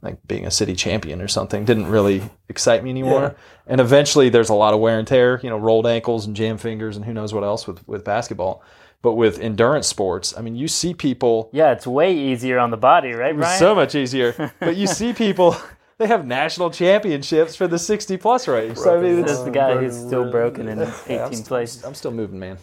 like 0.04 0.24
being 0.28 0.46
a 0.46 0.50
city 0.50 0.74
champion 0.74 1.20
or 1.20 1.28
something 1.28 1.64
didn't 1.64 1.86
really 1.86 2.22
excite 2.48 2.84
me 2.84 2.90
anymore. 2.90 3.34
And 3.66 3.80
eventually 3.80 4.28
there's 4.28 4.50
a 4.50 4.54
lot 4.54 4.74
of 4.74 4.80
wear 4.80 4.98
and 4.98 5.08
tear, 5.08 5.40
you 5.42 5.48
know, 5.50 5.56
rolled 5.56 5.86
ankles 5.86 6.26
and 6.26 6.36
jam 6.36 6.58
fingers 6.58 6.96
and 6.96 7.04
who 7.04 7.12
knows 7.12 7.32
what 7.32 7.42
else 7.42 7.66
with 7.66 7.86
with 7.88 8.04
basketball. 8.04 8.62
But 9.02 9.14
with 9.14 9.38
endurance 9.38 9.86
sports, 9.86 10.34
I 10.36 10.40
mean, 10.40 10.56
you 10.56 10.66
see 10.68 10.94
people 10.94 11.50
yeah, 11.52 11.72
it's 11.72 11.86
way 11.86 12.16
easier 12.16 12.58
on 12.58 12.70
the 12.70 12.78
body, 12.78 13.12
right, 13.12 13.36
Brian? 13.36 13.58
so 13.58 13.74
much 13.74 13.94
easier. 13.94 14.52
but 14.60 14.76
you 14.76 14.86
see 14.86 15.12
people, 15.12 15.56
they 15.98 16.06
have 16.06 16.26
national 16.26 16.70
championships 16.70 17.54
for 17.54 17.68
the 17.68 17.78
60 17.78 18.16
plus 18.16 18.48
race. 18.48 18.86
I 18.86 18.96
mean, 18.98 19.16
This 19.22 19.30
it's, 19.30 19.40
is 19.40 19.44
the 19.44 19.50
guy 19.50 19.76
who's 19.76 19.94
still 19.96 20.30
broken 20.30 20.68
in 20.68 20.78
18th 20.78 21.34
st- 21.34 21.46
place. 21.46 21.84
I'm 21.84 21.94
still 21.94 22.12
moving, 22.12 22.38
man. 22.38 22.56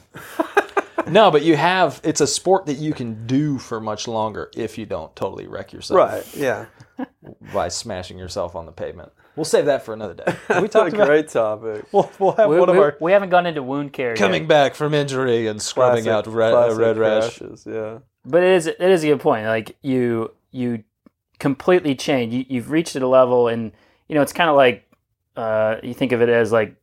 no, 1.07 1.29
but 1.29 1.43
you 1.43 1.55
have, 1.55 2.01
it's 2.03 2.21
a 2.21 2.27
sport 2.27 2.65
that 2.65 2.77
you 2.77 2.93
can 2.93 3.27
do 3.27 3.57
for 3.59 3.79
much 3.79 4.07
longer 4.07 4.49
if 4.55 4.77
you 4.79 4.85
don't 4.87 5.15
totally 5.15 5.45
wreck 5.47 5.71
yourself 5.73 5.97
right. 5.97 6.35
Yeah, 6.35 6.65
by 7.53 7.67
smashing 7.67 8.17
yourself 8.17 8.55
on 8.55 8.65
the 8.65 8.71
pavement. 8.71 9.11
We'll 9.35 9.45
save 9.45 9.65
that 9.65 9.83
for 9.85 9.93
another 9.93 10.13
day. 10.13 10.23
We 10.49 10.53
that's 10.55 10.63
a 10.65 10.67
talked 10.67 10.93
about, 10.93 11.07
great 11.07 11.27
topic. 11.29 11.85
we'll, 11.91 12.11
we'll 12.19 12.31
have 12.33 12.49
We, 12.49 12.59
one 12.59 12.69
of 12.69 12.77
our 12.77 12.97
we 12.99 13.11
haven't 13.13 13.29
gone 13.29 13.45
into 13.45 13.63
wound 13.63 13.93
care 13.93 14.15
coming 14.15 14.43
yet, 14.43 14.49
back 14.49 14.75
from 14.75 14.93
injury 14.93 15.47
and 15.47 15.61
scrubbing 15.61 16.03
Classic- 16.03 16.27
out 16.27 16.33
red, 16.33 16.53
uh, 16.53 16.65
classic 16.75 16.79
red 16.79 16.97
rash. 16.97 17.41
Yeah. 17.65 17.99
but 18.25 18.43
it 18.43 18.49
is 18.53 18.67
it 18.67 18.79
is 18.81 19.03
a 19.03 19.07
good 19.07 19.19
point. 19.21 19.45
Like 19.45 19.77
you 19.81 20.31
you 20.51 20.83
completely 21.39 21.95
change. 21.95 22.33
You, 22.33 22.45
you've 22.49 22.71
reached 22.71 22.95
at 22.95 23.01
a 23.01 23.07
level, 23.07 23.47
and 23.47 23.71
you 24.07 24.15
know 24.15 24.21
it's 24.21 24.33
kind 24.33 24.49
of 24.49 24.55
like 24.55 24.87
uh, 25.37 25.77
you 25.81 25.93
think 25.93 26.11
of 26.11 26.21
it 26.21 26.29
as 26.29 26.51
like 26.51 26.75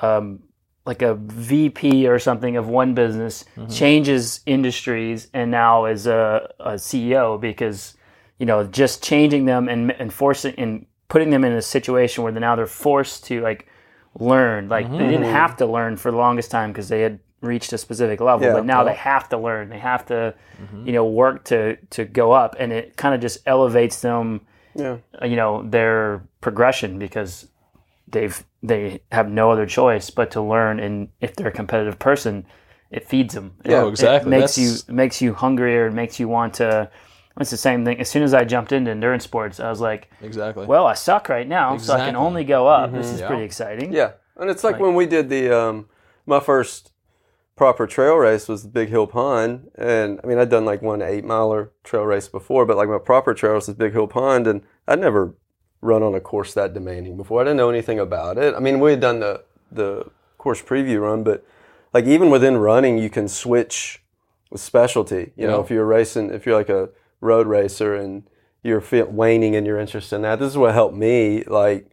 um, 0.00 0.42
like 0.86 1.02
a 1.02 1.14
VP 1.16 2.08
or 2.08 2.18
something 2.18 2.56
of 2.56 2.66
one 2.68 2.94
business 2.94 3.44
Mm-hmm. 3.56 3.70
changes 3.70 4.40
industries, 4.46 5.28
and 5.34 5.50
now 5.50 5.84
is 5.84 6.06
a, 6.06 6.50
a 6.60 6.72
CEO 6.72 7.38
because 7.40 7.94
you 8.38 8.46
know 8.46 8.64
just 8.64 9.02
changing 9.02 9.44
them 9.46 9.68
and 9.68 9.92
and 9.92 10.12
forcing 10.12 10.54
and 10.58 10.86
putting 11.08 11.30
them 11.30 11.44
in 11.44 11.52
a 11.52 11.62
situation 11.62 12.22
where 12.24 12.32
now 12.32 12.54
they're 12.56 12.66
forced 12.66 13.24
to 13.26 13.40
like 13.40 13.66
learn. 14.18 14.68
Like 14.68 14.90
they 14.90 14.98
didn't 14.98 15.24
have 15.24 15.56
to 15.58 15.66
learn 15.66 15.96
for 15.96 16.10
the 16.10 16.16
longest 16.16 16.50
time 16.50 16.70
because 16.72 16.88
they 16.88 17.00
had 17.02 17.18
reached 17.40 17.72
a 17.72 17.78
specific 17.78 18.20
level, 18.20 18.46
Yeah. 18.46 18.54
but 18.54 18.64
now 18.66 18.82
they 18.84 18.94
have 18.94 19.28
to 19.28 19.38
learn. 19.38 19.68
They 19.68 19.78
have 19.78 20.04
to, 20.06 20.34
you 20.84 20.92
know, 20.92 21.04
work 21.06 21.44
to 21.44 21.76
to 21.90 22.04
go 22.04 22.32
up, 22.32 22.56
and 22.58 22.72
it 22.72 22.96
kind 22.96 23.14
of 23.14 23.20
just 23.20 23.38
elevates 23.46 24.00
them. 24.00 24.40
Yeah. 24.74 24.98
uh, 25.22 25.26
You 25.26 25.36
know, 25.36 25.62
their 25.68 26.22
progression 26.40 26.98
because 26.98 27.48
they've 28.08 28.42
they 28.62 29.00
have 29.12 29.30
no 29.30 29.50
other 29.52 29.66
choice 29.66 30.10
but 30.10 30.30
to 30.32 30.40
learn. 30.42 30.80
And 30.80 31.08
if 31.20 31.36
they're 31.36 31.48
a 31.48 31.52
competitive 31.52 31.98
person, 31.98 32.44
it 32.90 33.06
feeds 33.08 33.34
them. 33.34 33.52
Yeah, 33.64 33.84
It- 33.84 33.88
exactly. 33.88 34.28
It 34.28 34.40
makes 34.40 34.56
That's- 34.56 34.58
you 34.86 34.92
it 34.92 34.94
makes 34.96 35.22
you 35.22 35.34
hungrier. 35.34 35.86
It 35.86 35.92
makes 35.94 36.18
you 36.20 36.28
want 36.28 36.54
to. 36.54 36.90
It's 37.40 37.50
the 37.50 37.56
same 37.56 37.84
thing. 37.84 38.00
As 38.00 38.08
soon 38.08 38.22
as 38.22 38.34
I 38.34 38.44
jumped 38.44 38.72
into 38.72 38.90
endurance 38.90 39.24
sports, 39.24 39.60
I 39.60 39.70
was 39.70 39.80
like, 39.80 40.10
Exactly. 40.22 40.66
"Well, 40.66 40.86
I 40.86 40.94
suck 40.94 41.28
right 41.28 41.46
now, 41.46 41.76
so 41.76 41.94
I 41.94 41.98
can 42.06 42.16
only 42.16 42.44
go 42.44 42.66
up. 42.66 42.92
This 42.92 43.12
is 43.12 43.20
Yeah. 43.20 43.28
pretty 43.28 43.44
exciting." 43.44 43.92
Yeah, 43.92 44.12
and 44.36 44.50
it's 44.50 44.64
like, 44.64 44.78
when 44.80 44.94
we 44.94 45.06
did 45.06 45.28
the 45.28 45.50
um, 45.50 45.88
my 46.26 46.40
first 46.40 46.92
proper 47.56 47.86
trail 47.86 48.16
race 48.16 48.48
was 48.48 48.62
the 48.62 48.68
Big 48.68 48.88
Hill 48.88 49.06
Pond, 49.06 49.70
and 49.76 50.20
I 50.22 50.26
mean 50.26 50.38
I'd 50.38 50.48
done 50.50 50.64
like 50.64 50.82
one 50.82 51.02
eight 51.02 51.24
miler 51.24 51.70
trail 51.84 52.04
race 52.04 52.28
before, 52.28 52.64
but 52.66 52.76
like 52.76 52.88
my 52.88 52.98
proper 52.98 53.34
trail 53.34 53.54
race 53.54 53.66
was 53.68 53.76
Big 53.76 53.92
Hill 53.92 54.06
Pond, 54.08 54.46
and 54.46 54.62
I'd 54.86 55.00
never 55.00 55.34
run 55.80 56.02
on 56.02 56.14
a 56.14 56.20
course 56.20 56.54
that 56.54 56.74
demanding 56.74 57.16
before. 57.16 57.40
I 57.40 57.44
didn't 57.44 57.56
know 57.56 57.70
anything 57.70 57.98
about 58.00 58.36
it. 58.38 58.54
I 58.54 58.60
mean 58.60 58.80
we 58.80 58.90
had 58.92 59.00
done 59.00 59.20
the 59.20 59.42
the 59.70 60.06
course 60.38 60.62
preview 60.62 61.02
run, 61.02 61.22
but 61.24 61.44
like 61.92 62.04
even 62.04 62.30
within 62.30 62.56
running, 62.58 62.98
you 62.98 63.10
can 63.10 63.28
switch 63.28 64.02
with 64.50 64.60
specialty. 64.60 65.32
You 65.36 65.46
know, 65.46 65.60
if 65.60 65.70
you're 65.70 65.84
racing, 65.86 66.30
if 66.30 66.46
you're 66.46 66.56
like 66.56 66.68
a 66.68 66.90
road 67.20 67.46
racer 67.46 67.94
and 67.94 68.22
you're 68.62 68.82
waning 69.10 69.54
in 69.54 69.64
your 69.64 69.78
interest 69.78 70.12
in 70.12 70.22
that, 70.22 70.38
this 70.38 70.50
is 70.50 70.56
what 70.58 70.74
helped 70.74 70.96
me. 70.96 71.44
Like 71.44 71.90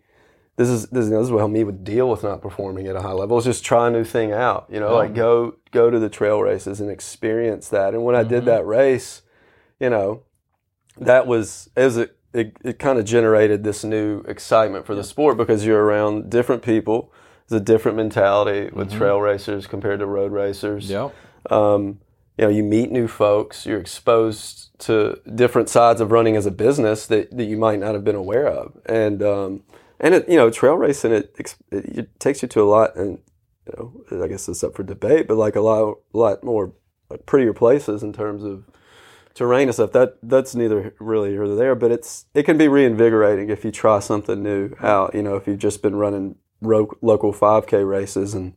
this 0.58 0.70
is 0.70 0.88
this, 0.88 1.06
is- 1.06 1.10
this 1.12 1.20
is 1.22 1.32
what 1.32 1.40
helped 1.40 1.54
me 1.54 1.64
with 1.64 1.84
deal 1.84 2.10
with 2.10 2.24
not 2.24 2.42
performing 2.42 2.88
at 2.88 2.96
a 2.96 3.02
high 3.02 3.12
level. 3.12 3.38
Is 3.38 3.46
just 3.46 3.64
try 3.66 3.88
a 3.88 3.92
new 3.92 4.04
thing 4.04 4.32
out. 4.32 4.68
You 4.70 4.80
know, 4.80 4.96
like 4.96 5.14
go 5.14 5.56
go 5.72 5.90
to 5.90 6.00
the 6.00 6.10
trail 6.10 6.42
races 6.42 6.80
and 6.82 6.90
experience 6.90 7.70
that. 7.70 7.94
And 7.94 8.04
when 8.04 8.16
I 8.16 8.24
did 8.24 8.46
that 8.46 8.66
race, 8.66 9.22
you 9.80 9.90
know, 9.90 10.24
that 10.98 11.28
was 11.28 11.70
it 11.76 11.84
was 11.84 11.98
a, 11.98 12.10
it, 12.34 12.58
it 12.64 12.80
kind 12.80 13.00
of 13.00 13.06
generated 13.06 13.64
this 13.64 13.84
new 13.84 14.20
excitement 14.22 14.86
for 14.86 14.96
the 14.96 15.04
sport 15.04 15.38
because 15.38 15.66
you're 15.66 15.84
around 15.84 16.30
different 16.30 16.62
people. 16.64 17.12
There's 17.48 17.62
a 17.62 17.64
different 17.64 17.96
mentality 17.98 18.70
with 18.74 18.92
trail 18.92 19.22
racers 19.22 19.68
compared 19.68 20.00
to 20.00 20.06
road 20.08 20.32
racers. 20.32 20.90
Yep. 20.90 21.14
Um, 21.52 22.00
you 22.38 22.44
know, 22.46 22.50
you 22.50 22.64
meet 22.64 22.92
new 22.92 23.08
folks. 23.08 23.66
You're 23.66 23.80
exposed 23.80 24.78
to 24.80 25.22
different 25.34 25.70
sides 25.70 26.02
of 26.02 26.12
running 26.12 26.36
as 26.36 26.46
a 26.46 26.52
business 26.52 27.08
that, 27.08 27.36
that 27.36 27.46
you 27.46 27.58
might 27.58 27.80
not 27.80 27.94
have 27.94 28.04
been 28.04 28.16
aware 28.16 28.48
of. 28.48 28.78
And 28.86 29.24
um, 29.24 29.64
and 30.00 30.16
it, 30.16 30.30
you 30.30 30.36
know, 30.36 30.50
trail 30.50 30.76
racing 30.76 31.14
it, 31.14 31.36
it, 31.40 31.56
it 31.72 32.20
takes 32.20 32.42
you 32.42 32.48
to 32.50 32.62
a 32.62 32.66
lot, 32.66 32.96
and 32.96 33.20
you 33.68 34.04
know, 34.12 34.24
I 34.24 34.28
guess 34.28 34.50
it's 34.50 34.64
up 34.64 34.76
for 34.76 34.84
debate, 34.84 35.28
but 35.28 35.38
like 35.38 35.56
a 35.56 35.62
lot, 35.62 36.00
lot 36.14 36.44
more 36.44 36.74
like 37.10 37.26
prettier 37.26 37.54
places 37.54 38.04
in 38.04 38.12
terms 38.12 38.44
of 38.44 38.66
terrain 39.34 39.68
and 39.68 39.74
stuff. 39.74 39.94
That 39.94 40.18
that's 40.22 40.56
neither 40.56 40.94
really 41.00 41.32
here 41.32 41.46
nor 41.46 41.56
there, 41.56 41.76
but 41.76 41.92
it's 41.92 42.26
it 42.34 42.44
can 42.44 42.58
be 42.58 42.68
reinvigorating 42.68 43.50
if 43.50 43.64
you 43.64 43.72
try 43.72 44.00
something 44.00 44.44
new 44.44 44.76
out. 44.82 45.16
You 45.16 45.24
know, 45.24 45.36
if 45.36 45.48
you've 45.48 45.60
just 45.60 45.82
been 45.82 45.96
running 45.96 46.36
ro- 46.62 46.98
local 47.02 47.32
5K 47.32 47.88
races 47.88 48.34
and 48.34 48.56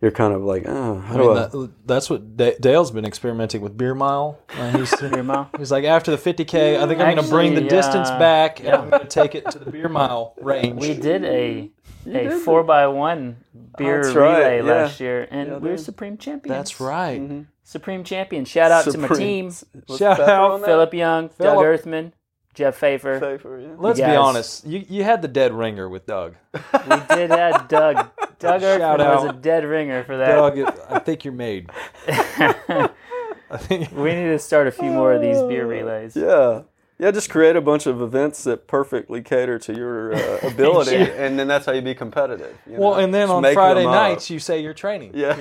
you're 0.00 0.10
kind 0.12 0.32
of 0.32 0.42
like, 0.42 0.64
oh, 0.66 0.98
how 1.00 1.14
I 1.14 1.16
do 1.16 1.22
mean, 1.28 1.30
I? 1.36 1.40
that, 1.46 1.70
that's 1.86 2.08
what 2.10 2.36
Da- 2.36 2.56
Dale's 2.60 2.90
been 2.90 3.04
experimenting 3.04 3.60
with 3.62 3.76
beer 3.76 3.94
mile. 3.94 4.38
Uh, 4.56 4.78
he's, 4.78 4.94
Beer 5.00 5.22
mile. 5.22 5.50
he's 5.58 5.72
like, 5.72 5.84
after 5.84 6.10
the 6.14 6.16
50K, 6.16 6.76
I 6.80 6.86
think 6.86 7.00
I'm 7.00 7.14
going 7.14 7.16
to 7.24 7.30
bring 7.30 7.54
the 7.54 7.62
Actually, 7.62 7.76
distance 7.76 8.08
uh, 8.08 8.18
back 8.18 8.60
and. 8.60 8.68
I'm 8.68 8.90
going 8.90 9.02
to 9.02 9.08
take 9.08 9.34
it 9.34 9.50
to 9.50 9.58
the 9.58 9.70
beer 9.70 9.88
mile 9.88 10.34
range. 10.40 10.80
We 10.80 10.94
did 10.94 11.24
a 11.24 11.70
a 12.06 12.30
four 12.38 12.62
by 12.62 12.86
one 12.86 13.36
beer 13.76 14.02
That's 14.02 14.14
right, 14.14 14.38
relay 14.38 14.56
yeah. 14.58 14.62
last 14.62 15.00
year, 15.00 15.28
and 15.30 15.48
Yeah, 15.48 15.58
we 15.58 15.70
were 15.70 15.76
supreme 15.76 16.16
champions. 16.16 16.56
That's 16.56 16.80
right. 16.80 17.44
supreme 17.64 18.02
champion. 18.04 18.44
Shout 18.46 18.70
out 18.70 18.84
to 18.84 18.96
my 18.96 19.08
Supreme- 19.08 19.50
team: 19.50 19.52
Shout 19.98 20.20
out? 20.20 20.64
Philip 20.64 20.94
Young, 20.94 21.30
Doug 21.38 21.62
Earthman, 21.62 22.14
Jeff 22.58 22.76
Pfeiffer. 22.76 23.18
Pfeffer, 23.20 23.58
yeah. 23.60 23.68
Let's 23.78 23.98
You 23.98 24.04
be 24.04 24.10
guys- 24.10 24.18
honest. 24.18 24.66
You, 24.66 24.84
you 24.88 25.04
had 25.04 25.22
the 25.22 25.28
dead 25.28 25.52
ringer 25.54 25.88
with 25.88 26.06
Doug. 26.06 26.34
We 26.52 26.96
did 27.14 27.30
have 27.30 27.68
Doug. 27.68 27.96
Doug 28.38 28.60
Shout 28.60 28.80
Earthman 28.80 28.98
was 29.08 29.24
a 29.24 29.28
out. 29.28 29.42
dead 29.42 29.64
ringer 29.64 30.04
for 30.04 30.16
that. 30.18 30.26
Doug, 30.34 30.58
it- 30.58 30.80
I 30.90 30.98
think 30.98 31.24
you're 31.24 31.32
made. 31.34 31.70
I 32.08 33.56
think 33.56 33.90
We 33.96 34.14
need 34.14 34.26
to 34.26 34.38
start 34.38 34.66
a 34.66 34.70
few 34.72 34.90
more 34.90 35.12
of 35.12 35.22
these 35.22 35.40
beer 35.42 35.66
relays. 35.66 36.14
Yeah. 36.16 36.62
Yeah, 37.00 37.12
just 37.12 37.30
create 37.30 37.54
a 37.54 37.60
bunch 37.60 37.86
of 37.86 38.02
events 38.02 38.42
that 38.42 38.66
perfectly 38.66 39.22
cater 39.22 39.56
to 39.60 39.72
your 39.72 40.14
uh, 40.14 40.38
ability, 40.48 40.96
Yeah. 40.96 41.04
and 41.04 41.38
then 41.38 41.46
that's 41.46 41.64
how 41.64 41.70
you 41.70 41.80
be 41.80 41.94
competitive. 41.94 42.58
you 42.68 42.76
Well, 42.76 42.94
know? 42.94 42.98
and 42.98 43.14
then 43.14 43.28
Just 43.28 43.34
on 43.34 43.42
make 43.42 43.54
Friday 43.54 43.82
them 43.82 43.90
up. 43.90 43.94
nights, 43.94 44.30
you 44.30 44.40
say 44.40 44.60
you're 44.60 44.74
training. 44.74 45.12
yeah, 45.14 45.32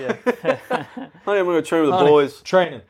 honey, 1.25 1.39
I'm 1.39 1.45
going 1.45 1.55
to 1.55 1.61
train 1.63 1.81
with 1.81 1.89
the 1.91 1.97
Honey, 1.97 2.09
boys. 2.11 2.41
Training. 2.43 2.81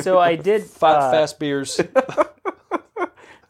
So 0.00 0.18
I 0.18 0.34
did 0.36 0.62
Five 0.64 0.96
uh, 0.96 1.10
fast 1.10 1.38
beers. 1.38 1.78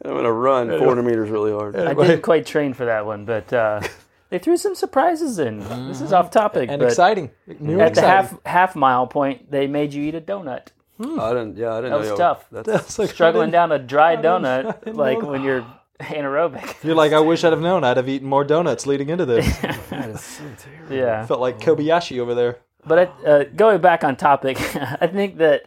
I'm 0.05 0.11
going 0.11 0.25
to 0.25 0.33
run 0.33 0.69
400 0.69 1.03
meters 1.03 1.31
really 1.31 1.53
hard. 1.53 1.77
I 1.77 1.95
didn't 1.95 2.23
quite 2.23 2.45
train 2.47 2.75
for 2.75 2.85
that 2.85 3.07
one, 3.07 3.25
but 3.25 3.51
uh, 3.53 3.81
they 4.31 4.39
threw 4.39 4.57
some 4.57 4.75
surprises 4.75 5.39
in. 5.39 5.61
This 5.89 6.01
is 6.01 6.13
off 6.13 6.31
topic, 6.31 6.69
and 6.71 6.79
but 6.81 6.87
exciting. 6.89 7.31
New 7.47 7.73
and 7.75 7.83
at 7.83 7.95
the 7.95 8.01
exciting. 8.01 8.11
half 8.11 8.47
half 8.47 8.77
mile 8.77 9.07
point, 9.07 9.51
they 9.51 9.67
made 9.67 9.95
you 9.95 10.03
eat 10.05 10.15
a 10.15 10.21
donut. 10.21 10.69
I 11.01 11.31
didn't. 11.31 11.57
Yeah, 11.57 11.73
I 11.75 11.81
didn't 11.81 11.83
That 11.83 11.91
know. 11.91 11.99
was 11.99 12.09
you- 12.11 12.17
tough. 12.17 12.45
That's, 12.53 12.67
That's 12.73 12.99
like, 12.99 13.11
Struggling 13.11 13.51
down 13.51 13.73
a 13.73 13.79
dry 13.79 14.17
donut, 14.17 14.95
like 14.95 15.21
know 15.23 15.29
when 15.31 15.43
you're 15.43 15.67
anaerobic. 16.01 16.85
You're 16.85 16.95
like, 16.95 17.13
I 17.13 17.21
wish 17.21 17.43
I'd 17.45 17.53
have 17.53 17.61
known. 17.63 17.83
I'd 17.85 17.97
have 17.97 18.09
eaten 18.09 18.29
more 18.29 18.45
donuts 18.45 18.87
leading 18.87 19.09
into 19.09 19.25
this. 19.25 19.57
that 19.91 20.11
is 20.11 20.21
so 20.21 20.45
terrible. 20.59 20.95
Yeah. 20.97 21.25
Felt 21.27 21.41
like 21.41 21.59
Kobayashi 21.61 22.19
over 22.21 22.35
there. 22.35 22.59
But 22.87 23.15
uh, 23.27 23.45
going 23.45 23.81
back 23.81 24.05
on 24.05 24.17
topic, 24.17 24.59
I 24.77 25.07
think 25.07 25.39
that 25.39 25.63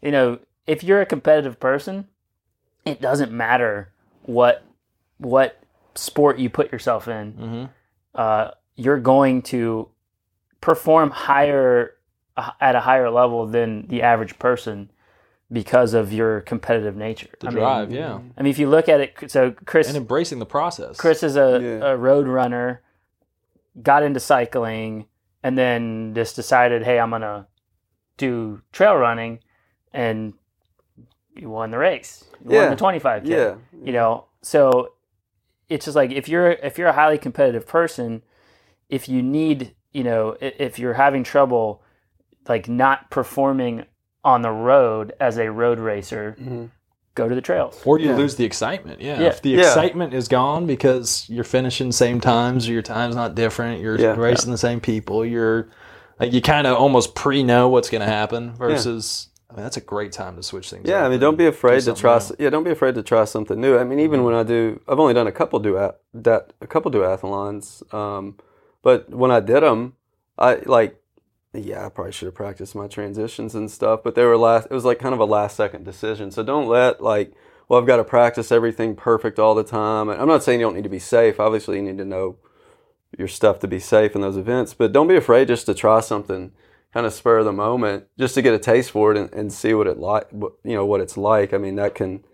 you 0.00 0.10
know 0.10 0.38
if 0.66 0.82
you're 0.82 1.00
a 1.02 1.06
competitive 1.06 1.60
person, 1.60 2.08
it 2.84 3.00
doesn't 3.00 3.32
matter 3.32 3.92
what 4.22 4.64
what 5.18 5.58
sport 5.94 6.38
you 6.38 6.50
put 6.50 6.72
yourself 6.72 7.08
in. 7.08 7.32
Mm-hmm. 7.32 7.64
Uh, 8.14 8.50
you're 8.76 8.98
going 9.00 9.42
to 9.42 9.88
perform 10.60 11.10
higher 11.10 11.94
uh, 12.36 12.50
at 12.60 12.74
a 12.74 12.80
higher 12.80 13.10
level 13.10 13.46
than 13.46 13.86
the 13.88 14.02
average 14.02 14.38
person 14.38 14.90
because 15.50 15.92
of 15.92 16.12
your 16.12 16.40
competitive 16.40 16.96
nature. 16.96 17.28
The 17.40 17.48
I 17.48 17.84
mean, 17.84 17.94
yeah. 17.94 18.18
I 18.36 18.42
mean, 18.42 18.50
if 18.50 18.58
you 18.58 18.68
look 18.68 18.88
at 18.88 19.00
it, 19.00 19.30
so 19.30 19.50
Chris 19.66 19.88
And 19.88 19.96
embracing 19.96 20.38
the 20.38 20.46
process. 20.46 20.96
Chris 20.96 21.22
is 21.22 21.36
a, 21.36 21.60
Yeah. 21.62 21.90
a 21.92 21.96
road 21.96 22.26
runner, 22.26 22.80
got 23.82 24.02
into 24.02 24.18
cycling, 24.18 25.06
and 25.42 25.58
then 25.58 26.14
just 26.14 26.36
decided, 26.36 26.84
hey, 26.84 26.98
I'm 26.98 27.10
gonna 27.10 27.46
do 28.16 28.62
trail 28.72 28.94
running, 28.94 29.40
and 29.92 30.32
you 31.34 31.48
won 31.50 31.70
the 31.70 31.78
race. 31.78 32.24
You 32.44 32.52
Yeah. 32.56 32.60
won 32.62 32.70
the 32.70 32.76
25k. 32.76 33.26
Yeah. 33.28 33.54
You 33.82 33.92
know, 33.92 34.24
so 34.42 34.92
it's 35.68 35.84
just 35.86 35.96
like 35.96 36.10
if 36.10 36.28
you're 36.28 36.50
if 36.50 36.78
you're 36.78 36.88
a 36.88 36.92
highly 36.92 37.18
competitive 37.18 37.66
person, 37.66 38.22
if 38.88 39.08
you 39.08 39.22
need, 39.22 39.74
you 39.92 40.04
know, 40.04 40.36
if 40.40 40.78
you're 40.78 40.94
having 40.94 41.24
trouble, 41.24 41.82
like 42.48 42.68
not 42.68 43.10
performing 43.10 43.84
on 44.24 44.42
the 44.42 44.50
road 44.50 45.12
as 45.20 45.38
a 45.38 45.50
road 45.50 45.78
racer, 45.78 46.36
Mhm. 46.40 46.70
go 47.14 47.28
to 47.28 47.34
the 47.34 47.40
trails. 47.40 47.80
Or 47.84 47.98
you 47.98 48.10
Yeah. 48.10 48.16
lose 48.16 48.36
the 48.36 48.44
excitement. 48.44 49.00
Yeah. 49.00 49.20
Yeah. 49.20 49.26
If 49.28 49.42
the 49.42 49.50
Yeah. 49.50 49.58
excitement 49.60 50.14
is 50.14 50.28
gone 50.28 50.66
because 50.66 51.26
you're 51.28 51.44
finishing 51.44 51.90
same 51.92 52.20
times 52.20 52.68
or 52.68 52.72
your 52.72 52.82
time's 52.82 53.16
not 53.16 53.34
different, 53.34 53.80
you're 53.80 53.98
Yeah. 53.98 54.14
racing 54.16 54.50
the 54.52 54.58
same 54.58 54.80
people, 54.80 55.24
you're 55.24 55.68
like 56.20 56.32
you 56.32 56.40
kind 56.40 56.66
of 56.66 56.76
almost 56.76 57.14
pre 57.14 57.42
know 57.42 57.68
what's 57.68 57.90
going 57.90 58.00
to 58.02 58.06
happen 58.06 58.52
versus 58.54 59.28
I 59.52 59.56
mean 59.56 59.64
that's 59.64 59.76
a 59.76 59.82
great 59.82 60.12
time 60.12 60.36
to 60.36 60.42
switch 60.42 60.70
things 60.70 60.88
Yeah, 60.88 61.04
I 61.04 61.10
mean, 61.10 61.20
don't 61.20 61.36
be 61.36 61.46
afraid 61.46 61.76
to 61.76 61.82
something 61.82 62.00
try. 62.00 62.18
new. 62.18 62.36
Yeah, 62.38 62.50
don't 62.50 62.64
be 62.64 62.70
afraid 62.70 62.94
to 62.94 63.02
try 63.02 63.24
something 63.24 63.60
new. 63.60 63.76
I 63.78 63.84
mean, 63.84 64.00
even 64.00 64.24
when 64.24 64.34
I 64.34 64.42
do, 64.44 64.80
I've 64.88 64.98
only 64.98 65.12
done 65.14 65.26
a 65.26 65.32
couple 65.32 65.60
duat 65.60 66.00
that 66.14 66.54
a 66.62 66.66
couple 66.66 66.90
duathlons, 66.90 67.92
um, 67.92 68.38
but 68.82 69.10
when 69.10 69.30
I 69.30 69.40
did 69.40 69.62
them, 69.62 69.94
I 70.38 70.54
like, 70.64 70.98
yeah, 71.52 71.84
I 71.84 71.90
probably 71.90 72.12
should 72.12 72.26
have 72.26 72.34
practiced 72.34 72.74
my 72.74 72.86
transitions 72.88 73.54
and 73.54 73.70
stuff. 73.70 74.00
But 74.02 74.14
they 74.14 74.24
were 74.24 74.38
last. 74.38 74.68
It 74.70 74.74
was 74.74 74.86
like 74.86 74.98
kind 74.98 75.12
of 75.12 75.20
a 75.20 75.26
last 75.26 75.54
second 75.54 75.84
decision. 75.84 76.30
So 76.30 76.42
don't 76.42 76.66
let 76.66 77.02
like, 77.02 77.34
well, 77.68 77.78
I've 77.78 77.86
got 77.86 77.98
to 77.98 78.04
practice 78.04 78.50
everything 78.50 78.96
perfect 78.96 79.38
all 79.38 79.54
the 79.54 79.64
time. 79.64 80.08
And 80.08 80.18
I'm 80.18 80.28
not 80.28 80.42
saying 80.42 80.60
you 80.60 80.66
don't 80.66 80.74
need 80.74 80.84
to 80.84 80.88
be 80.88 80.98
safe. 80.98 81.38
Obviously, 81.38 81.76
you 81.76 81.82
need 81.82 81.98
to 81.98 82.06
know 82.06 82.36
your 83.18 83.28
stuff 83.28 83.60
to 83.60 83.68
be 83.68 83.78
safe 83.78 84.14
in 84.14 84.22
those 84.22 84.38
events. 84.38 84.72
But 84.72 84.92
don't 84.92 85.08
be 85.08 85.16
afraid 85.16 85.48
just 85.48 85.66
to 85.66 85.74
try 85.74 86.00
something 86.00 86.52
kind 86.92 87.06
of 87.06 87.12
spur 87.12 87.38
of 87.38 87.44
the 87.44 87.52
moment 87.52 88.04
just 88.18 88.34
to 88.34 88.42
get 88.42 88.54
a 88.54 88.58
taste 88.58 88.90
for 88.90 89.12
it 89.12 89.18
and, 89.18 89.32
and 89.32 89.52
see 89.52 89.74
what 89.74 89.86
it 89.86 89.98
like 89.98 90.28
you 90.32 90.74
know 90.74 90.86
what 90.86 91.00
it's 91.00 91.16
like. 91.16 91.52
I 91.52 91.58
mean 91.58 91.76
that 91.76 91.94
can 91.94 92.24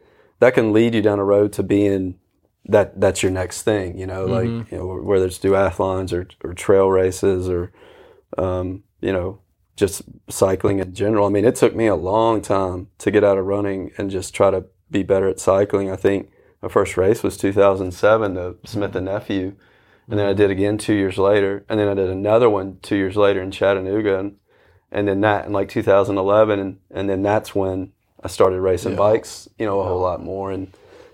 that 0.41 0.55
can 0.55 0.73
lead 0.73 0.95
you 0.95 1.03
down 1.03 1.19
a 1.19 1.25
road 1.25 1.53
to 1.55 1.63
being 1.63 2.19
that 2.65 3.01
that's 3.01 3.23
your 3.23 3.33
next 3.33 3.63
thing 3.63 3.97
you 3.97 4.07
know 4.07 4.27
like 4.27 4.47
mm-hmm. 4.47 4.75
you 4.75 4.81
know 4.81 4.87
whether 5.03 5.27
it's 5.27 5.39
duathlons 5.39 6.13
or, 6.13 6.29
or 6.45 6.53
trail 6.55 6.91
races 6.91 7.49
or 7.49 7.73
um, 8.37 8.83
you 9.01 9.13
know 9.13 9.41
just 9.77 10.03
cycling 10.29 10.81
in 10.81 10.93
general. 10.93 11.27
I 11.27 11.31
mean 11.31 11.45
it 11.45 11.55
took 11.55 11.75
me 11.75 11.87
a 11.87 11.95
long 11.95 12.43
time 12.43 12.89
to 12.99 13.11
get 13.11 13.25
out 13.25 13.39
of 13.39 13.47
running 13.47 13.93
and 13.97 14.11
just 14.11 14.35
try 14.35 14.51
to 14.51 14.65
be 14.91 15.03
better 15.03 15.29
at 15.29 15.39
cycling. 15.39 15.91
I 15.91 15.97
think 15.97 16.31
my 16.63 16.69
first 16.69 16.97
race 16.97 17.23
was 17.23 17.37
2007 17.37 18.35
the 18.35 18.57
smith 18.65 18.97
and 18.97 19.07
mm-hmm. 19.07 19.15
nephew 19.15 19.57
and 20.09 20.19
then 20.19 20.27
I 20.27 20.31
mm-hmm. 20.31 20.39
did 20.39 20.51
again 20.51 20.79
two 20.79 20.95
years 20.95 21.19
later, 21.19 21.65
and 21.69 21.79
then 21.79 21.89
I 21.89 21.95
did 21.95 22.09
another 22.09 22.49
one 22.49 22.79
two 22.83 22.97
years 22.97 23.17
later 23.17 23.43
in 23.43 23.51
Chattanooga, 23.51 24.19
and, 24.19 24.37
and 24.91 25.07
then 25.09 25.21
that 25.23 25.47
in 25.47 25.53
like 25.53 25.69
2011, 25.69 26.59
and, 26.59 26.79
and 26.91 27.09
then 27.09 27.23
that's 27.23 27.55
when 27.55 27.93
I 28.23 28.29
started 28.29 28.61
racing 28.61 28.97
bikes, 28.97 29.49
you 29.59 29.67
know, 29.67 29.81
a 29.81 29.85
whole 29.85 30.01
lot 30.01 30.23
more, 30.23 30.51
and 30.51 30.73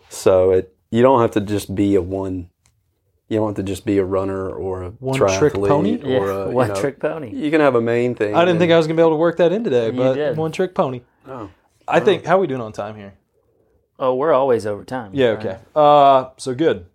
so 0.09 0.53
it 0.53 0.75
you 0.91 1.03
don't 1.03 1.21
have 1.21 1.33
to 1.33 1.41
just 1.41 1.75
be 1.75 1.95
a 1.97 2.03
one, 2.03 2.49
you 3.29 3.39
don't 3.39 3.49
have 3.49 3.57
to 3.57 3.63
just 3.63 3.85
be 3.85 3.99
a 3.99 4.05
runner 4.05 4.49
or 4.49 4.83
a 4.85 4.91
One-trick 4.91 5.55
triathlete 5.55 5.69
pony? 5.69 5.99
Yeah, 6.03 6.19
or 6.19 6.31
a, 6.31 6.49
you 6.49 6.55
one 6.55 6.69
know, 6.69 6.75
trick 6.81 7.01
pony. 7.01 7.35
You 7.35 7.51
can 7.51 7.61
have 7.61 7.75
a 7.75 7.81
main 7.81 8.15
thing. 8.15 8.35
I 8.35 8.41
didn't 8.41 8.51
and- 8.51 8.59
think 8.61 8.73
I 8.73 8.77
was 8.77 8.87
going 8.87 8.97
to 8.97 9.01
be 9.01 9.03
able 9.05 9.17
to 9.17 9.21
work 9.21 9.39
that 9.39 9.51
in 9.53 9.65
today, 9.65 9.87
You 9.87 9.93
but 9.93 10.15
did. 10.15 10.37
one 10.37 10.53
trick 10.53 10.75
pony. 10.75 11.01
Oh. 11.27 11.51
I 11.89 12.01
think 12.01 12.25
how 12.25 12.37
are 12.37 12.41
we 12.41 12.47
doing 12.47 12.61
on 12.61 12.73
time 12.73 12.97
here? 12.97 13.15
Oh, 13.99 14.15
we're 14.15 14.33
always 14.33 14.67
over 14.67 14.85
time. 14.85 15.11
Yeah, 15.15 15.29
okay. 15.31 15.59
Uh, 15.75 16.31
so 16.37 16.55
good. 16.55 16.87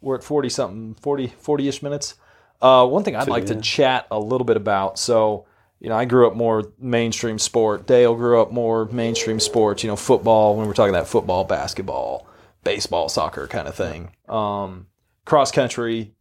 We're 0.00 0.16
at 0.16 0.24
40 0.24 0.48
something, 0.48 0.94
40 0.94 1.28
40 1.28 1.68
ish 1.68 1.82
minutes. 1.82 2.14
Uh, 2.60 2.86
one 2.86 3.02
thing 3.04 3.16
I'd 3.16 3.28
like 3.28 3.46
to 3.46 3.60
chat 3.60 4.06
a 4.10 4.18
little 4.18 4.44
bit 4.44 4.56
about. 4.56 4.98
So, 4.98 5.46
you 5.82 5.88
know, 5.88 5.96
I 5.96 6.04
grew 6.04 6.28
up 6.28 6.36
more 6.36 6.72
mainstream 6.78 7.40
sport. 7.40 7.88
Dale 7.88 8.14
grew 8.14 8.40
up 8.40 8.52
more 8.52 8.84
mainstream 8.86 9.40
sports. 9.40 9.82
You 9.82 9.88
know, 9.88 9.96
football. 9.96 10.56
When 10.56 10.68
we're 10.68 10.74
talking 10.74 10.94
about 10.94 11.08
football, 11.08 11.42
basketball, 11.42 12.28
baseball, 12.62 13.08
soccer 13.08 13.48
kind 13.48 13.66
of 13.66 13.74
thing. 13.74 14.12
Um, 14.28 14.86
cross 15.24 15.50
country, 15.50 16.14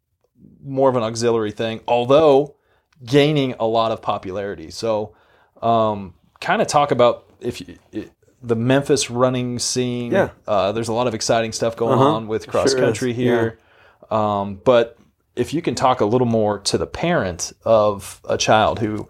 more 0.64 0.89
of 0.89 0.95
an 0.95 1.03
auxiliary 1.03 1.51
thing. 1.51 1.82
Although 1.88 2.55
gaining 3.05 3.53
a 3.59 3.66
lot 3.68 3.91
of 3.91 4.01
popularity. 4.01 4.72
So, 4.72 5.14
um, 5.62 6.16
kind 6.39 6.59
of 6.59 6.68
talk 6.68 6.89
about 6.89 7.30
if 7.39 7.62
you, 7.62 7.78
it, 7.91 8.12
the 8.41 8.55
Memphis 8.55 9.12
running 9.12 9.59
scene. 9.59 10.12
Yeah. 10.12 10.30
Uh, 10.47 10.72
there's 10.72 10.88
a 10.88 10.93
lot 10.93 11.05
of 11.05 11.14
exciting 11.14 11.51
stuff 11.51 11.76
going 11.76 11.99
Uh-huh. 11.99 12.16
on 12.16 12.28
with 12.28 12.47
cross 12.47 12.72
Sure 12.72 12.80
country 12.80 13.12
is, 13.12 13.18
here. 13.18 13.59
Um, 14.09 14.59
but 14.64 14.97
if 15.36 15.53
you 15.53 15.61
can 15.61 15.75
talk 15.75 16.01
a 16.01 16.05
little 16.05 16.27
more 16.27 16.59
to 16.59 16.77
the 16.77 16.88
parent 16.88 17.53
of 17.65 18.19
a 18.27 18.38
child 18.38 18.79
who 18.79 19.07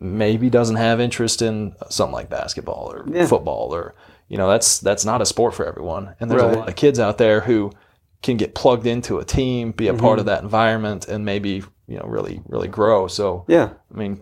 maybe 0.00 0.48
doesn't 0.48 0.76
have 0.76 1.00
interest 1.00 1.42
in 1.42 1.74
something 1.90 2.14
like 2.14 2.30
basketball 2.30 2.90
or 2.92 3.04
Yeah. 3.12 3.26
football 3.26 3.74
or 3.74 3.94
you 4.28 4.36
know 4.38 4.48
that's 4.48 4.78
that's 4.78 5.04
not 5.04 5.20
a 5.20 5.26
sport 5.26 5.54
for 5.54 5.66
everyone 5.66 6.14
and 6.20 6.30
there's 6.30 6.42
Right. 6.42 6.54
a 6.54 6.58
lot 6.58 6.68
of 6.68 6.76
kids 6.76 6.98
out 7.00 7.18
there 7.18 7.40
who 7.40 7.72
can 8.22 8.36
get 8.36 8.54
plugged 8.54 8.86
into 8.86 9.18
a 9.18 9.24
team 9.24 9.72
be 9.72 9.88
a 9.88 9.92
Mm-hmm. 9.92 10.00
part 10.00 10.18
of 10.18 10.26
that 10.26 10.42
environment 10.42 11.08
and 11.08 11.24
maybe 11.24 11.62
you 11.86 11.96
know 11.98 12.04
really 12.06 12.40
really 12.48 12.68
grow 12.68 13.08
so 13.08 13.44
Yeah. 13.48 13.70
i 13.94 13.98
mean 13.98 14.20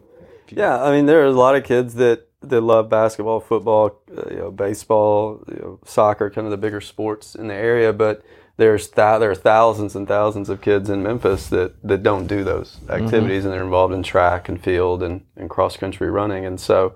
Yeah, 0.49 0.82
I 0.82 0.92
mean, 0.92 1.07
there 1.07 1.22
are 1.22 1.26
a 1.26 1.32
lot 1.32 1.57
of 1.57 1.64
kids 1.64 1.94
that, 1.94 2.28
that 2.40 2.61
love 2.61 2.88
basketball, 2.88 3.40
football, 3.40 4.01
uh, 4.16 4.30
you 4.30 4.36
know, 4.36 4.51
baseball, 4.53 5.42
you 5.49 5.57
know, 5.61 5.80
soccer, 5.84 6.30
kind 6.30 6.47
of 6.47 6.53
the 6.53 6.57
bigger 6.57 6.80
sports 6.80 7.34
in 7.34 7.49
the 7.49 7.55
area. 7.55 7.92
But 7.92 8.22
there's 8.59 8.86
th- 8.86 9.20
there 9.20 9.30
are 9.30 9.34
thousands 9.34 9.94
and 9.94 10.09
thousands 10.09 10.48
of 10.48 10.61
kids 10.61 10.88
in 10.88 11.02
Memphis 11.02 11.48
that, 11.48 11.74
that 11.86 12.02
don't 12.02 12.26
do 12.26 12.42
those 12.44 12.78
activities, 12.88 13.44
and 13.44 13.52
they're 13.52 13.62
involved 13.64 13.92
in 13.92 14.02
track 14.02 14.48
and 14.48 14.62
field 14.62 15.02
and, 15.02 15.22
and 15.36 15.50
cross 15.50 15.76
country 15.76 16.11
running. 16.11 16.46
And 16.46 16.59
so 16.59 16.94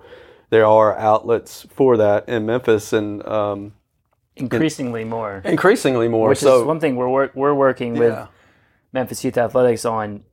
there 0.50 0.64
are 0.64 0.96
outlets 0.98 1.66
for 1.70 1.96
that 1.98 2.28
in 2.28 2.46
Memphis, 2.46 2.92
and 2.92 3.26
um, 3.26 3.74
Increasingly 4.36 5.04
more. 5.04 5.42
increasingly 5.44 6.08
more. 6.08 6.30
Which 6.30 6.38
so 6.38 6.60
is 6.60 6.66
one 6.66 6.80
thing 6.80 6.96
we're 6.96 7.08
wor- 7.08 7.32
we're 7.34 7.52
working 7.54 7.94
with 7.98 8.16
Memphis 8.92 9.22
Youth 9.22 9.36
Athletics 9.36 9.84
on 9.84 10.24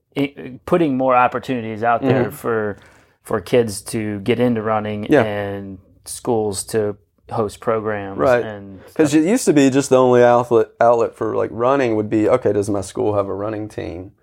putting 0.65 0.97
more 0.97 1.15
opportunities 1.15 1.83
out 1.83 2.01
there 2.01 2.31
for 2.31 2.77
for 3.23 3.41
kids 3.41 3.81
to 3.81 4.19
get 4.21 4.39
into 4.39 4.61
running 4.61 5.03
Mm-hmm. 5.03 5.13
Yeah. 5.13 5.23
and 5.23 5.77
schools 6.05 6.63
to 6.67 6.95
host 7.31 7.59
programs 7.59 8.17
Right. 8.17 8.43
and 8.43 8.85
Because 8.85 9.13
it 9.13 9.25
used 9.25 9.45
to 9.45 9.53
be 9.53 9.69
just 9.69 9.89
the 9.89 9.97
only 9.97 10.23
outlet 10.23 10.69
outlet 10.79 11.15
for 11.15 11.35
like 11.35 11.49
running 11.51 11.95
would 11.95 12.09
be 12.09 12.29
okay. 12.29 12.53
Does 12.53 12.69
my 12.69 12.81
school 12.81 13.15
have 13.15 13.27
a 13.27 13.33
running 13.33 13.67
team? 13.67 14.13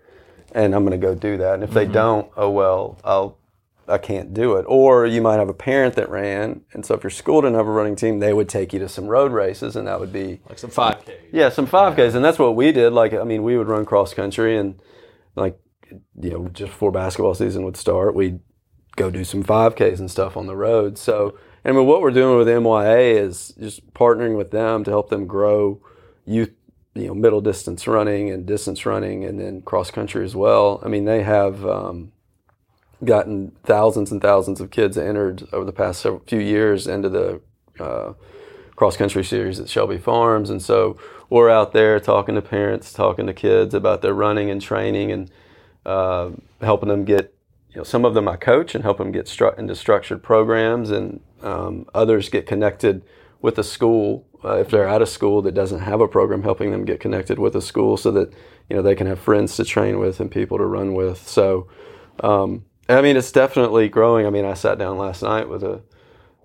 And 0.53 0.75
I'm 0.75 0.85
going 0.85 0.99
to 0.99 1.05
go 1.05 1.15
do 1.15 1.37
that. 1.39 1.55
And 1.55 1.65
if 1.65 1.71
they 1.71 1.85
mm-hmm. 1.85 1.95
don't, 1.95 2.31
oh 2.37 2.51
well, 2.51 2.99
I'll 3.05 3.39
I 3.87 3.99
can't 3.99 4.33
do 4.33 4.57
it. 4.57 4.65
Or 4.67 5.05
you 5.05 5.21
might 5.21 5.37
have 5.37 5.51
a 5.51 5.55
parent 5.55 5.95
that 5.97 6.09
ran, 6.09 6.63
and 6.73 6.87
so 6.87 6.95
if 6.95 7.03
your 7.03 7.11
school 7.11 7.43
didn't 7.43 7.57
have 7.57 7.67
a 7.67 7.71
running 7.71 7.97
team, 7.97 8.19
they 8.19 8.33
would 8.33 8.49
take 8.49 8.73
you 8.73 8.79
to 8.79 8.89
some 8.89 9.07
road 9.07 9.31
races, 9.31 9.77
and 9.77 9.87
that 9.87 10.01
would 10.01 10.13
be 10.13 10.41
like 10.49 10.59
some 10.59 10.71
5k 10.71 11.15
yeah, 11.35 11.49
some 11.49 11.67
5Ks, 11.67 12.15
and 12.15 12.25
that's 12.25 12.39
what 12.39 12.55
we 12.55 12.71
did. 12.71 12.93
Like, 12.93 13.13
I 13.13 13.25
mean, 13.25 13.43
we 13.43 13.59
would 13.59 13.67
run 13.67 13.85
cross 13.85 14.15
country, 14.15 14.57
and 14.57 14.81
like, 15.35 15.59
you 15.91 16.31
know, 16.31 16.49
just 16.49 16.71
before 16.71 16.93
basketball 16.93 17.35
season 17.35 17.65
would 17.65 17.77
start, 17.77 18.15
we'd 18.15 18.39
go 18.95 19.11
do 19.11 19.25
some 19.25 19.43
5Ks 19.43 19.99
and 19.99 20.09
stuff 20.09 20.37
on 20.37 20.47
the 20.47 20.55
road. 20.55 20.97
So, 20.97 21.37
I 21.65 21.73
mean, 21.73 21.87
what 21.87 22.03
we're 22.03 22.11
doing 22.11 22.37
with 22.37 22.49
MYA 22.49 23.23
is 23.23 23.55
just 23.59 23.93
partnering 23.95 24.37
with 24.37 24.51
them 24.51 24.85
to 24.85 24.91
help 24.91 25.09
them 25.09 25.27
grow 25.27 25.81
youth, 26.27 26.53
you 26.95 27.07
know, 27.07 27.15
middle 27.15 27.41
distance 27.41 27.87
running 27.87 28.31
and 28.31 28.45
distance 28.47 28.85
running, 28.85 29.25
and 29.25 29.41
then 29.41 29.63
cross 29.63 29.91
country 29.91 30.25
as 30.25 30.37
well. 30.37 30.81
I 30.85 30.89
mean, 30.89 31.05
they 31.05 31.23
have. 31.23 31.65
Um, 31.65 32.13
gotten 33.05 33.53
thousands 33.65 34.11
and 34.11 34.21
thousands 34.21 34.61
of 34.61 34.71
kids 34.71 34.97
entered 34.97 35.47
over 35.53 35.65
the 35.65 35.73
past 35.73 36.01
several, 36.01 36.23
few 36.27 36.39
years 36.39 36.87
into 36.87 37.09
the 37.09 37.41
uh, 37.81 38.13
cross 38.77 38.97
country 38.97 39.25
series 39.25 39.61
at 39.61 39.69
Shelby 39.69 39.99
Farms, 39.99 40.51
and 40.51 40.63
so 40.63 40.97
we're 41.31 41.51
out 41.51 41.73
there 41.73 41.99
talking 42.01 42.35
to 42.35 42.43
parents, 42.43 42.93
talking 42.93 43.27
to 43.27 43.35
kids 43.35 43.75
about 43.75 44.03
their 44.03 44.15
running 44.15 44.51
and 44.51 44.61
training, 44.61 45.13
and 45.13 45.31
uh, 45.87 46.31
helping 46.61 46.89
them 46.89 47.05
get. 47.05 47.33
You 47.71 47.81
know, 47.81 47.85
some 47.85 48.05
of 48.05 48.15
them 48.15 48.29
I 48.29 48.37
coach 48.37 48.77
and 48.77 48.85
help 48.85 48.99
them 48.99 49.11
get 49.11 49.27
stru- 49.27 49.59
into 49.59 49.75
structured 49.75 50.23
programs, 50.23 50.93
and 50.93 51.19
um, 51.45 51.87
others 51.95 52.29
get 52.29 52.47
connected 52.47 53.05
with 53.41 53.59
a 53.59 53.65
school 53.65 54.27
uh, 54.45 54.57
if 54.57 54.71
they're 54.71 54.89
at 54.89 55.01
a 55.01 55.07
school 55.07 55.43
that 55.43 55.55
doesn't 55.55 55.81
have 55.81 56.01
a 56.01 56.09
program, 56.09 56.43
helping 56.43 56.71
them 56.71 56.85
get 56.85 57.01
connected 57.01 57.39
with 57.39 57.55
a 57.57 57.63
school 57.63 57.97
so 57.97 58.11
that 58.11 58.33
you 58.69 58.77
know 58.77 58.83
they 58.83 58.95
can 58.95 59.07
have 59.07 59.19
friends 59.19 59.57
to 59.57 59.65
train 59.65 59.99
with 59.99 60.21
and 60.21 60.31
people 60.31 60.59
to 60.59 60.67
run 60.67 60.95
with. 60.95 61.29
So. 61.29 61.69
Um, 62.21 62.65
I 62.89 63.01
mean, 63.01 63.17
it's 63.17 63.33
definitely 63.33 63.89
growing. 63.89 64.27
I 64.27 64.31
mean, 64.31 64.45
I 64.45 64.55
sat 64.55 64.79
down 64.79 64.99
last 64.99 65.23
night 65.23 65.49
with 65.49 65.63
a 65.63 65.83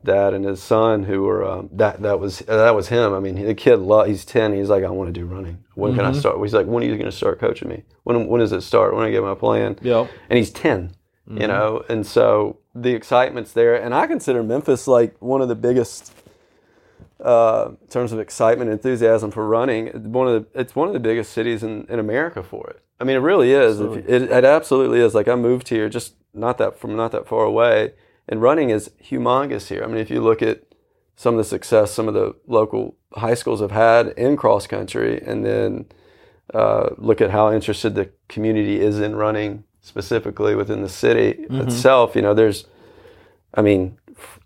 dad 0.04 0.34
and 0.34 0.46
his 0.46 0.62
son 0.62 1.04
who 1.04 1.24
were 1.24 1.44
um, 1.44 1.70
that 1.74 2.02
that 2.02 2.20
was 2.20 2.40
that 2.40 2.76
was 2.76 2.88
him. 2.88 3.14
I 3.14 3.20
mean, 3.20 3.36
the 3.36 3.54
kid 3.54 3.78
lo- 3.78 4.06
he's 4.06 4.26
ten. 4.26 4.54
He's 4.54 4.70
like, 4.70 4.84
I 4.84 4.90
want 4.90 5.14
to 5.14 5.20
do 5.20 5.26
running. 5.26 5.64
When 5.76 5.96
can 5.96 6.06
I 6.06 6.12
start? 6.12 6.42
He's 6.42 6.54
like, 6.54 6.68
when 6.68 6.84
are 6.84 6.86
you 6.86 6.94
going 6.94 7.06
to 7.06 7.12
start 7.12 7.40
coaching 7.40 7.70
me? 7.70 7.84
When 8.04 8.28
when 8.28 8.40
does 8.40 8.52
it 8.52 8.62
start? 8.62 8.96
When 8.96 9.06
I 9.06 9.12
get 9.12 9.24
my 9.24 9.36
plan? 9.36 9.78
Yep. 9.82 10.10
And 10.30 10.38
he's 10.38 10.52
10 11.30 11.42
You 11.42 11.48
know, 11.48 11.84
and 11.90 12.06
so 12.06 12.58
the 12.76 12.94
excitement's 12.94 13.54
there. 13.54 13.76
And 13.76 13.94
I 13.94 14.08
consider 14.08 14.44
Memphis 14.44 14.88
like 14.88 15.16
one 15.22 15.42
of 15.42 15.48
the 15.48 15.56
biggest. 15.56 16.14
Uh, 17.24 17.72
in 17.82 17.88
terms 17.90 18.14
of 18.14 18.20
excitement, 18.20 18.70
and 18.70 18.80
enthusiasm 18.80 19.30
for 19.30 19.46
running, 19.46 19.88
it's 19.88 19.98
one 20.08 20.26
of 20.28 20.34
the 20.54 20.60
it's 20.60 20.74
one 20.74 20.88
of 20.88 20.94
the 20.94 21.02
biggest 21.02 21.34
cities 21.34 21.64
in, 21.64 21.86
in 21.90 22.00
America 22.00 22.42
for 22.42 22.70
it. 22.70 22.82
I 22.98 23.04
mean, 23.04 23.18
it 23.18 23.20
really 23.20 23.52
is. 23.52 23.82
If- 23.82 24.08
It, 24.08 24.22
it 24.32 24.46
absolutely 24.46 25.02
is. 25.02 25.14
Like 25.14 25.28
I 25.28 25.36
moved 25.36 25.68
here 25.68 25.90
just 25.90 26.14
not 26.34 26.58
that 26.60 26.80
from 26.80 26.96
not 26.96 27.12
that 27.12 27.28
far 27.28 27.44
away, 27.44 27.94
and 28.30 28.42
running 28.42 28.70
is 28.70 28.92
humongous 29.04 29.68
here. 29.68 29.84
I 29.84 29.88
mean, 29.88 29.98
if 29.98 30.10
you 30.10 30.22
look 30.22 30.42
at 30.42 30.64
some 31.18 31.34
of 31.34 31.40
the 31.40 31.44
success 31.44 31.92
some 31.92 32.08
of 32.08 32.14
the 32.14 32.34
local 32.48 32.96
high 33.16 33.34
schools 33.34 33.60
have 33.60 33.72
had 33.72 34.08
in 34.16 34.38
cross 34.38 34.66
country, 34.66 35.22
and 35.22 35.46
then 35.46 35.88
uh, 36.54 36.92
look 36.98 37.20
at 37.20 37.32
how 37.32 37.52
interested 37.52 37.96
the 37.96 38.10
community 38.30 38.80
is 38.80 38.98
in 39.02 39.14
running 39.18 39.66
specifically 39.82 40.56
within 40.56 40.82
the 40.82 40.90
city 40.90 41.46
itself. 41.50 42.16
You 42.16 42.22
know, 42.22 42.34
there's, 42.34 42.66
I 43.54 43.62
mean, 43.62 43.98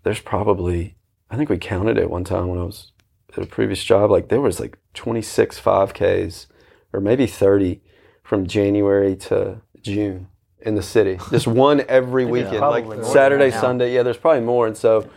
there's 0.02 0.20
probably 0.20 0.96
I 1.34 1.36
think 1.36 1.50
we 1.50 1.58
counted 1.58 1.98
it 1.98 2.10
one 2.10 2.22
time 2.22 2.46
when 2.46 2.60
I 2.60 2.62
was 2.62 2.92
at 3.36 3.42
a 3.42 3.46
previous 3.46 3.82
job. 3.82 4.08
Like 4.08 4.28
there 4.28 4.40
was 4.40 4.60
like 4.60 4.78
26 4.94 5.60
5Ks 5.60 6.46
or 6.92 7.00
maybe 7.00 7.26
30 7.26 7.80
from 8.22 8.46
January 8.46 9.16
to 9.16 9.60
June 9.82 10.28
in 10.60 10.76
the 10.76 10.82
city. 10.82 11.18
Just 11.30 11.48
one 11.48 11.84
every 11.88 12.24
weekend, 12.24 12.58
probably 12.58 12.82
like 12.82 13.04
Saturday. 13.04 13.50
Sunday. 13.50 13.92
Yeah, 13.92 14.04
there's 14.04 14.16
probably 14.16 14.42
more. 14.42 14.68
And 14.68 14.76
so, 14.76 15.08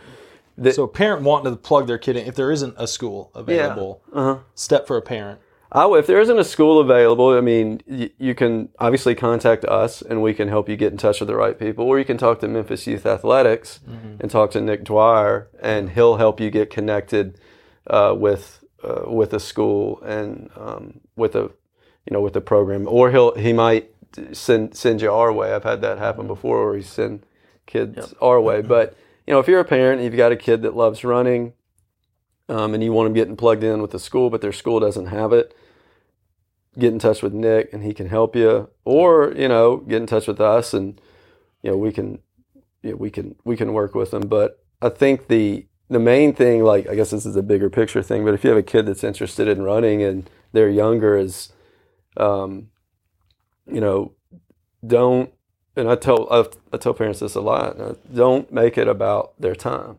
so 0.72 0.82
a 0.82 0.88
parent 0.88 1.22
wanting 1.22 1.52
to 1.52 1.56
plug 1.56 1.86
their 1.86 1.98
kid 1.98 2.16
in 2.16 2.26
if 2.26 2.34
there 2.34 2.50
isn't 2.50 2.74
a 2.76 2.88
school 2.88 3.30
available 3.34 4.02
uh-huh. 4.12 4.38
step 4.56 4.88
for 4.88 4.96
a 4.96 5.02
parent 5.02 5.40
I 5.70 5.82
w 5.82 5.98
if 5.98 6.06
there 6.06 6.20
isn't 6.20 6.38
a 6.38 6.44
school 6.44 6.80
available, 6.80 7.36
I 7.36 7.40
mean, 7.42 7.82
y- 7.86 8.10
you 8.18 8.34
can 8.34 8.70
obviously 8.78 9.14
contact 9.14 9.64
us 9.66 10.00
and 10.02 10.22
we 10.22 10.32
can 10.32 10.48
help 10.48 10.68
you 10.68 10.76
get 10.76 10.92
in 10.92 10.98
touch 10.98 11.20
with 11.20 11.28
the 11.28 11.36
right 11.36 11.58
people, 11.58 11.84
or 11.84 11.98
you 11.98 12.04
can 12.06 12.16
talk 12.16 12.40
to 12.40 12.48
Memphis 12.48 12.86
Youth 12.86 13.04
Athletics 13.06 13.80
and 14.20 14.30
talk 14.30 14.50
to 14.52 14.60
Nick 14.60 14.84
Dwyer, 14.84 15.48
and 15.60 15.90
he'll 15.90 16.16
help 16.16 16.40
you 16.40 16.50
get 16.50 16.70
connected 16.70 17.38
uh, 17.86 18.14
with 18.16 18.64
uh, 18.82 19.10
with 19.10 19.34
a 19.34 19.40
school 19.40 20.00
and 20.02 20.50
um, 20.56 21.00
with 21.16 21.34
a 21.36 21.50
you 22.06 22.12
know 22.12 22.22
with 22.22 22.36
a 22.36 22.40
program, 22.40 22.86
or 22.88 23.10
he'll 23.10 23.34
he 23.34 23.52
might 23.52 23.90
send 24.32 24.74
send 24.74 25.02
you 25.02 25.12
our 25.12 25.32
way. 25.32 25.52
I've 25.52 25.64
had 25.64 25.82
that 25.82 25.98
happen 25.98 26.26
before, 26.26 26.64
where 26.64 26.76
he 26.76 26.82
send 26.82 27.26
kids 27.66 28.14
our 28.22 28.40
way. 28.40 28.62
But 28.62 28.96
you 29.26 29.34
know, 29.34 29.40
if 29.40 29.48
you're 29.48 29.60
a 29.60 29.64
parent 29.64 30.00
and 30.00 30.04
you've 30.06 30.16
got 30.16 30.32
a 30.32 30.36
kid 30.36 30.62
that 30.62 30.74
loves 30.74 31.04
running, 31.04 31.52
um, 32.48 32.74
and 32.74 32.82
you 32.82 32.92
want 32.92 33.06
them 33.06 33.14
getting 33.14 33.36
plugged 33.36 33.64
in 33.64 33.82
with 33.82 33.90
the 33.92 33.98
school, 33.98 34.30
but 34.30 34.40
their 34.40 34.52
school 34.52 34.80
doesn't 34.80 35.06
have 35.06 35.32
it, 35.32 35.54
get 36.78 36.92
in 36.92 36.98
touch 36.98 37.22
with 37.22 37.32
Nick 37.32 37.72
and 37.72 37.82
he 37.82 37.94
can 37.94 38.08
help 38.08 38.36
you, 38.36 38.70
or 38.84 39.32
you 39.36 39.48
know, 39.48 39.78
get 39.78 40.00
in 40.00 40.06
touch 40.06 40.26
with 40.28 40.40
us 40.40 40.74
and 40.74 41.00
you 41.62 41.70
know 41.70 41.76
we 41.76 41.92
can, 41.92 42.20
you 42.82 42.90
know, 42.90 42.96
we 42.96 43.10
can 43.10 43.36
we 43.44 43.56
can 43.56 43.72
work 43.72 43.94
with 43.94 44.12
them. 44.12 44.28
But 44.28 44.62
I 44.82 44.88
think 44.90 45.28
the 45.28 45.66
the 45.90 45.98
main 45.98 46.34
thing, 46.34 46.64
like 46.64 46.88
I 46.88 46.94
guess 46.94 47.10
this 47.10 47.26
is 47.26 47.36
a 47.36 47.42
bigger 47.42 47.70
picture 47.70 48.02
thing, 48.02 48.24
but 48.24 48.34
if 48.34 48.44
you 48.44 48.50
have 48.50 48.58
a 48.58 48.62
kid 48.62 48.86
that's 48.86 49.04
interested 49.04 49.48
in 49.48 49.62
running 49.62 50.02
and 50.02 50.28
they're 50.52 50.70
younger, 50.70 51.16
is 51.16 51.52
um, 52.16 52.68
you 53.66 53.80
know, 53.80 54.14
don't 54.86 55.32
and 55.76 55.88
I 55.88 55.96
tell 55.96 56.28
I, 56.30 56.46
I 56.72 56.78
tell 56.78 56.94
parents 56.94 57.20
this 57.20 57.34
a 57.36 57.40
lot. 57.40 57.80
uh, 57.80 57.94
Don't 58.12 58.52
make 58.52 58.78
it 58.78 58.88
about 58.88 59.34
their 59.40 59.54
time. 59.56 59.98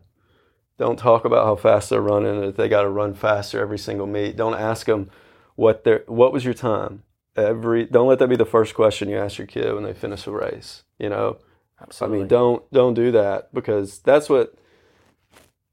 Don't 0.80 0.98
talk 0.98 1.26
about 1.26 1.44
how 1.44 1.56
fast 1.56 1.90
they're 1.90 2.00
running. 2.00 2.36
and 2.38 2.44
If 2.46 2.56
they 2.56 2.68
got 2.68 2.82
to 2.82 2.88
run 2.88 3.12
faster 3.14 3.60
every 3.60 3.78
single 3.78 4.06
meet, 4.06 4.34
don't 4.34 4.54
ask 4.54 4.86
them 4.86 5.10
what 5.54 5.84
their 5.84 6.04
what 6.06 6.32
was 6.32 6.42
your 6.44 6.54
time. 6.54 7.02
Every 7.36 7.84
don't 7.84 8.08
let 8.08 8.18
that 8.20 8.28
be 8.28 8.36
the 8.36 8.46
first 8.56 8.74
question 8.74 9.10
you 9.10 9.18
ask 9.18 9.36
your 9.36 9.46
kid 9.46 9.74
when 9.74 9.84
they 9.84 9.92
finish 9.92 10.26
a 10.26 10.30
race. 10.30 10.84
You 10.98 11.10
know, 11.10 11.36
Absolutely. 11.82 12.16
I 12.16 12.20
mean, 12.20 12.28
don't 12.28 12.72
don't 12.72 12.94
do 12.94 13.12
that 13.12 13.52
because 13.52 13.98
that's 13.98 14.30
what 14.30 14.54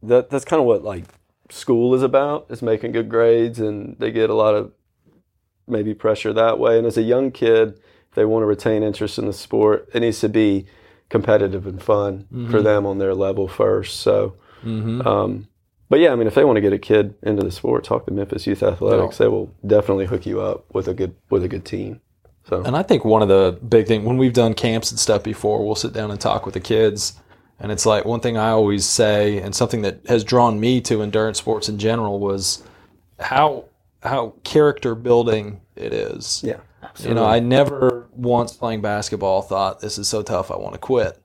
that 0.04 0.30
that's 0.30 0.46
kind 0.46 0.60
of 0.60 0.66
what 0.66 0.84
like 0.84 1.06
school 1.50 1.96
is 1.96 2.04
about 2.04 2.48
is 2.50 2.62
making 2.62 2.92
good 2.92 3.08
grades 3.10 3.60
and 3.60 3.96
they 4.00 4.12
get 4.12 4.30
a 4.30 4.34
lot 4.34 4.56
of 4.56 4.74
maybe 5.68 5.94
pressure 5.94 6.34
that 6.34 6.60
way. 6.60 6.78
And 6.78 6.86
as 6.86 6.98
a 6.98 7.02
young 7.02 7.32
kid, 7.32 7.80
if 8.10 8.16
they 8.16 8.26
want 8.26 8.42
to 8.44 8.48
retain 8.48 8.84
interest 8.84 9.18
in 9.18 9.26
the 9.26 9.34
sport, 9.34 9.88
it 9.94 10.02
needs 10.02 10.20
to 10.20 10.30
be 10.30 10.66
competitive 11.10 11.66
and 11.66 11.82
fun 11.82 12.28
Mm-hmm. 12.34 12.52
for 12.52 12.62
them 12.62 12.86
on 12.86 12.98
their 12.98 13.16
level 13.16 13.48
first. 13.48 14.00
So, 14.02 14.36
um, 14.66 15.48
but 15.90 16.00
yeah, 16.00 16.12
I 16.12 16.16
mean, 16.16 16.28
if 16.28 16.36
they 16.36 16.44
want 16.44 16.58
to 16.58 16.62
get 16.62 16.74
a 16.74 16.80
kid 16.80 17.16
into 17.24 17.44
the 17.44 17.52
sport, 17.52 17.84
talk 17.84 18.06
to 18.06 18.12
Memphis 18.12 18.46
Youth 18.46 18.64
Athletics. 18.64 19.18
They 19.18 19.28
will 19.28 19.54
definitely 19.66 20.06
hook 20.06 20.26
you 20.26 20.42
up 20.42 20.66
with 20.74 20.88
a 20.88 20.94
good 20.94 21.16
with 21.30 21.44
a 21.44 21.48
good 21.48 21.66
team. 21.66 22.02
So 22.50 22.64
And 22.64 22.76
I 22.76 22.84
think 22.84 23.04
one 23.04 23.22
of 23.22 23.28
the 23.28 23.60
big 23.68 23.88
things 23.88 24.06
when 24.06 24.18
we've 24.18 24.34
done 24.34 24.54
camps 24.54 24.92
and 24.92 25.00
stuff 25.00 25.24
before, 25.24 25.66
we'll 25.66 25.76
sit 25.76 25.94
down 25.94 26.12
and 26.12 26.20
talk 26.20 26.46
with 26.46 26.54
the 26.54 26.60
kids. 26.60 27.20
And 27.60 27.72
it's 27.72 27.86
like 27.86 28.06
one 28.06 28.20
thing 28.20 28.38
I 28.38 28.50
always 28.50 28.86
say, 28.86 29.40
and 29.40 29.56
something 29.56 29.82
that 29.82 30.02
has 30.08 30.24
drawn 30.24 30.60
me 30.60 30.80
to 30.82 31.02
endurance 31.02 31.40
sports 31.40 31.68
in 31.68 31.80
general, 31.80 32.20
was 32.20 32.64
how 33.20 33.66
how 34.04 34.36
character 34.44 34.94
building 34.94 35.62
it 35.76 35.92
is. 35.94 36.42
yeah, 36.44 36.60
You 37.04 37.16
know, 37.16 37.26
I 37.26 37.40
never 37.40 38.08
once 38.12 38.54
playing 38.54 38.82
basketball 38.82 39.42
thought 39.42 39.80
this 39.80 39.98
is 39.98 40.08
so 40.08 40.22
tough 40.22 40.52
I 40.52 40.58
want 40.58 40.74
to 40.74 40.80
quit. 40.80 41.20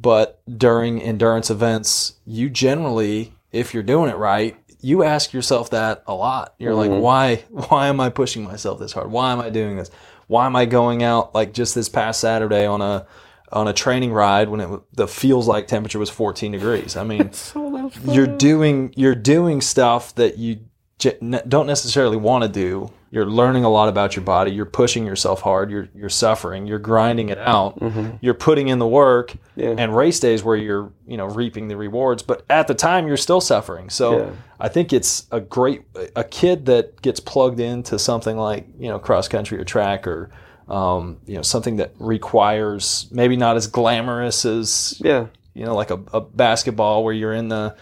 But 0.00 0.40
during 0.48 1.02
endurance 1.02 1.50
events, 1.50 2.14
you 2.24 2.48
generally, 2.50 3.34
if 3.50 3.74
you're 3.74 3.82
doing 3.82 4.10
it 4.10 4.16
right, 4.16 4.56
you 4.80 5.02
ask 5.02 5.32
yourself 5.32 5.70
that 5.70 6.04
a 6.06 6.14
lot. 6.14 6.54
You're 6.58 6.74
like, 6.74 6.90
mm-hmm. 6.90 7.00
why 7.00 7.36
why 7.48 7.88
am 7.88 8.00
I 8.00 8.10
pushing 8.10 8.44
myself 8.44 8.78
this 8.78 8.92
hard? 8.92 9.10
Why 9.10 9.32
am 9.32 9.40
I 9.40 9.50
doing 9.50 9.76
this? 9.76 9.90
Why 10.28 10.46
am 10.46 10.54
I 10.56 10.66
going 10.66 11.02
out 11.02 11.34
like 11.34 11.52
just 11.52 11.74
this 11.74 11.88
past 11.88 12.20
Saturday 12.20 12.66
on 12.66 12.80
a 12.80 13.06
on 13.50 13.66
a 13.66 13.72
training 13.72 14.12
ride 14.12 14.48
when 14.48 14.60
it 14.60 14.80
the 14.92 15.08
feels 15.08 15.48
like 15.48 15.66
temperature 15.66 15.98
was 15.98 16.10
14 16.10 16.52
degrees? 16.52 16.96
I 16.96 17.02
mean, 17.02 17.30
you're 18.04 18.26
doing 18.26 18.92
you're 18.96 19.14
doing 19.14 19.60
stuff 19.60 20.14
that 20.14 20.38
you 20.38 20.60
don't 20.98 21.66
necessarily 21.66 22.16
want 22.16 22.42
to 22.42 22.48
do. 22.48 22.92
You're 23.10 23.26
learning 23.26 23.64
a 23.64 23.70
lot 23.70 23.88
about 23.88 24.16
your 24.16 24.24
body. 24.24 24.50
You're 24.50 24.66
pushing 24.66 25.06
yourself 25.06 25.40
hard. 25.40 25.70
You're 25.70 25.88
you're 25.94 26.10
suffering. 26.10 26.66
You're 26.66 26.78
grinding 26.78 27.30
it 27.30 27.38
out. 27.38 27.78
You're 28.20 28.34
putting 28.34 28.68
in 28.68 28.78
the 28.78 28.86
work. 28.86 29.34
Yeah. 29.56 29.74
And 29.78 29.96
race 29.96 30.20
days 30.20 30.44
where 30.44 30.56
you're 30.56 30.92
you 31.06 31.16
know 31.16 31.26
reaping 31.26 31.68
the 31.68 31.76
rewards, 31.76 32.22
but 32.22 32.44
at 32.50 32.68
the 32.68 32.74
time 32.74 33.06
you're 33.06 33.16
still 33.16 33.40
suffering. 33.40 33.88
So 33.88 34.18
Yeah. 34.18 34.30
I 34.60 34.68
think 34.68 34.92
it's 34.92 35.26
a 35.30 35.40
great 35.40 35.82
a 36.16 36.24
kid 36.24 36.66
that 36.66 37.00
gets 37.00 37.20
plugged 37.20 37.60
into 37.60 37.98
something 37.98 38.36
like 38.36 38.66
you 38.78 38.88
know 38.88 38.98
cross 38.98 39.26
country 39.26 39.58
or 39.58 39.64
track 39.64 40.06
or 40.06 40.30
um, 40.68 41.18
you 41.26 41.34
know 41.34 41.42
something 41.42 41.76
that 41.76 41.92
requires 41.98 43.08
maybe 43.10 43.36
not 43.36 43.56
as 43.56 43.66
glamorous 43.66 44.44
as 44.44 45.00
yeah. 45.02 45.26
you 45.54 45.64
know 45.64 45.74
like 45.74 45.90
a, 45.90 46.00
a 46.12 46.20
basketball 46.20 47.04
where 47.04 47.14
you're 47.14 47.32
in 47.32 47.48
the 47.48 47.74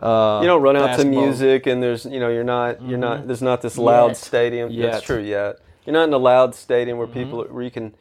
uh, 0.00 0.40
You 0.42 0.46
don't 0.48 0.62
run 0.62 0.76
out 0.76 0.80
to 0.82 0.86
basketball. 0.88 1.12
Mm-hmm. 1.22 1.28
music, 1.30 1.66
and 1.66 1.82
there's 1.82 2.04
you 2.06 2.20
know 2.20 2.28
you're 2.28 2.44
not 2.44 2.82
you're 2.82 2.98
not 2.98 3.26
there's 3.26 3.42
not 3.42 3.62
this 3.62 3.78
loud 3.78 4.08
Yet. 4.08 4.16
stadium. 4.16 4.70
Yet. 4.70 4.92
That's 4.92 5.04
true. 5.04 5.20
Yet 5.20 5.58
you're 5.86 5.92
not 5.94 6.04
in 6.08 6.12
a 6.14 6.18
loud 6.18 6.54
stadium 6.54 6.98
where 6.98 7.06
people 7.06 7.42
Mm-hmm. 7.44 7.54
where 7.54 7.62
you 7.64 7.70
can 7.70 7.94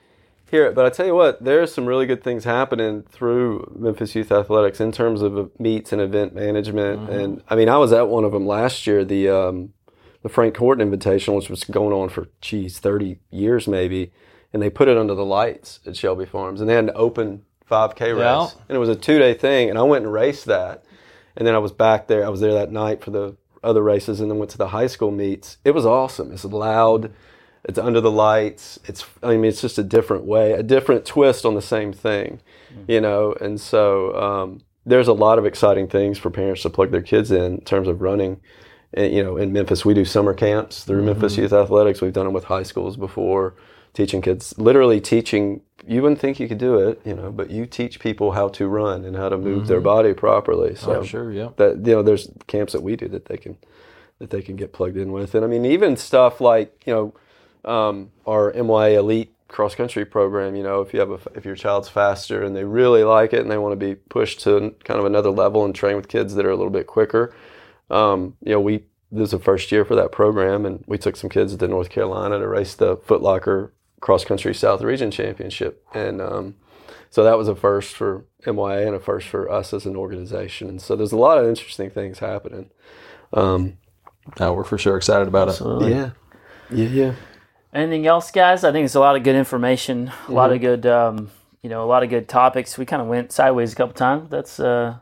hear 0.49 0.65
it. 0.67 0.75
But 0.75 0.85
I 0.85 0.89
tell 0.89 1.05
you 1.05 1.15
what, 1.15 1.43
there's 1.43 1.73
some 1.73 1.85
really 1.85 2.05
good 2.05 2.23
things 2.23 2.43
happening 2.43 3.01
through 3.09 3.73
Memphis 3.77 4.13
Youth 4.15 4.31
Athletics 4.31 4.79
in 4.79 4.91
terms 4.91 5.21
of 5.21 5.51
meets 5.59 5.91
and 5.91 5.99
event 6.01 6.33
management. 6.35 7.01
Mm-hmm. 7.01 7.11
And 7.19 7.43
I 7.49 7.55
mean, 7.55 7.69
I 7.69 7.77
was 7.77 7.91
at 7.91 8.07
one 8.07 8.23
of 8.23 8.31
them 8.31 8.45
last 8.47 8.85
year, 8.87 9.03
the 9.03 9.29
um, 9.29 9.73
the 10.21 10.29
Frank 10.29 10.55
Horton 10.57 10.89
Invitational, 10.89 11.35
which 11.37 11.49
was 11.49 11.63
going 11.65 11.91
on 11.93 12.07
for 12.09 12.27
geez, 12.39 12.79
30 12.79 13.19
years 13.29 13.67
maybe, 13.67 14.11
and 14.53 14.61
they 14.61 14.69
put 14.69 14.87
it 14.87 14.97
under 14.97 15.13
the 15.15 15.25
lights 15.25 15.79
at 15.85 15.97
Shelby 15.97 16.25
Farms, 16.25 16.61
and 16.61 16.69
they 16.69 16.75
had 16.75 16.85
an 16.85 16.91
open 16.95 17.43
5K 17.69 17.99
race, 18.13 18.19
Yeah. 18.19 18.47
and 18.69 18.75
it 18.75 18.79
was 18.79 18.87
a 18.89 18.95
two 18.95 19.19
day 19.19 19.33
thing, 19.33 19.69
and 19.69 19.77
I 19.77 19.81
went 19.81 20.05
and 20.05 20.13
raced 20.13 20.45
that, 20.45 20.83
and 21.35 21.47
then 21.47 21.55
I 21.55 21.59
was 21.59 21.71
back 21.71 22.07
there. 22.07 22.25
I 22.25 22.29
was 22.29 22.41
there 22.41 22.53
that 22.53 22.71
night 22.71 23.03
for 23.03 23.11
the 23.11 23.35
other 23.63 23.81
races, 23.81 24.19
and 24.19 24.29
then 24.29 24.39
went 24.39 24.51
to 24.51 24.57
the 24.57 24.69
high 24.69 24.87
school 24.87 25.11
meets. 25.11 25.57
It 25.63 25.71
was 25.71 25.85
awesome. 25.85 26.31
It's 26.31 26.45
loud. 26.45 27.13
It's 27.65 27.79
under 27.79 28.01
the 28.01 28.11
lights. 28.11 28.79
It's 28.85 29.05
I 29.21 29.29
mean 29.29 29.45
it's 29.45 29.61
just 29.61 29.77
a 29.77 29.83
different 29.83 30.25
way, 30.25 30.51
a 30.51 30.63
different 30.63 31.05
twist 31.05 31.45
on 31.45 31.55
the 31.55 31.61
same 31.61 31.93
thing, 31.93 32.41
you 32.87 32.99
know. 32.99 33.33
And 33.39 33.59
so 33.59 34.15
um, 34.15 34.61
there's 34.85 35.07
a 35.07 35.13
lot 35.13 35.39
of 35.39 35.45
exciting 35.45 35.87
things 35.87 36.17
for 36.17 36.29
parents 36.29 36.63
to 36.63 36.69
plug 36.69 36.91
their 36.91 37.01
kids 37.01 37.31
in 37.31 37.55
in 37.55 37.61
terms 37.61 37.87
of 37.87 38.01
running. 38.01 38.41
And, 38.93 39.13
you 39.13 39.23
know, 39.23 39.37
in 39.37 39.51
Memphis, 39.53 39.83
we 39.83 39.93
do 39.93 40.05
summer 40.05 40.33
camps 40.33 40.83
through 40.83 41.03
Memphis 41.03 41.37
Youth 41.37 41.53
Athletics. 41.53 42.01
We've 42.01 42.13
done 42.13 42.25
them 42.25 42.33
with 42.33 42.43
high 42.43 42.63
schools 42.63 42.95
before, 42.95 43.55
teaching 43.93 44.21
kids, 44.21 44.53
literally 44.57 45.01
teaching. 45.01 45.61
You 45.87 46.01
wouldn't 46.01 46.19
think 46.19 46.39
you 46.39 46.47
could 46.47 46.57
do 46.59 46.77
it, 46.79 47.01
you 47.03 47.13
know, 47.13 47.31
but 47.31 47.49
you 47.49 47.65
teach 47.65 47.99
people 47.99 48.31
how 48.31 48.47
to 48.49 48.67
run 48.67 49.03
and 49.05 49.15
how 49.17 49.29
to 49.29 49.37
move 49.37 49.67
their 49.67 49.81
body 49.81 50.13
properly. 50.13 50.75
So 50.75 50.95
Oh, 50.95 51.03
sure, 51.03 51.31
yeah. 51.31 51.49
that 51.57 51.77
you 51.85 51.93
know 51.93 52.01
there's 52.03 52.29
camps 52.47 52.73
that 52.73 52.81
we 52.83 52.95
do 52.95 53.07
that 53.09 53.25
they 53.25 53.37
can 53.37 53.57
that 54.19 54.29
they 54.29 54.41
can 54.41 54.55
get 54.55 54.71
plugged 54.71 54.95
in 54.95 55.11
with 55.11 55.35
and 55.35 55.43
i 55.43 55.47
mean 55.47 55.65
even 55.65 55.97
stuff 55.97 56.39
like 56.39 56.81
you 56.85 56.93
know 56.93 57.13
um, 57.69 58.11
our 58.27 58.51
MYA 58.53 58.99
elite 58.99 59.33
cross 59.47 59.75
country 59.75 60.05
program 60.05 60.55
you 60.55 60.63
know 60.63 60.81
if 60.81 60.93
you 60.93 60.99
have 60.99 61.11
a 61.11 61.19
if 61.35 61.43
your 61.45 61.55
child's 61.55 61.89
faster 61.89 62.43
and 62.43 62.55
they 62.55 62.63
really 62.63 63.03
like 63.03 63.33
it 63.33 63.41
and 63.41 63.51
they 63.51 63.57
want 63.57 63.71
to 63.71 63.75
be 63.87 63.95
pushed 63.95 64.39
to 64.41 64.73
kind 64.83 64.99
of 64.99 65.05
another 65.05 65.29
level 65.31 65.65
and 65.65 65.75
train 65.75 65.95
with 65.95 66.07
kids 66.07 66.35
that 66.35 66.45
are 66.45 66.49
a 66.51 66.55
little 66.55 66.71
bit 66.71 66.87
quicker 66.87 67.35
um, 67.89 68.35
you 68.43 68.51
know 68.53 68.59
we 68.59 68.83
this 69.11 69.25
is 69.25 69.31
the 69.31 69.39
first 69.39 69.71
year 69.71 69.83
for 69.85 69.95
that 69.95 70.11
program 70.11 70.65
and 70.65 70.83
we 70.87 70.97
took 70.97 71.15
some 71.15 71.29
kids 71.29 71.55
to 71.55 71.67
north 71.67 71.89
carolina 71.89 72.39
to 72.39 72.47
race 72.47 72.73
the 72.75 72.95
foot 72.97 73.21
locker 73.21 73.73
cross 74.03 74.25
country 74.25 74.53
south 74.53 74.81
region 74.81 75.09
championship 75.09 75.73
and 75.93 76.19
um, 76.21 76.55
so 77.09 77.23
that 77.23 77.37
was 77.37 77.47
a 77.47 77.55
first 77.55 77.95
for 77.95 78.25
MYA 78.45 78.87
and 78.87 78.95
a 78.95 78.99
first 78.99 79.27
for 79.27 79.47
us 79.47 79.71
as 79.71 79.85
an 79.85 79.95
organization. 79.95 80.67
And 80.67 80.81
so 80.81 80.95
there's 80.95 81.11
a 81.11 81.17
lot 81.27 81.37
of 81.37 81.47
interesting 81.47 81.91
things 81.91 82.17
happening. 82.17 82.71
Um, 83.31 83.77
No, 84.39 84.53
we're 84.53 84.63
for 84.63 84.79
sure 84.79 84.97
excited 84.97 85.27
about 85.27 85.49
it. 85.49 85.61
yeah, 85.87 86.09
yeah, 86.71 86.87
yeah. 86.87 87.13
Anything 87.71 88.07
else, 88.07 88.31
guys? 88.31 88.63
I 88.63 88.71
think 88.71 88.85
it's 88.85 88.95
a 88.95 88.99
lot 88.99 89.15
of 89.15 89.21
good 89.21 89.35
information, 89.35 90.11
a 90.27 90.31
lot 90.31 90.51
of 90.51 90.59
good, 90.59 90.87
um, 90.87 91.29
you 91.61 91.69
know, 91.69 91.83
a 91.83 91.89
lot 91.93 92.01
of 92.01 92.09
good 92.09 92.27
topics. 92.27 92.79
We 92.79 92.85
kind 92.85 93.01
of 93.01 93.07
went 93.07 93.31
sideways 93.31 93.73
a 93.73 93.75
couple 93.75 93.93
times. 93.93 94.29
That's 94.29 94.59
uh, 94.59 94.95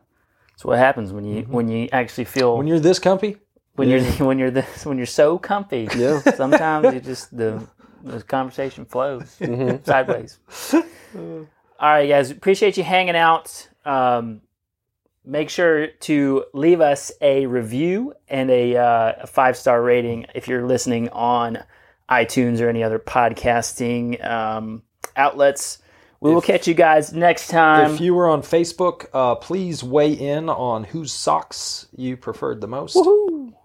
that's 0.51 0.65
what 0.65 0.77
happens 0.77 1.13
when 1.13 1.23
you 1.23 1.43
when 1.43 1.69
you 1.69 1.87
actually 1.93 2.25
feel 2.25 2.57
When 2.57 2.67
you're 2.67 2.79
this 2.79 2.99
comfy, 2.99 3.37
when 3.75 3.87
you're 3.87 4.03
when 4.27 4.37
you're 4.37 4.51
this 4.51 4.85
when 4.85 4.97
you're 4.97 5.15
so 5.21 5.37
comfy. 5.37 5.87
Yeah. 5.95 6.19
Sometimes 6.35 6.93
you 6.93 6.99
just 6.99 7.35
the 7.35 7.65
the 8.03 8.21
conversation 8.23 8.85
flows 8.85 9.29
sideways. 9.83 10.39
All 10.73 11.45
right, 11.79 12.07
guys. 12.07 12.31
Appreciate 12.31 12.77
you 12.77 12.83
hanging 12.83 13.15
out. 13.15 13.67
Um, 13.85 14.41
make 15.25 15.49
sure 15.49 15.87
to 15.87 16.45
leave 16.53 16.81
us 16.81 17.11
a 17.21 17.45
review 17.47 18.13
and 18.27 18.49
a, 18.49 18.75
uh, 18.77 19.13
a 19.21 19.27
five 19.27 19.57
star 19.57 19.81
rating 19.81 20.25
if 20.35 20.47
you're 20.47 20.65
listening 20.65 21.09
on 21.09 21.59
iTunes 22.09 22.59
or 22.61 22.69
any 22.69 22.83
other 22.83 22.99
podcasting 22.99 24.23
um, 24.25 24.83
outlets. 25.15 25.79
We 26.19 26.31
will 26.31 26.41
catch 26.41 26.67
you 26.67 26.75
guys 26.75 27.13
next 27.13 27.47
time. 27.47 27.95
if 27.95 27.99
you 28.01 28.13
were 28.13 28.29
on 28.29 28.43
Facebook, 28.43 29.07
uh, 29.11 29.33
please 29.35 29.83
weigh 29.83 30.13
in 30.13 30.49
on 30.49 30.83
whose 30.83 31.11
socks 31.11 31.87
you 31.95 32.15
preferred 32.15 32.61
the 32.61 32.67
most. 32.67 32.93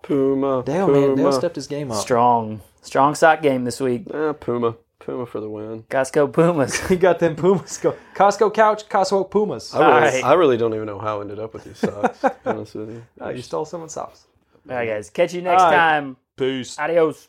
Puma, 0.02 0.62
Damn, 0.64 0.86
Puma, 0.86 1.06
man, 1.08 1.16
Dale 1.16 1.32
stepped 1.32 1.56
his 1.56 1.66
game 1.66 1.90
up. 1.92 1.98
strong, 2.00 2.62
Strong 2.86 3.16
sock 3.16 3.42
game 3.42 3.64
this 3.64 3.80
week. 3.80 4.04
Eh, 4.14 4.32
Puma. 4.38 4.76
Puma 5.00 5.26
for 5.26 5.40
the 5.40 5.50
win. 5.50 5.82
Costco 5.90 6.32
Pumas. 6.32 6.80
You 6.90 6.96
got 6.96 7.18
them 7.18 7.34
Pumas. 7.34 7.78
Go. 7.78 7.96
Costco 8.14 8.54
couch, 8.54 8.88
Costco 8.88 9.28
Pumas. 9.28 9.74
I 9.74 9.80
really, 9.80 10.00
right. 10.00 10.24
I 10.24 10.32
really 10.34 10.56
don't 10.56 10.72
even 10.72 10.86
know 10.86 11.00
how 11.00 11.18
I 11.18 11.22
ended 11.22 11.40
up 11.40 11.52
with 11.52 11.64
these 11.64 11.78
socks. 11.78 12.24
Honestly, 12.46 13.02
ah, 13.20 13.30
you. 13.30 13.42
Stole 13.42 13.64
someone's 13.64 13.92
socks. 13.92 14.26
All 14.70 14.76
right, 14.76 14.86
guys. 14.86 15.10
Catch 15.10 15.34
you 15.34 15.42
next 15.42 15.64
right. 15.64 15.74
time. 15.74 16.16
Peace. 16.36 16.78
Adios. 16.78 17.28